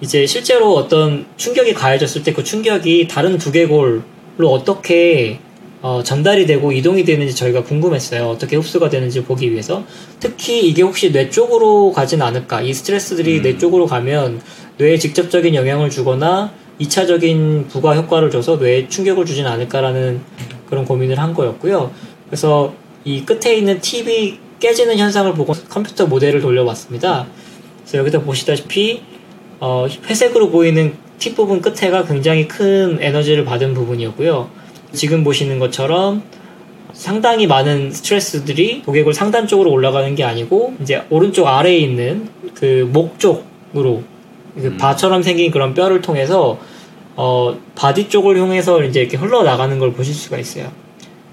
이제 0.00 0.24
실제로 0.26 0.74
어떤 0.74 1.26
충격이 1.36 1.74
가해졌을 1.74 2.22
때 2.22 2.32
그 2.32 2.44
충격이 2.44 3.08
다른 3.08 3.36
두개골로 3.38 4.02
어떻게 4.48 5.40
어, 5.80 6.02
전달이 6.02 6.46
되고 6.46 6.72
이동이 6.72 7.04
되는지 7.04 7.36
저희가 7.36 7.62
궁금했어요. 7.62 8.26
어떻게 8.28 8.56
흡수가 8.56 8.88
되는지 8.88 9.22
보기 9.22 9.52
위해서. 9.52 9.84
특히 10.18 10.66
이게 10.68 10.82
혹시 10.82 11.12
뇌 11.12 11.30
쪽으로 11.30 11.92
가진 11.92 12.20
않을까. 12.20 12.62
이 12.62 12.74
스트레스들이 12.74 13.38
음. 13.38 13.42
뇌 13.42 13.58
쪽으로 13.58 13.86
가면 13.86 14.40
뇌에 14.78 14.98
직접적인 14.98 15.54
영향을 15.54 15.90
주거나 15.90 16.52
2차적인 16.80 17.68
부가 17.68 17.94
효과를 17.94 18.30
줘서 18.30 18.56
뇌에 18.56 18.88
충격을 18.88 19.24
주진 19.24 19.46
않을까라는 19.46 20.20
그런 20.68 20.84
고민을 20.84 21.18
한 21.18 21.32
거였고요. 21.32 21.92
그래서 22.26 22.74
이 23.04 23.24
끝에 23.24 23.54
있는 23.54 23.80
팁이 23.80 24.38
깨지는 24.60 24.98
현상을 24.98 25.32
보고 25.34 25.52
컴퓨터 25.68 26.06
모델을 26.06 26.40
돌려봤습니다. 26.40 27.26
그래서 27.82 27.98
여기서 27.98 28.20
보시다시피 28.22 29.02
어, 29.60 29.86
회색으로 30.06 30.50
보이는 30.50 30.94
팁 31.18 31.36
부분 31.36 31.60
끝에가 31.60 32.04
굉장히 32.04 32.46
큰 32.46 32.98
에너지를 33.00 33.44
받은 33.44 33.74
부분이었고요. 33.74 34.57
지금 34.92 35.24
보시는 35.24 35.58
것처럼 35.58 36.22
상당히 36.92 37.46
많은 37.46 37.90
스트레스들이 37.92 38.82
고객을 38.82 39.14
상단 39.14 39.46
쪽으로 39.46 39.70
올라가는 39.70 40.14
게 40.14 40.24
아니고 40.24 40.74
이제 40.80 41.02
오른쪽 41.10 41.46
아래에 41.46 41.76
있는 41.76 42.28
그 42.54 42.88
목 42.92 43.18
쪽으로 43.18 44.02
그 44.56 44.66
음. 44.66 44.76
바처럼 44.78 45.22
생긴 45.22 45.50
그런 45.50 45.74
뼈를 45.74 46.00
통해서 46.00 46.58
어 47.14 47.56
body 47.74 48.08
쪽을 48.08 48.38
향해서 48.40 48.82
이제 48.84 49.00
이렇게 49.00 49.16
흘러나가는 49.16 49.78
걸 49.78 49.92
보실 49.92 50.14
수가 50.14 50.38
있어요. 50.38 50.70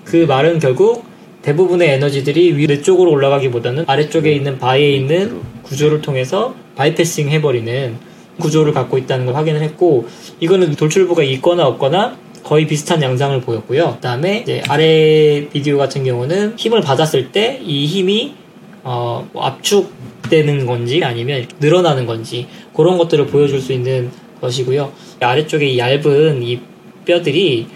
그 0.03 0.17
말은 0.17 0.59
결국 0.59 1.05
대부분의 1.41 1.89
에너지들이 1.89 2.57
위 2.57 2.67
뇌 2.67 2.81
쪽으로 2.81 3.11
올라가기보다는 3.11 3.85
아래쪽에 3.87 4.31
있는 4.31 4.57
바에 4.57 4.91
있는 4.91 5.41
구조를 5.63 6.01
통해서 6.01 6.55
bypassing 6.75 7.29
해버리는 7.29 7.97
구조를 8.39 8.73
갖고 8.73 8.97
있다는 8.97 9.27
걸 9.27 9.35
확인을 9.35 9.61
했고 9.61 10.07
이거는 10.39 10.75
돌출부가 10.75 11.23
있거나 11.23 11.65
없거나 11.67 12.17
거의 12.45 12.67
비슷한 12.67 13.01
양상을 13.01 13.41
보였고요. 13.41 13.95
그다음에 13.95 14.39
이제 14.41 14.61
아래 14.69 15.47
비디오 15.49 15.77
같은 15.79 16.03
경우는 16.03 16.53
힘을 16.57 16.81
받았을 16.81 17.31
때 17.31 17.59
이 17.65 17.87
힘이 17.87 18.35
어, 18.83 19.27
뭐 19.33 19.43
압축되는 19.45 20.67
건지 20.67 21.03
아니면 21.03 21.47
늘어나는 21.59 22.05
건지 22.05 22.47
그런 22.75 22.99
것들을 22.99 23.25
보여줄 23.27 23.59
수 23.59 23.73
있는 23.73 24.11
것이고요. 24.41 24.91
아래쪽에 25.19 25.65
이 25.65 25.79
얇은 25.79 26.43
이 26.43 26.59
뼈들이. 27.03 27.67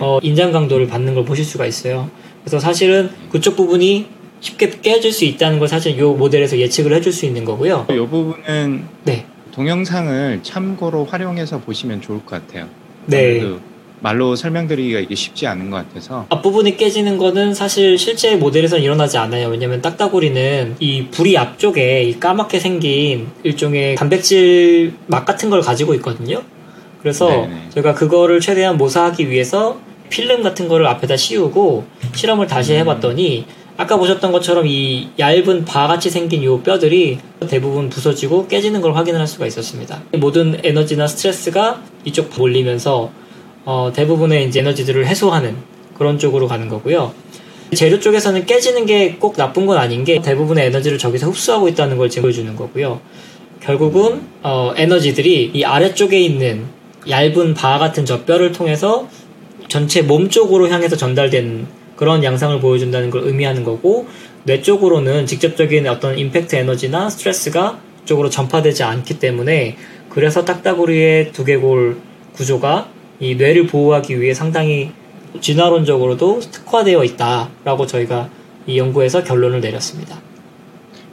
어, 0.00 0.18
인장 0.22 0.50
강도를 0.50 0.88
받는 0.88 1.14
걸 1.14 1.24
보실 1.24 1.44
수가 1.44 1.66
있어요. 1.66 2.10
그래서 2.42 2.58
사실은 2.58 3.10
그쪽 3.30 3.54
부분이 3.54 4.06
쉽게 4.40 4.70
깨질 4.82 5.12
수 5.12 5.24
있다는 5.24 5.60
걸 5.60 5.68
사실 5.68 5.96
이 5.96 6.02
모델에서 6.02 6.58
예측을 6.58 6.92
해줄 6.94 7.12
수 7.12 7.26
있는 7.26 7.44
거고요. 7.44 7.86
이 7.90 7.94
부분은 7.94 8.84
네. 9.04 9.24
동영상을 9.52 10.40
참고로 10.42 11.04
활용해서 11.04 11.60
보시면 11.60 12.00
좋을 12.00 12.18
것 12.24 12.26
같아요. 12.46 12.68
네. 13.06 13.38
아무래도 13.40 13.75
말로 14.00 14.36
설명드리기가 14.36 15.00
이게 15.00 15.14
쉽지 15.14 15.46
않은 15.46 15.70
것 15.70 15.76
같아서. 15.76 16.26
앞부분이 16.28 16.76
깨지는 16.76 17.18
거는 17.18 17.54
사실 17.54 17.98
실제 17.98 18.36
모델에서는 18.36 18.82
일어나지 18.82 19.18
않아요. 19.18 19.48
왜냐면 19.48 19.80
딱따구리는 19.82 20.76
이 20.80 21.06
부리 21.10 21.36
앞쪽에 21.36 22.04
이 22.04 22.20
까맣게 22.20 22.58
생긴 22.60 23.28
일종의 23.42 23.96
단백질 23.96 24.94
막 25.06 25.24
같은 25.24 25.50
걸 25.50 25.60
가지고 25.60 25.94
있거든요. 25.94 26.42
그래서 27.00 27.28
네네. 27.28 27.70
저희가 27.70 27.94
그거를 27.94 28.40
최대한 28.40 28.76
모사하기 28.76 29.30
위해서 29.30 29.78
필름 30.08 30.42
같은 30.42 30.68
거를 30.68 30.86
앞에다 30.86 31.16
씌우고 31.16 31.84
실험을 32.14 32.46
다시 32.46 32.72
음. 32.72 32.78
해봤더니 32.78 33.46
아까 33.76 33.96
보셨던 33.96 34.32
것처럼 34.32 34.66
이 34.66 35.08
얇은 35.18 35.66
바같이 35.66 36.08
생긴 36.08 36.42
요 36.44 36.60
뼈들이 36.62 37.18
대부분 37.48 37.90
부서지고 37.90 38.48
깨지는 38.48 38.80
걸 38.80 38.96
확인을 38.96 39.20
할 39.20 39.26
수가 39.26 39.46
있었습니다. 39.46 40.00
모든 40.18 40.58
에너지나 40.64 41.06
스트레스가 41.06 41.82
이쪽 42.04 42.30
몰리면서 42.38 43.10
어, 43.66 43.92
대부분의 43.94 44.48
이제 44.48 44.60
에너지들을 44.60 45.06
해소하는 45.06 45.56
그런 45.98 46.18
쪽으로 46.18 46.46
가는 46.48 46.68
거고요. 46.68 47.12
재료 47.74 47.98
쪽에서는 47.98 48.46
깨지는 48.46 48.86
게 48.86 49.16
꼭 49.18 49.36
나쁜 49.36 49.66
건 49.66 49.76
아닌 49.76 50.04
게 50.04 50.22
대부분의 50.22 50.66
에너지를 50.66 50.98
저기서 50.98 51.26
흡수하고 51.26 51.68
있다는 51.68 51.98
걸 51.98 52.08
지금 52.08 52.22
보여주는 52.22 52.54
거고요. 52.54 53.00
결국은 53.60 54.22
어, 54.42 54.72
에너지들이 54.76 55.50
이 55.52 55.64
아래쪽에 55.64 56.18
있는 56.20 56.64
얇은 57.08 57.54
바 57.54 57.78
같은 57.78 58.04
저 58.04 58.24
뼈를 58.24 58.52
통해서 58.52 59.08
전체 59.68 60.02
몸 60.02 60.28
쪽으로 60.30 60.68
향해서 60.68 60.96
전달된 60.96 61.66
그런 61.96 62.22
양상을 62.22 62.60
보여준다는 62.60 63.10
걸 63.10 63.22
의미하는 63.24 63.64
거고 63.64 64.06
뇌 64.44 64.62
쪽으로는 64.62 65.26
직접적인 65.26 65.88
어떤 65.88 66.16
임팩트 66.16 66.54
에너지나 66.54 67.10
스트레스가 67.10 67.80
쪽으로 68.04 68.30
전파되지 68.30 68.84
않기 68.84 69.18
때문에 69.18 69.76
그래서 70.08 70.44
딱따구리의 70.44 71.32
두개골 71.32 71.96
구조가 72.34 72.88
이 73.20 73.34
뇌를 73.34 73.66
보호하기 73.66 74.20
위해 74.20 74.34
상당히 74.34 74.92
진화론적으로도 75.40 76.40
특화되어 76.40 77.04
있다라고 77.04 77.86
저희가 77.86 78.28
이 78.66 78.78
연구에서 78.78 79.22
결론을 79.24 79.60
내렸습니다. 79.60 80.18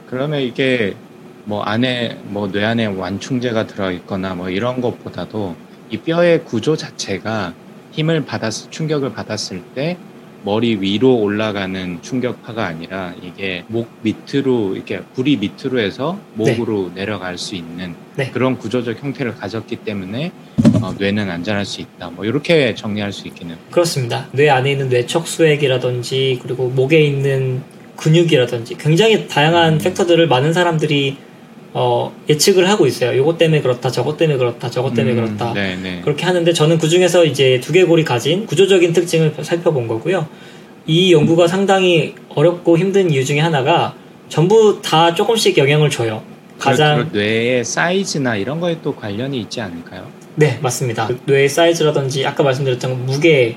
그러면 0.08 0.40
이게 0.40 0.94
뭐 1.44 1.62
안에 1.62 2.18
뭐 2.24 2.50
뇌 2.50 2.64
안에 2.64 2.86
완충제가 2.86 3.66
들어 3.66 3.90
있거나 3.92 4.34
뭐 4.34 4.48
이런 4.48 4.80
것보다도 4.80 5.54
이 5.90 5.98
뼈의 5.98 6.44
구조 6.44 6.76
자체가 6.76 7.52
힘을 7.92 8.24
받았 8.24 8.70
충격을 8.70 9.12
받았을 9.12 9.62
때 9.74 9.96
머리 10.44 10.76
위로 10.76 11.16
올라가는 11.16 12.00
충격파가 12.02 12.66
아니라 12.66 13.14
이게 13.22 13.64
목 13.68 13.88
밑으로 14.02 14.76
이렇게 14.76 15.00
부리 15.14 15.38
밑으로 15.38 15.80
해서 15.80 16.18
목으로 16.34 16.92
내려갈 16.94 17.38
수 17.38 17.54
있는 17.54 17.94
네. 18.14 18.30
그런 18.30 18.58
구조적 18.58 19.02
형태를 19.02 19.36
가졌기 19.36 19.76
때문에 19.76 20.32
어, 20.82 20.94
뇌는 20.98 21.30
안전할 21.30 21.64
수 21.64 21.80
있다. 21.80 22.10
뭐 22.10 22.26
이렇게 22.26 22.74
정리할 22.74 23.10
수 23.10 23.26
있겠네요. 23.28 23.56
그렇습니다. 23.70 24.28
뇌 24.32 24.50
안에 24.50 24.72
있는 24.72 24.90
뇌척 24.90 25.26
수액이라든지 25.26 26.40
그리고 26.42 26.68
목에 26.68 27.00
있는 27.00 27.62
근육이라든지 27.96 28.76
굉장히 28.76 29.26
다양한 29.28 29.74
음. 29.74 29.78
팩터들을 29.78 30.26
많은 30.28 30.52
사람들이 30.52 31.16
어, 31.76 32.14
예측을 32.28 32.68
하고 32.68 32.86
있어요. 32.86 33.16
요것 33.18 33.36
때문에 33.36 33.60
그렇다, 33.60 33.90
저것 33.90 34.16
때문에 34.16 34.38
그렇다, 34.38 34.70
저것 34.70 34.94
때문에 34.94 35.16
음, 35.20 35.24
그렇다. 35.36 35.52
네네. 35.52 36.02
그렇게 36.02 36.24
하는데 36.24 36.52
저는 36.52 36.78
그 36.78 36.88
중에서 36.88 37.24
이제 37.24 37.58
두개골이 37.60 38.04
가진 38.04 38.46
구조적인 38.46 38.92
특징을 38.92 39.34
살펴본 39.42 39.88
거고요. 39.88 40.26
이 40.86 41.12
연구가 41.12 41.48
상당히 41.48 42.14
어렵고 42.28 42.78
힘든 42.78 43.10
이유 43.10 43.24
중에 43.24 43.40
하나가 43.40 43.94
전부 44.28 44.80
다 44.82 45.14
조금씩 45.14 45.58
영향을 45.58 45.90
줘요. 45.90 46.22
가장 46.58 47.08
그 47.10 47.16
뇌의 47.18 47.64
사이즈나 47.64 48.36
이런 48.36 48.60
거에 48.60 48.78
또 48.80 48.94
관련이 48.94 49.40
있지 49.40 49.60
않을까요? 49.60 50.06
네 50.36 50.58
맞습니다. 50.62 51.08
뇌의 51.26 51.48
사이즈라든지 51.48 52.24
아까 52.24 52.42
말씀드렸던 52.44 53.04
무게, 53.06 53.56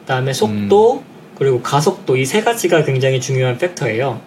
그다음에 0.00 0.32
속도 0.32 1.02
그리고 1.38 1.60
가속도 1.60 2.16
이 2.16 2.24
세 2.24 2.40
가지가 2.42 2.84
굉장히 2.84 3.20
중요한 3.20 3.58
팩터예요. 3.58 4.20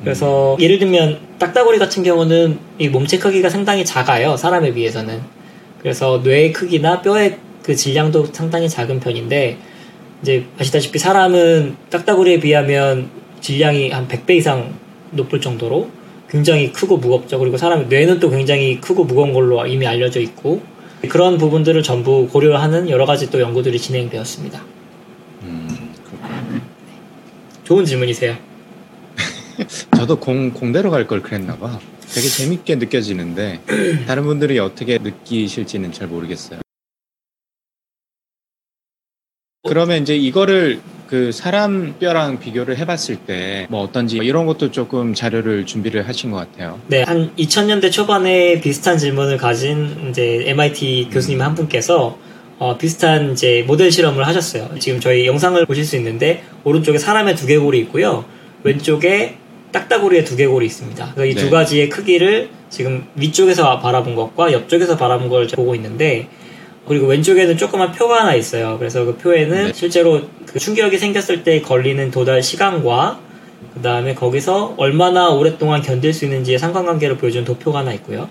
그래서 0.00 0.56
예를 0.60 0.78
들면 0.78 1.18
딱따구리 1.38 1.78
같은 1.78 2.02
경우는 2.02 2.58
이 2.78 2.88
몸체 2.88 3.18
크기가 3.18 3.48
상당히 3.48 3.84
작아요 3.84 4.36
사람에 4.36 4.72
비해서는. 4.72 5.20
그래서 5.80 6.20
뇌의 6.22 6.52
크기나 6.52 7.02
뼈의 7.02 7.38
그 7.62 7.74
질량도 7.74 8.26
상당히 8.26 8.68
작은 8.68 9.00
편인데 9.00 9.58
이제 10.22 10.46
아시다시피 10.58 10.98
사람은 10.98 11.76
딱따구리에 11.90 12.40
비하면 12.40 13.08
질량이 13.40 13.90
한 13.90 14.08
100배 14.08 14.30
이상 14.36 14.74
높을 15.10 15.40
정도로 15.40 15.88
굉장히 16.28 16.72
크고 16.72 16.96
무겁죠. 16.96 17.38
그리고 17.38 17.56
사람의 17.56 17.86
뇌는 17.86 18.20
또 18.20 18.30
굉장히 18.30 18.80
크고 18.80 19.04
무거운 19.04 19.32
걸로 19.32 19.64
이미 19.66 19.86
알려져 19.86 20.20
있고 20.20 20.60
그런 21.08 21.38
부분들을 21.38 21.82
전부 21.82 22.28
고려하는 22.28 22.90
여러 22.90 23.06
가지 23.06 23.30
또 23.30 23.40
연구들이 23.40 23.78
진행되었습니다. 23.78 24.62
음. 25.42 25.92
좋은 27.64 27.84
질문이세요 27.84 28.36
저도 29.96 30.16
공, 30.18 30.50
공대로 30.52 30.90
갈 30.90 31.06
걸 31.06 31.22
그랬나 31.22 31.56
봐. 31.56 31.78
되게 32.12 32.28
재밌게 32.28 32.76
느껴지는데 32.76 33.60
다른 34.06 34.24
분들이 34.24 34.58
어떻게 34.58 34.98
느끼실지는 34.98 35.92
잘 35.92 36.06
모르겠어요. 36.08 36.60
그러면 39.68 40.02
이제 40.02 40.16
이거를 40.16 40.80
그 41.08 41.32
사람 41.32 41.96
뼈랑 41.98 42.38
비교를 42.40 42.78
해봤을 42.78 43.16
때 43.26 43.66
뭐 43.68 43.82
어떤지 43.82 44.16
이런 44.18 44.46
것도 44.46 44.70
조금 44.70 45.12
자료를 45.14 45.66
준비를 45.66 46.06
하신 46.08 46.30
것 46.30 46.36
같아요. 46.38 46.80
네, 46.86 47.02
한 47.02 47.34
2000년대 47.36 47.90
초반에 47.90 48.60
비슷한 48.60 48.96
질문을 48.98 49.36
가진 49.38 50.08
이제 50.10 50.44
MIT 50.46 51.08
교수님 51.12 51.42
한 51.42 51.54
분께서 51.56 52.16
어, 52.58 52.78
비슷한 52.78 53.32
이제 53.32 53.64
모델 53.66 53.90
실험을 53.90 54.26
하셨어요. 54.26 54.78
지금 54.78 55.00
저희 55.00 55.26
영상을 55.26 55.64
보실 55.66 55.84
수 55.84 55.96
있는데 55.96 56.44
오른쪽에 56.64 56.98
사람의 56.98 57.34
두개골이 57.36 57.78
있고요. 57.80 58.24
왼쪽에 58.62 59.36
딱따구리의 59.76 60.24
두개골이 60.24 60.64
있습니다. 60.66 61.12
그래서 61.14 61.26
이두 61.26 61.44
네. 61.44 61.50
가지의 61.50 61.88
크기를 61.90 62.48
지금 62.70 63.06
위쪽에서 63.14 63.78
바라본 63.80 64.14
것과 64.14 64.52
옆쪽에서 64.52 64.96
바라본 64.96 65.28
걸 65.28 65.46
보고 65.48 65.74
있는데 65.74 66.28
그리고 66.88 67.06
왼쪽에는 67.06 67.56
조그만 67.56 67.92
표가 67.92 68.20
하나 68.20 68.34
있어요. 68.34 68.76
그래서 68.78 69.04
그 69.04 69.16
표에는 69.16 69.66
네. 69.66 69.72
실제로 69.74 70.22
그 70.46 70.58
충격이 70.58 70.98
생겼을 70.98 71.42
때 71.44 71.60
걸리는 71.60 72.10
도달 72.10 72.42
시간과 72.42 73.20
그 73.74 73.82
다음에 73.82 74.14
거기서 74.14 74.74
얼마나 74.78 75.28
오랫동안 75.28 75.82
견딜 75.82 76.14
수 76.14 76.24
있는지의 76.24 76.58
상관관계를 76.58 77.18
보여주는 77.18 77.44
도표가 77.44 77.80
하나 77.80 77.92
있고요. 77.94 78.28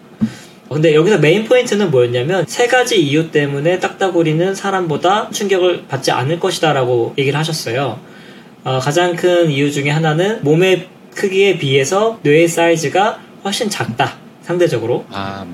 근데 0.67 0.95
여기서 0.95 1.19
메인 1.19 1.43
포인트는 1.43 1.91
뭐였냐면 1.91 2.45
세 2.47 2.65
가지 2.65 2.99
이유 2.99 3.29
때문에 3.29 3.79
딱따구리는 3.79 4.55
사람보다 4.55 5.29
충격을 5.29 5.83
받지 5.87 6.09
않을 6.11 6.39
것이다라고 6.39 7.13
얘기를 7.19 7.37
하셨어요. 7.37 7.99
어, 8.63 8.79
가장 8.79 9.15
큰 9.15 9.51
이유 9.51 9.71
중에 9.71 9.91
하나는 9.91 10.39
몸의 10.41 10.87
크기에 11.15 11.57
비해서 11.57 12.19
뇌의 12.21 12.47
사이즈가 12.47 13.19
훨씬 13.43 13.69
작다. 13.69 14.17
상대적으로. 14.41 15.05
아 15.09 15.45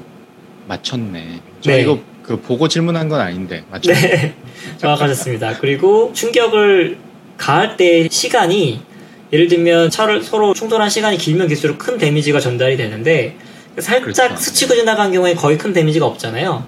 맞췄네. 0.67 1.39
저 1.61 1.71
네. 1.71 1.81
이거 1.81 1.99
그 2.23 2.39
보고 2.41 2.67
질문한 2.67 3.07
건 3.07 3.21
아닌데 3.21 3.63
맞췄네. 3.71 3.99
네, 3.99 4.35
정확하셨습니다. 4.77 5.57
그리고 5.59 6.11
충격을 6.13 6.97
가할 7.37 7.77
때 7.77 8.07
시간이 8.09 8.81
예를 9.31 9.47
들면 9.47 9.89
차를 9.89 10.23
서로 10.23 10.53
충돌한 10.53 10.89
시간이 10.89 11.17
길면 11.17 11.47
길수록 11.47 11.77
큰 11.77 11.97
데미지가 11.97 12.39
전달이 12.39 12.75
되는데 12.75 13.37
살짝 13.77 14.03
그렇죠. 14.03 14.35
스치고 14.35 14.75
지나간 14.75 15.13
경우에 15.13 15.33
거의 15.35 15.57
큰 15.57 15.71
데미지가 15.71 16.05
없잖아요. 16.05 16.65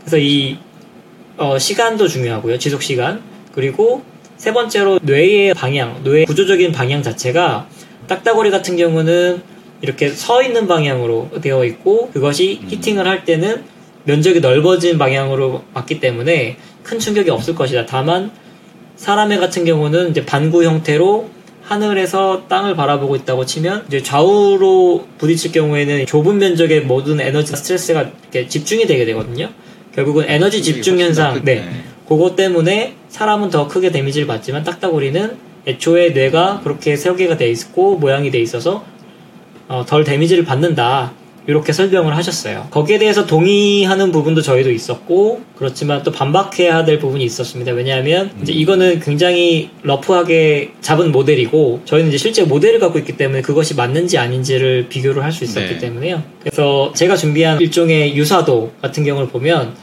그래서 0.00 0.18
이 0.18 0.58
어, 1.36 1.58
시간도 1.58 2.06
중요하고요. 2.06 2.58
지속 2.58 2.82
시간 2.82 3.22
그리고 3.52 4.04
세 4.36 4.52
번째로 4.52 5.00
뇌의 5.02 5.54
방향, 5.54 6.02
뇌의 6.04 6.26
구조적인 6.26 6.72
방향 6.72 7.02
자체가 7.02 7.66
딱따구리 8.06 8.50
같은 8.50 8.76
경우는 8.76 9.42
이렇게 9.82 10.08
서 10.08 10.42
있는 10.42 10.66
방향으로 10.66 11.30
되어 11.40 11.64
있고 11.64 12.10
그것이 12.10 12.60
음. 12.62 12.68
히팅을 12.70 13.06
할 13.06 13.24
때는 13.24 13.64
면적이 14.04 14.40
넓어진 14.40 14.98
방향으로 14.98 15.62
맞기 15.74 16.00
때문에 16.00 16.56
큰 16.82 16.98
충격이 16.98 17.30
없을 17.30 17.54
것이다. 17.54 17.86
다만 17.86 18.30
사람의 18.96 19.38
같은 19.38 19.64
경우는 19.64 20.10
이제 20.10 20.24
반구 20.24 20.64
형태로 20.64 21.28
하늘에서 21.62 22.44
땅을 22.48 22.76
바라보고 22.76 23.16
있다고 23.16 23.46
치면 23.46 23.84
이제 23.88 24.02
좌우로 24.02 25.06
부딪힐 25.18 25.52
경우에는 25.52 26.06
좁은 26.06 26.38
면적의 26.38 26.82
모든 26.82 27.20
에너지 27.20 27.56
스트레스가 27.56 28.02
이렇게 28.02 28.46
집중이 28.46 28.86
되게 28.86 29.04
되거든요. 29.06 29.50
결국은 29.94 30.24
에너지 30.28 30.62
집중 30.62 30.98
현상, 30.98 31.42
네, 31.44 31.66
그것 32.06 32.36
때문에 32.36 32.94
사람은 33.08 33.50
더 33.50 33.66
크게 33.66 33.90
데미지를 33.90 34.26
받지만 34.26 34.62
딱따구리는 34.62 35.53
애초에 35.66 36.10
뇌가 36.10 36.60
그렇게 36.62 36.96
설계가 36.96 37.36
돼 37.36 37.48
있고 37.50 37.96
모양이 37.98 38.30
돼 38.30 38.38
있어서 38.40 38.84
어, 39.68 39.84
덜 39.86 40.04
데미지를 40.04 40.44
받는다. 40.44 41.12
이렇게 41.46 41.74
설명을 41.74 42.16
하셨어요. 42.16 42.68
거기에 42.70 42.98
대해서 42.98 43.26
동의하는 43.26 44.12
부분도 44.12 44.40
저희도 44.40 44.70
있었고 44.70 45.42
그렇지만 45.58 46.02
또 46.02 46.10
반박해야 46.10 46.86
될 46.86 46.98
부분이 46.98 47.22
있었습니다. 47.24 47.72
왜냐하면 47.72 48.30
이제 48.40 48.54
음. 48.54 48.58
이거는 48.58 49.00
굉장히 49.00 49.68
러프하게 49.82 50.72
잡은 50.80 51.12
모델이고 51.12 51.82
저희는 51.84 52.08
이제 52.08 52.16
실제 52.16 52.44
모델을 52.44 52.78
갖고 52.80 52.98
있기 52.98 53.18
때문에 53.18 53.42
그것이 53.42 53.74
맞는지 53.74 54.16
아닌지를 54.16 54.86
비교를 54.88 55.22
할 55.22 55.32
수 55.32 55.44
있었기 55.44 55.74
네. 55.74 55.78
때문에요. 55.78 56.22
그래서 56.40 56.90
제가 56.94 57.14
준비한 57.14 57.60
일종의 57.60 58.16
유사도 58.16 58.72
같은 58.80 59.04
경우를 59.04 59.28
보면 59.28 59.74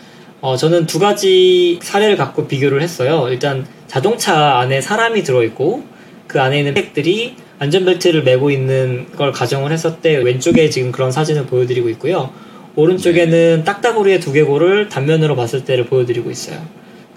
어, 0.41 0.55
저는 0.57 0.88
두 0.88 0.97
가지 0.97 1.77
사례를 1.84 2.17
갖고 2.17 2.47
비교를 2.47 2.82
했어요. 2.82 3.27
일단 3.29 3.67
자동차 3.92 4.60
안에 4.60 4.80
사람이 4.80 5.22
들어있고 5.22 5.84
그 6.26 6.39
안에 6.39 6.60
있는 6.60 6.74
팩들이 6.74 7.36
안전벨트를 7.60 8.24
메고 8.24 8.50
있는 8.50 9.12
걸 9.18 9.34
가정을 9.34 9.74
했을 9.74 9.98
때 9.98 10.16
왼쪽에 10.16 10.70
지금 10.70 10.94
그런 10.94 11.12
사진을 11.12 11.46
보여드리고 11.48 11.89
있고요. 11.89 12.32
오른쪽에는 12.78 13.66
딱따구리의 13.66 14.22
두개골을 14.22 14.88
단면으로 14.88 15.36
봤을 15.36 15.66
때를 15.66 15.88
보여드리고 15.88 16.32
있어요. 16.32 16.66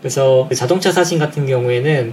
그래서 0.00 0.46
그 0.48 0.56
자동차 0.56 0.90
사진 0.90 1.20
같은 1.20 1.46
경우에는 1.46 2.12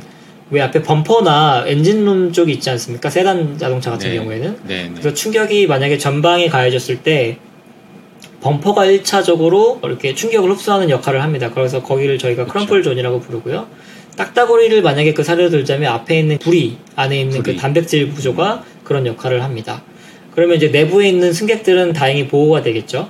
왜 0.52 0.62
앞에 0.62 0.84
범퍼나 0.84 1.64
엔진룸 1.66 2.32
쪽이 2.32 2.52
있지 2.52 2.70
않습니까? 2.70 3.10
세단 3.10 3.58
자동차 3.58 3.90
같은 3.90 4.12
네. 4.12 4.18
경우에는 4.18 4.58
네, 4.68 4.84
네. 4.84 4.90
그래서 4.92 5.12
충격이 5.12 5.66
만약에 5.66 5.98
전방에 5.98 6.50
가해졌을 6.50 7.02
때 7.02 7.40
범퍼가 8.42 8.86
1차적으로 8.86 9.84
이렇게 9.84 10.14
충격을 10.14 10.52
흡수하는 10.52 10.92
역할을 10.92 11.24
합니다. 11.24 11.50
그래서 11.52 11.82
거기를 11.82 12.20
저희가 12.20 12.44
그쵸. 12.44 12.54
crumple 12.54 12.84
zone이라고 12.84 13.22
부르고요. 13.22 13.66
딱따구리를 14.22 14.84
만약에 14.84 15.14
그 15.14 15.24
사례를 15.24 15.50
들자면 15.50 15.92
앞에 15.94 16.20
있는 16.20 16.38
부리 16.38 16.78
안에 16.96 17.22
있는 17.22 17.42
부리. 17.42 17.56
그 17.56 17.60
단백질 17.60 18.12
구조가 18.14 18.64
그런 18.84 19.08
역할을 19.08 19.44
합니다. 19.44 19.82
그러면 20.36 20.58
이제 20.58 20.68
내부에 20.68 21.10
있는 21.10 21.34
승객들은 21.34 21.94
다행히 21.94 22.28
보호가 22.28 22.62
되겠죠. 22.62 23.10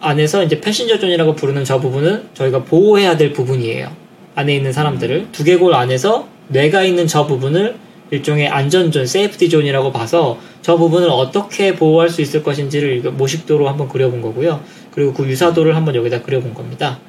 안에서 0.00 0.44
이제 0.44 0.60
passenger 0.60 1.00
zone이라고 1.00 1.34
부르는 1.34 1.64
저 1.64 1.80
부분은 1.80 2.28
저희가 2.34 2.62
보호해야 2.62 3.16
될 3.16 3.32
부분이에요. 3.32 3.90
안에 4.36 4.54
있는 4.54 4.72
사람들을 4.72 5.28
두개골 5.32 5.74
안에서 5.74 6.28
뇌가 6.48 6.84
있는 6.84 7.08
저 7.08 7.26
부분을 7.26 7.74
일종의 8.12 8.46
안전존, 8.46 9.04
safety 9.04 9.48
zone이라고 9.48 9.90
봐서 9.90 10.38
저 10.62 10.76
부분을 10.76 11.08
어떻게 11.10 11.74
보호할 11.74 12.08
수 12.08 12.22
있을 12.22 12.44
것인지를 12.44 13.00
모식도로 13.12 13.68
한번 13.68 13.88
그려본 13.88 14.22
거고요. 14.22 14.60
그리고 14.92 15.12
그 15.12 15.26
유사도를 15.26 15.74
한번 15.74 15.96
여기다 15.96 16.22
그려본 16.22 16.54
겁니다. 16.54 17.00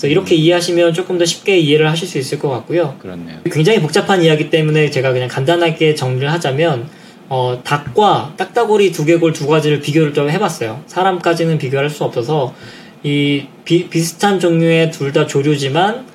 그래서 0.00 0.08
이렇게 0.08 0.34
이해하시면 0.34 0.94
조금 0.94 1.18
더 1.18 1.26
쉽게 1.26 1.58
이해를 1.58 1.90
하실 1.90 2.08
수 2.08 2.16
있을 2.16 2.38
것 2.38 2.48
같고요. 2.48 2.96
그렇네요. 2.98 3.40
굉장히 3.52 3.80
복잡한 3.82 4.22
이야기 4.22 4.48
때문에 4.48 4.90
제가 4.90 5.12
그냥 5.12 5.28
간단하게 5.28 5.94
정리를 5.94 6.32
하자면 6.32 6.88
어, 7.28 7.60
닭과 7.62 8.32
딱따구리 8.38 8.92
두개골 8.92 9.34
두 9.34 9.46
가지를 9.46 9.80
비교를 9.80 10.14
좀 10.14 10.30
해봤어요. 10.30 10.82
사람까지는 10.86 11.58
비교할 11.58 11.90
수 11.90 12.04
없어서 12.04 12.54
이 13.02 13.44
비, 13.66 13.88
비슷한 13.88 14.40
종류의 14.40 14.90
둘 14.90 15.12
다 15.12 15.26
조류지만 15.26 16.06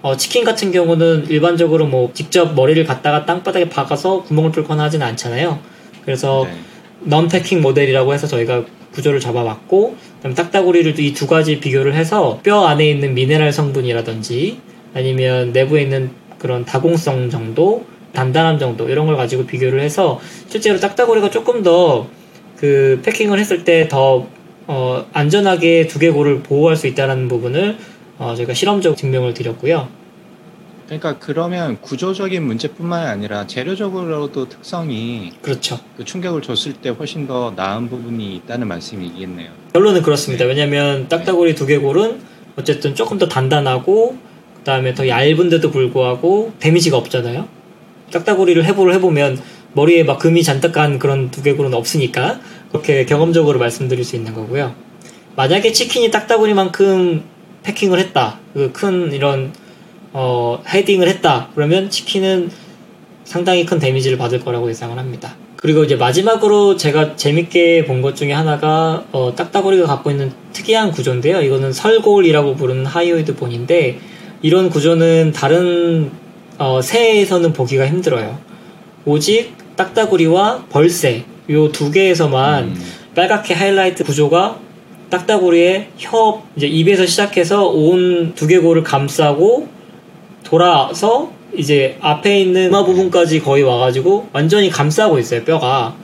어, 0.00 0.16
치킨 0.16 0.42
같은 0.42 0.72
경우는 0.72 1.26
일반적으로 1.28 1.86
뭐 1.86 2.10
직접 2.14 2.54
머리를 2.54 2.82
갖다가 2.86 3.26
땅바닥에 3.26 3.68
박아서 3.68 4.22
구멍을 4.22 4.52
뚫거나 4.52 4.84
하지는 4.84 5.06
않잖아요. 5.08 5.58
그래서 6.06 6.46
네. 6.48 6.56
넌패킹 7.00 7.60
모델이라고 7.60 8.14
해서 8.14 8.26
저희가 8.26 8.64
구조를 8.96 9.20
잡아봤고 9.20 9.96
그다음 10.16 10.34
딱따구리를 10.34 10.98
이 10.98 11.14
두 11.14 11.26
가지 11.26 11.60
비교를 11.60 11.94
해서 11.94 12.40
뼈 12.42 12.64
안에 12.66 12.90
있는 12.90 13.14
미네랄 13.14 13.52
성분이라든지 13.52 14.58
아니면 14.94 15.52
내부에 15.52 15.82
있는 15.82 16.10
그런 16.38 16.64
다공성 16.64 17.30
정도 17.30 17.84
단단함 18.12 18.58
정도 18.58 18.88
이런 18.88 19.06
걸 19.06 19.16
가지고 19.16 19.46
비교를 19.46 19.80
해서 19.80 20.18
실제로 20.48 20.80
딱따구리가 20.80 21.30
조금 21.30 21.62
더 21.62 22.06
그 22.56 23.00
패킹을 23.04 23.38
했을 23.38 23.64
때더 23.64 24.26
어, 24.66 25.06
안전하게 25.12 25.86
두개골을 25.86 26.42
보호할 26.42 26.74
수 26.74 26.86
있다는 26.86 27.28
부분을 27.28 27.76
어, 28.18 28.34
저희가 28.34 28.54
실험적 28.54 28.96
증명을 28.96 29.34
드렸고요. 29.34 29.88
그러니까 30.86 31.18
그러면 31.18 31.80
구조적인 31.80 32.44
문제뿐만 32.44 33.06
아니라 33.06 33.46
재료적으로도 33.46 34.48
특성이 34.48 35.32
그렇죠. 35.42 35.80
그 35.96 36.04
충격을 36.04 36.42
줬을 36.42 36.74
때 36.74 36.90
훨씬 36.90 37.26
더 37.26 37.52
나은 37.56 37.90
부분이 37.90 38.36
있다는 38.36 38.68
말씀이겠네요. 38.68 39.50
결론은 39.72 40.02
그렇습니다. 40.02 40.44
네. 40.44 40.50
왜냐하면 40.50 41.08
딱따구리 41.08 41.56
두개골은 41.56 42.20
어쨌든 42.56 42.94
조금 42.94 43.18
더 43.18 43.26
단단하고 43.26 44.16
그다음에 44.58 44.94
더 44.94 45.08
얇은데도 45.08 45.70
불구하고 45.70 46.52
데미지가 46.60 46.96
없잖아요. 46.96 47.48
딱따구리를 48.12 48.64
해보를 48.64 48.94
해보면 48.94 49.40
머리에 49.72 50.04
막 50.04 50.18
금이 50.20 50.44
잔뜩 50.44 50.72
간 50.72 50.98
그런 51.00 51.30
두개골은 51.30 51.74
없으니까 51.74 52.40
그렇게 52.70 53.04
경험적으로 53.04 53.58
말씀드릴 53.58 54.04
수 54.04 54.16
있는 54.16 54.34
거고요. 54.34 54.74
만약에 55.34 55.72
치킨이 55.72 56.10
딱따구리만큼 56.10 57.24
pecking을 57.64 57.98
했다, 57.98 58.38
그 58.54 58.72
큰 58.72 59.12
이런 59.12 59.52
어, 60.18 60.62
헤딩을 60.66 61.08
했다, 61.08 61.48
그러면 61.54 61.90
치킨은 61.90 62.50
상당히 63.24 63.66
큰 63.66 63.78
데미지를 63.78 64.16
받을 64.16 64.40
거라고 64.40 64.70
예상을 64.70 64.96
합니다. 64.98 65.34
그리고 65.56 65.84
이제 65.84 65.96
마지막으로 65.96 66.76
제가 66.78 67.16
재밌게 67.16 67.84
본 67.84 68.00
것 68.00 68.16
중에 68.16 68.32
하나가 68.32 69.04
어, 69.12 69.34
딱따구리가 69.36 69.86
갖고 69.86 70.10
있는 70.10 70.32
특이한 70.54 70.90
구조인데요. 70.92 71.42
이거는 71.42 71.72
설골이라고 71.72 72.54
부르는 72.54 72.86
hyoid 72.86 73.36
bone인데 73.36 73.98
이런 74.40 74.70
구조는 74.70 75.32
다른 75.32 76.10
어, 76.56 76.80
새에서는 76.80 77.52
보기가 77.52 77.86
힘들어요. 77.86 78.38
오직 79.04 79.52
딱따구리와 79.76 80.64
벌새 80.70 81.24
요 81.50 81.70
두 81.72 81.90
개에서만 81.90 82.64
음, 82.64 82.82
빨갛게 83.14 83.52
하이라이트 83.52 84.02
구조가 84.04 84.58
딱따구리의 85.10 85.88
혀 85.98 86.42
이제 86.56 86.66
입에서 86.66 87.04
시작해서 87.06 87.66
온 87.66 88.34
두개골을 88.34 88.82
감싸고 88.82 89.75
돌아서 90.46 91.30
이제 91.56 91.96
앞에 92.00 92.40
있는 92.40 92.68
이마 92.68 92.84
부분까지 92.84 93.40
거의 93.40 93.62
와가지고 93.62 94.28
완전히 94.32 94.70
감싸고 94.70 95.18
있어요 95.18 95.44
뼈가 95.44 95.94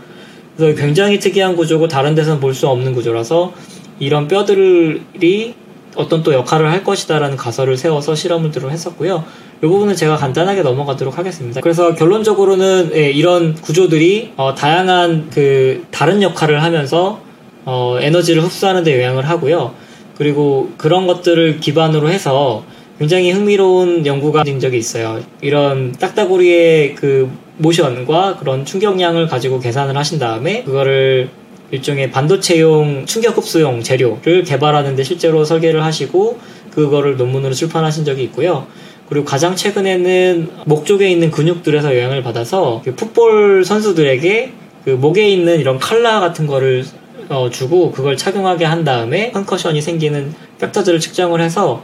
그래서 0.56 0.80
굉장히 0.80 1.18
특이한 1.18 1.56
구조고 1.56 1.88
다른 1.88 2.14
데서는 2.14 2.40
볼 2.40 2.52
수 2.54 2.68
없는 2.68 2.92
구조라서 2.94 3.52
이런 3.98 4.28
뼈들이 4.28 5.54
어떤 5.94 6.22
또 6.22 6.32
역할을 6.32 6.70
할 6.70 6.82
것이다라는 6.84 7.36
가설을 7.36 7.76
세워서 7.76 8.14
실험을 8.14 8.50
들어 8.50 8.68
했었고요. 8.70 9.24
이 9.62 9.66
부분은 9.66 9.94
제가 9.94 10.16
간단하게 10.16 10.62
넘어가도록 10.62 11.18
하겠습니다. 11.18 11.60
그래서 11.60 11.94
결론적으로는 11.94 12.90
예, 12.94 13.10
이런 13.10 13.54
구조들이 13.54 14.32
어, 14.36 14.54
다양한 14.54 15.28
그 15.32 15.84
다른 15.90 16.22
역할을 16.22 16.62
하면서 16.62 17.20
어, 17.64 17.98
에너지를 18.00 18.42
흡수하는 18.42 18.82
데 18.84 19.00
영향을 19.02 19.28
하고요. 19.28 19.74
그리고 20.16 20.70
그런 20.78 21.06
것들을 21.06 21.60
기반으로 21.60 22.08
해서 22.10 22.64
굉장히 22.98 23.32
흥미로운 23.32 24.06
연구가 24.06 24.44
된 24.44 24.60
적이 24.60 24.78
있어요. 24.78 25.20
이런 25.40 25.92
딱따구리의 25.92 26.94
그 26.94 27.30
모션과 27.58 28.36
그런 28.38 28.64
충격량을 28.64 29.26
가지고 29.28 29.60
계산을 29.60 29.96
하신 29.96 30.18
다음에 30.18 30.62
그거를 30.64 31.28
일종의 31.70 32.10
반도체용 32.10 33.06
충격 33.06 33.36
흡수용 33.36 33.82
재료를 33.82 34.44
개발하는데 34.44 35.02
실제로 35.02 35.44
설계를 35.44 35.82
하시고 35.82 36.38
그거를 36.70 37.16
논문으로 37.16 37.54
출판하신 37.54 38.04
적이 38.04 38.24
있고요. 38.24 38.66
그리고 39.08 39.24
가장 39.24 39.56
최근에는 39.56 40.48
목 40.66 40.86
쪽에 40.86 41.10
있는 41.10 41.30
근육들에서 41.30 41.96
영향을 41.96 42.22
받아서 42.22 42.80
그 42.84 42.94
풋볼 42.94 43.64
선수들에게 43.64 44.52
그 44.84 44.90
목에 44.90 45.28
있는 45.28 45.60
이런 45.60 45.78
칼라 45.78 46.20
같은 46.20 46.46
거를 46.46 46.84
어, 47.28 47.48
주고 47.50 47.92
그걸 47.92 48.16
착용하게 48.16 48.64
한 48.64 48.84
다음에 48.84 49.30
컨커션이 49.30 49.80
생기는 49.80 50.34
팩터들을 50.58 51.00
측정을 51.00 51.40
해서 51.40 51.82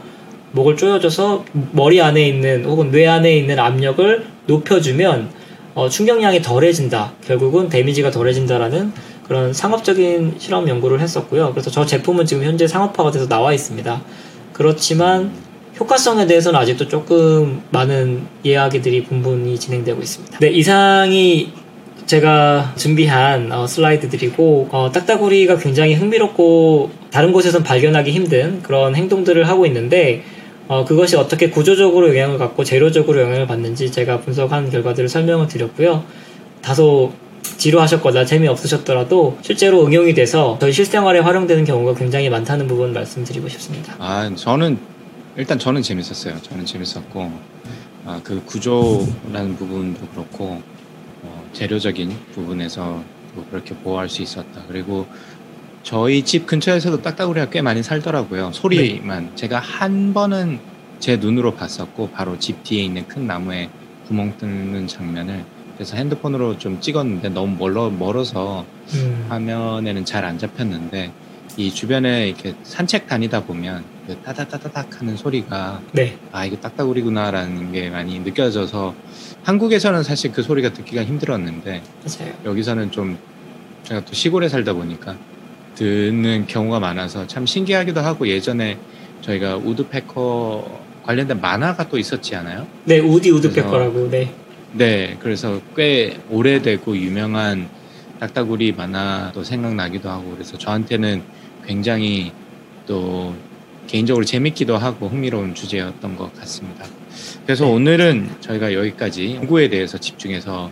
목을 0.51 0.75
조여줘서 0.77 1.45
머리 1.71 2.01
안에 2.01 2.27
있는 2.27 2.65
혹은 2.65 2.91
뇌 2.91 3.07
안에 3.07 3.35
있는 3.35 3.59
압력을 3.59 4.25
높여주면 4.47 5.29
어, 5.75 5.87
충격량이 5.87 6.41
덜해진다. 6.41 7.13
결국은 7.25 7.69
데미지가 7.69 8.11
덜해진다라는 8.11 8.91
그런 9.27 9.53
상업적인 9.53 10.35
실험 10.39 10.67
연구를 10.67 10.99
했었고요. 10.99 11.51
그래서 11.51 11.69
저 11.69 11.85
제품은 11.85 12.25
지금 12.25 12.43
현재 12.43 12.67
상업화가 12.67 13.11
돼서 13.11 13.27
나와 13.27 13.53
있습니다. 13.53 14.01
그렇지만 14.53 15.31
효과성에 15.79 16.25
대해서는 16.25 16.59
아직도 16.59 16.87
조금 16.87 17.61
많은 17.69 18.25
이야기들이 18.43 19.03
분분히 19.03 19.57
진행되고 19.57 20.01
있습니다. 20.01 20.39
네, 20.39 20.49
이상이 20.49 21.53
제가 22.05 22.73
준비한 22.75 23.51
어, 23.51 23.67
슬라이드들이고 23.67 24.69
어, 24.71 24.91
딱따구리가 24.91 25.57
굉장히 25.57 25.93
흥미롭고 25.93 26.89
다른 27.11 27.31
곳에선 27.31 27.63
발견하기 27.63 28.11
힘든 28.11 28.63
그런 28.63 28.95
행동들을 28.95 29.47
하고 29.47 29.67
있는데 29.67 30.23
어, 30.69 30.85
그것이 30.85 31.15
어떻게 31.15 31.49
구조적으로 31.49 32.09
영향을 32.09 32.37
갖고 32.37 32.63
재료적으로 32.63 33.19
영향을 33.21 33.47
받는지 33.47 33.91
제가 33.91 34.21
분석한 34.21 34.69
결과들을 34.69 35.09
설명을 35.09 35.47
드렸고요. 35.47 36.03
다소 36.61 37.11
지루하셨거나 37.57 38.23
재미없으셨더라도 38.23 39.39
실제로 39.41 39.83
응용이 39.83 40.13
돼서 40.13 40.59
저희 40.61 40.71
실생활에 40.71 41.19
활용되는 41.19 41.65
경우가 41.65 41.95
굉장히 41.95 42.29
많다는 42.29 42.67
부분 42.67 42.93
말씀드리고 42.93 43.49
싶습니다. 43.49 43.95
아, 43.97 44.29
저는 44.35 44.77
일단 45.37 45.57
저는 45.57 45.81
재밌었어요. 45.81 46.39
저는 46.43 46.67
재밌었고 46.67 47.31
아, 48.05 48.21
그 48.23 48.39
구조라는 48.45 49.55
부분도 49.57 50.05
그렇고 50.13 50.61
어, 51.23 51.49
재료적인 51.51 52.15
부분에서 52.35 53.03
또 53.35 53.43
그렇게 53.49 53.73
보호할 53.73 54.07
수 54.07 54.21
있었다. 54.21 54.61
그리고 54.67 55.07
저희 55.83 56.23
집 56.23 56.45
근처에서도 56.45 57.01
딱따구리가 57.01 57.49
꽤 57.49 57.61
많이 57.61 57.81
살더라고요. 57.83 58.51
소리만 58.53 59.35
제가 59.35 59.59
한 59.59 60.13
번은 60.13 60.59
제 60.99 61.15
눈으로 61.17 61.53
봤었고 61.55 62.09
바로 62.09 62.37
집 62.37 62.63
뒤에 62.63 62.83
있는 62.83 63.07
큰 63.07 63.25
나무에 63.25 63.69
구멍 64.07 64.37
뚫는 64.37 64.87
장면을 64.87 65.45
그래서 65.75 65.95
핸드폰으로 65.95 66.57
좀 66.57 66.81
찍었는데 66.81 67.29
너무 67.29 67.55
멀어 67.57 67.89
멀어서 67.89 68.65
음, 68.95 69.25
화면에는 69.29 70.03
잘 70.03 70.25
안 70.25 70.37
잡혔는데 70.37 71.11
이 71.57 71.73
주변에 71.73 72.27
이렇게 72.27 72.53
산책 72.63 73.07
다니다 73.07 73.43
보면 73.43 73.83
그 74.05 74.17
따다다다닥 74.17 74.99
하는 74.99 75.15
소리가 75.17 75.81
네, 75.93 76.17
아 76.31 76.45
이거 76.45 76.57
딱따구리구나라는 76.57 77.71
게 77.71 77.89
많이 77.89 78.19
느껴져서 78.19 78.93
한국에서는 79.43 80.03
사실 80.03 80.31
그 80.33 80.43
소리가 80.43 80.73
듣기가 80.73 81.03
힘들었는데 81.03 81.81
맞아요. 82.03 82.33
여기서는 82.45 82.91
좀 82.91 83.17
제가 83.83 84.01
또 84.03 84.13
시골에 84.13 84.49
살다 84.49 84.73
보니까 84.73 85.15
듣는 85.79 86.45
경우가 86.45 86.81
많아서 86.81 87.25
참 87.25 87.45
신기하기도 87.45 88.01
하고 88.01 88.27
예전에 88.27 88.77
저희가 89.21 89.55
우드패커 89.55 90.81
관련된 91.05 91.39
만화가 91.39 91.87
또 91.87 91.97
있었지 91.97 92.35
않아요? 92.35 92.67
네, 92.83 92.99
우디 92.99 93.31
우드페커라고. 93.31 94.09
네, 94.09 94.33
네, 94.73 95.17
그래서 95.21 95.61
꽤 95.77 96.19
오래되고 96.29 96.97
유명한 96.97 97.69
딱따구리 98.19 98.73
만화도 98.73 99.45
생각나기도 99.45 100.09
하고 100.09 100.31
그래서 100.31 100.57
저한테는 100.57 101.23
굉장히 101.65 102.33
또 102.85 103.33
개인적으로 103.87 104.25
재밌기도 104.25 104.77
하고 104.77 105.07
흥미로운 105.07 105.55
주제였던 105.55 106.17
것 106.17 106.37
같습니다. 106.41 106.85
그래서 107.45 107.63
네. 107.65 107.71
오늘은 107.71 108.29
저희가 108.41 108.73
여기까지 108.73 109.35
연구에 109.35 109.69
대해서 109.69 109.97
집중해서 109.97 110.71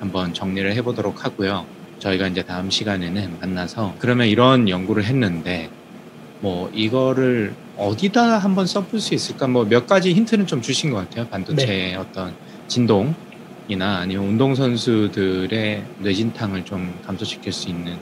한번 0.00 0.34
정리를 0.34 0.70
해보도록 0.74 1.24
하고요. 1.24 1.64
저희가 1.98 2.26
이제 2.28 2.42
다음 2.42 2.70
시간에는 2.70 3.38
만나서 3.40 3.94
그러면 3.98 4.26
이런 4.26 4.68
연구를 4.68 5.04
했는데 5.04 5.70
뭐 6.40 6.70
이거를 6.74 7.54
어디다 7.76 8.38
한번 8.38 8.66
써볼 8.66 9.00
수 9.00 9.14
있을까 9.14 9.46
뭐 9.48 9.64
몇 9.64 9.86
가지 9.86 10.12
힌트는 10.12 10.46
좀 10.46 10.60
주신 10.60 10.90
것 10.90 10.96
같아요. 10.98 11.26
반도체의 11.28 11.96
어떤 11.96 12.34
진동이나 12.68 13.98
아니면 14.00 14.26
운동 14.26 14.54
선수들의 14.54 15.84
뇌진탕을 16.00 16.64
좀 16.64 16.94
감소시킬 17.06 17.52
수 17.52 17.68
있는 17.68 17.96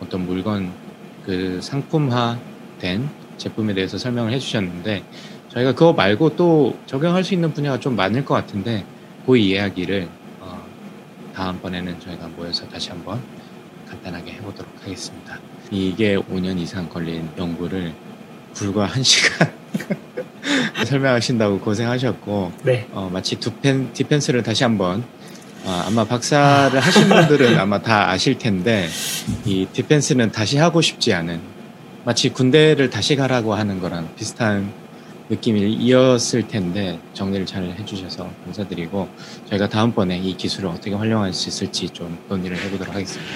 어떤 0.00 0.24
물건 0.26 0.72
그 1.24 1.58
상품화된 1.60 3.08
제품에 3.36 3.74
대해서 3.74 3.98
설명을 3.98 4.32
해주셨는데 4.32 5.02
저희가 5.50 5.72
그거 5.72 5.92
말고 5.92 6.36
또 6.36 6.76
적용할 6.86 7.24
수 7.24 7.34
있는 7.34 7.52
분야가 7.52 7.80
좀 7.80 7.96
많을 7.96 8.24
것 8.24 8.34
같은데 8.34 8.84
그 9.26 9.36
이야기를 9.36 10.08
어, 10.40 10.62
다음번에는 11.34 12.00
저희가 12.00 12.28
모여서 12.36 12.66
다시 12.68 12.90
한번 12.90 13.20
간단하게 13.88 14.32
해보도록 14.32 14.72
하겠습니다. 14.82 15.38
이게 15.70 16.16
5년 16.16 16.58
이상 16.58 16.88
걸린 16.88 17.28
연구를 17.36 17.92
불과 18.54 18.86
1시간 18.88 19.52
설명하신다고 20.86 21.60
고생하셨고 21.60 22.52
네, 22.62 22.86
어, 22.92 23.10
마치 23.12 23.36
두펜, 23.36 23.92
디펜스를 23.92 24.42
다시 24.42 24.64
한번 24.64 25.04
어, 25.64 25.84
아마 25.86 26.04
박사를 26.04 26.78
하신 26.78 27.08
분들은 27.08 27.58
아마 27.58 27.80
다 27.80 28.10
아실 28.10 28.38
텐데 28.38 28.88
이 29.44 29.66
디펜스는 29.72 30.32
다시 30.32 30.56
하고 30.56 30.80
싶지 30.80 31.12
않은 31.12 31.40
마치 32.04 32.30
군대를 32.30 32.90
다시 32.90 33.16
가라고 33.16 33.54
하는 33.54 33.80
거랑 33.80 34.14
비슷한 34.16 34.72
느낌이었을 35.28 36.48
텐데 36.48 36.98
정리를 37.12 37.44
잘 37.44 37.64
해주셔서 37.64 38.30
감사드리고 38.44 39.08
저희가 39.50 39.68
다음번에 39.68 40.18
이 40.18 40.36
기술을 40.36 40.70
어떻게 40.70 40.94
활용할 40.94 41.34
수 41.34 41.48
있을지 41.50 41.90
좀 41.90 42.18
논의를 42.28 42.56
해보도록 42.56 42.94
하겠습니다. 42.94 43.30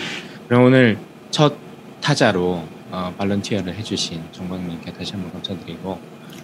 그럼 0.52 0.66
오늘 0.66 0.98
첫 1.30 1.54
타자로 2.02 2.62
어, 2.90 3.14
발런티어를 3.16 3.74
해주신 3.74 4.22
정광님께 4.32 4.92
다시 4.92 5.12
한번 5.12 5.32
감사드리고 5.32 5.98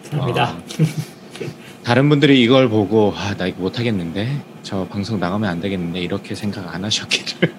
감사합니다. 0.04 0.50
어, 0.52 0.62
다른 1.84 2.08
분들이 2.08 2.42
이걸 2.42 2.70
보고 2.70 3.12
아 3.14 3.34
나 3.36 3.46
이거 3.46 3.60
못하겠는데? 3.60 4.40
저 4.62 4.86
방송 4.86 5.20
나가면 5.20 5.50
안 5.50 5.60
되겠는데? 5.60 6.00
이렇게 6.00 6.34
생각 6.34 6.74
안 6.74 6.86
하셨기를. 6.86 7.54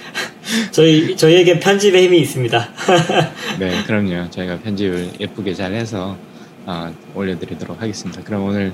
저희 0.72 1.14
저희에게 1.14 1.60
편집의 1.60 2.04
힘이 2.04 2.20
있습니다. 2.20 2.68
네 3.60 3.82
그럼요. 3.84 4.30
저희가 4.30 4.60
편집을 4.60 5.20
예쁘게 5.20 5.52
잘 5.52 5.74
해서 5.74 6.16
어, 6.64 6.90
올려드리도록 7.14 7.82
하겠습니다. 7.82 8.22
그럼 8.22 8.44
오늘 8.44 8.72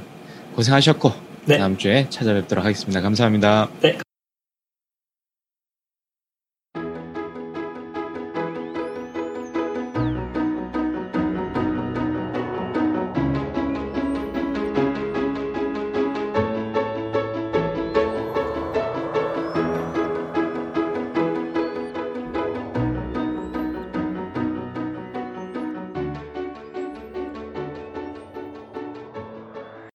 고생하셨고 0.54 1.12
네. 1.46 1.58
다음 1.58 1.76
주에 1.78 2.06
찾아뵙도록 2.10 2.64
하겠습니다. 2.64 3.00
감사합니다. 3.00 3.70
네, 3.80 3.98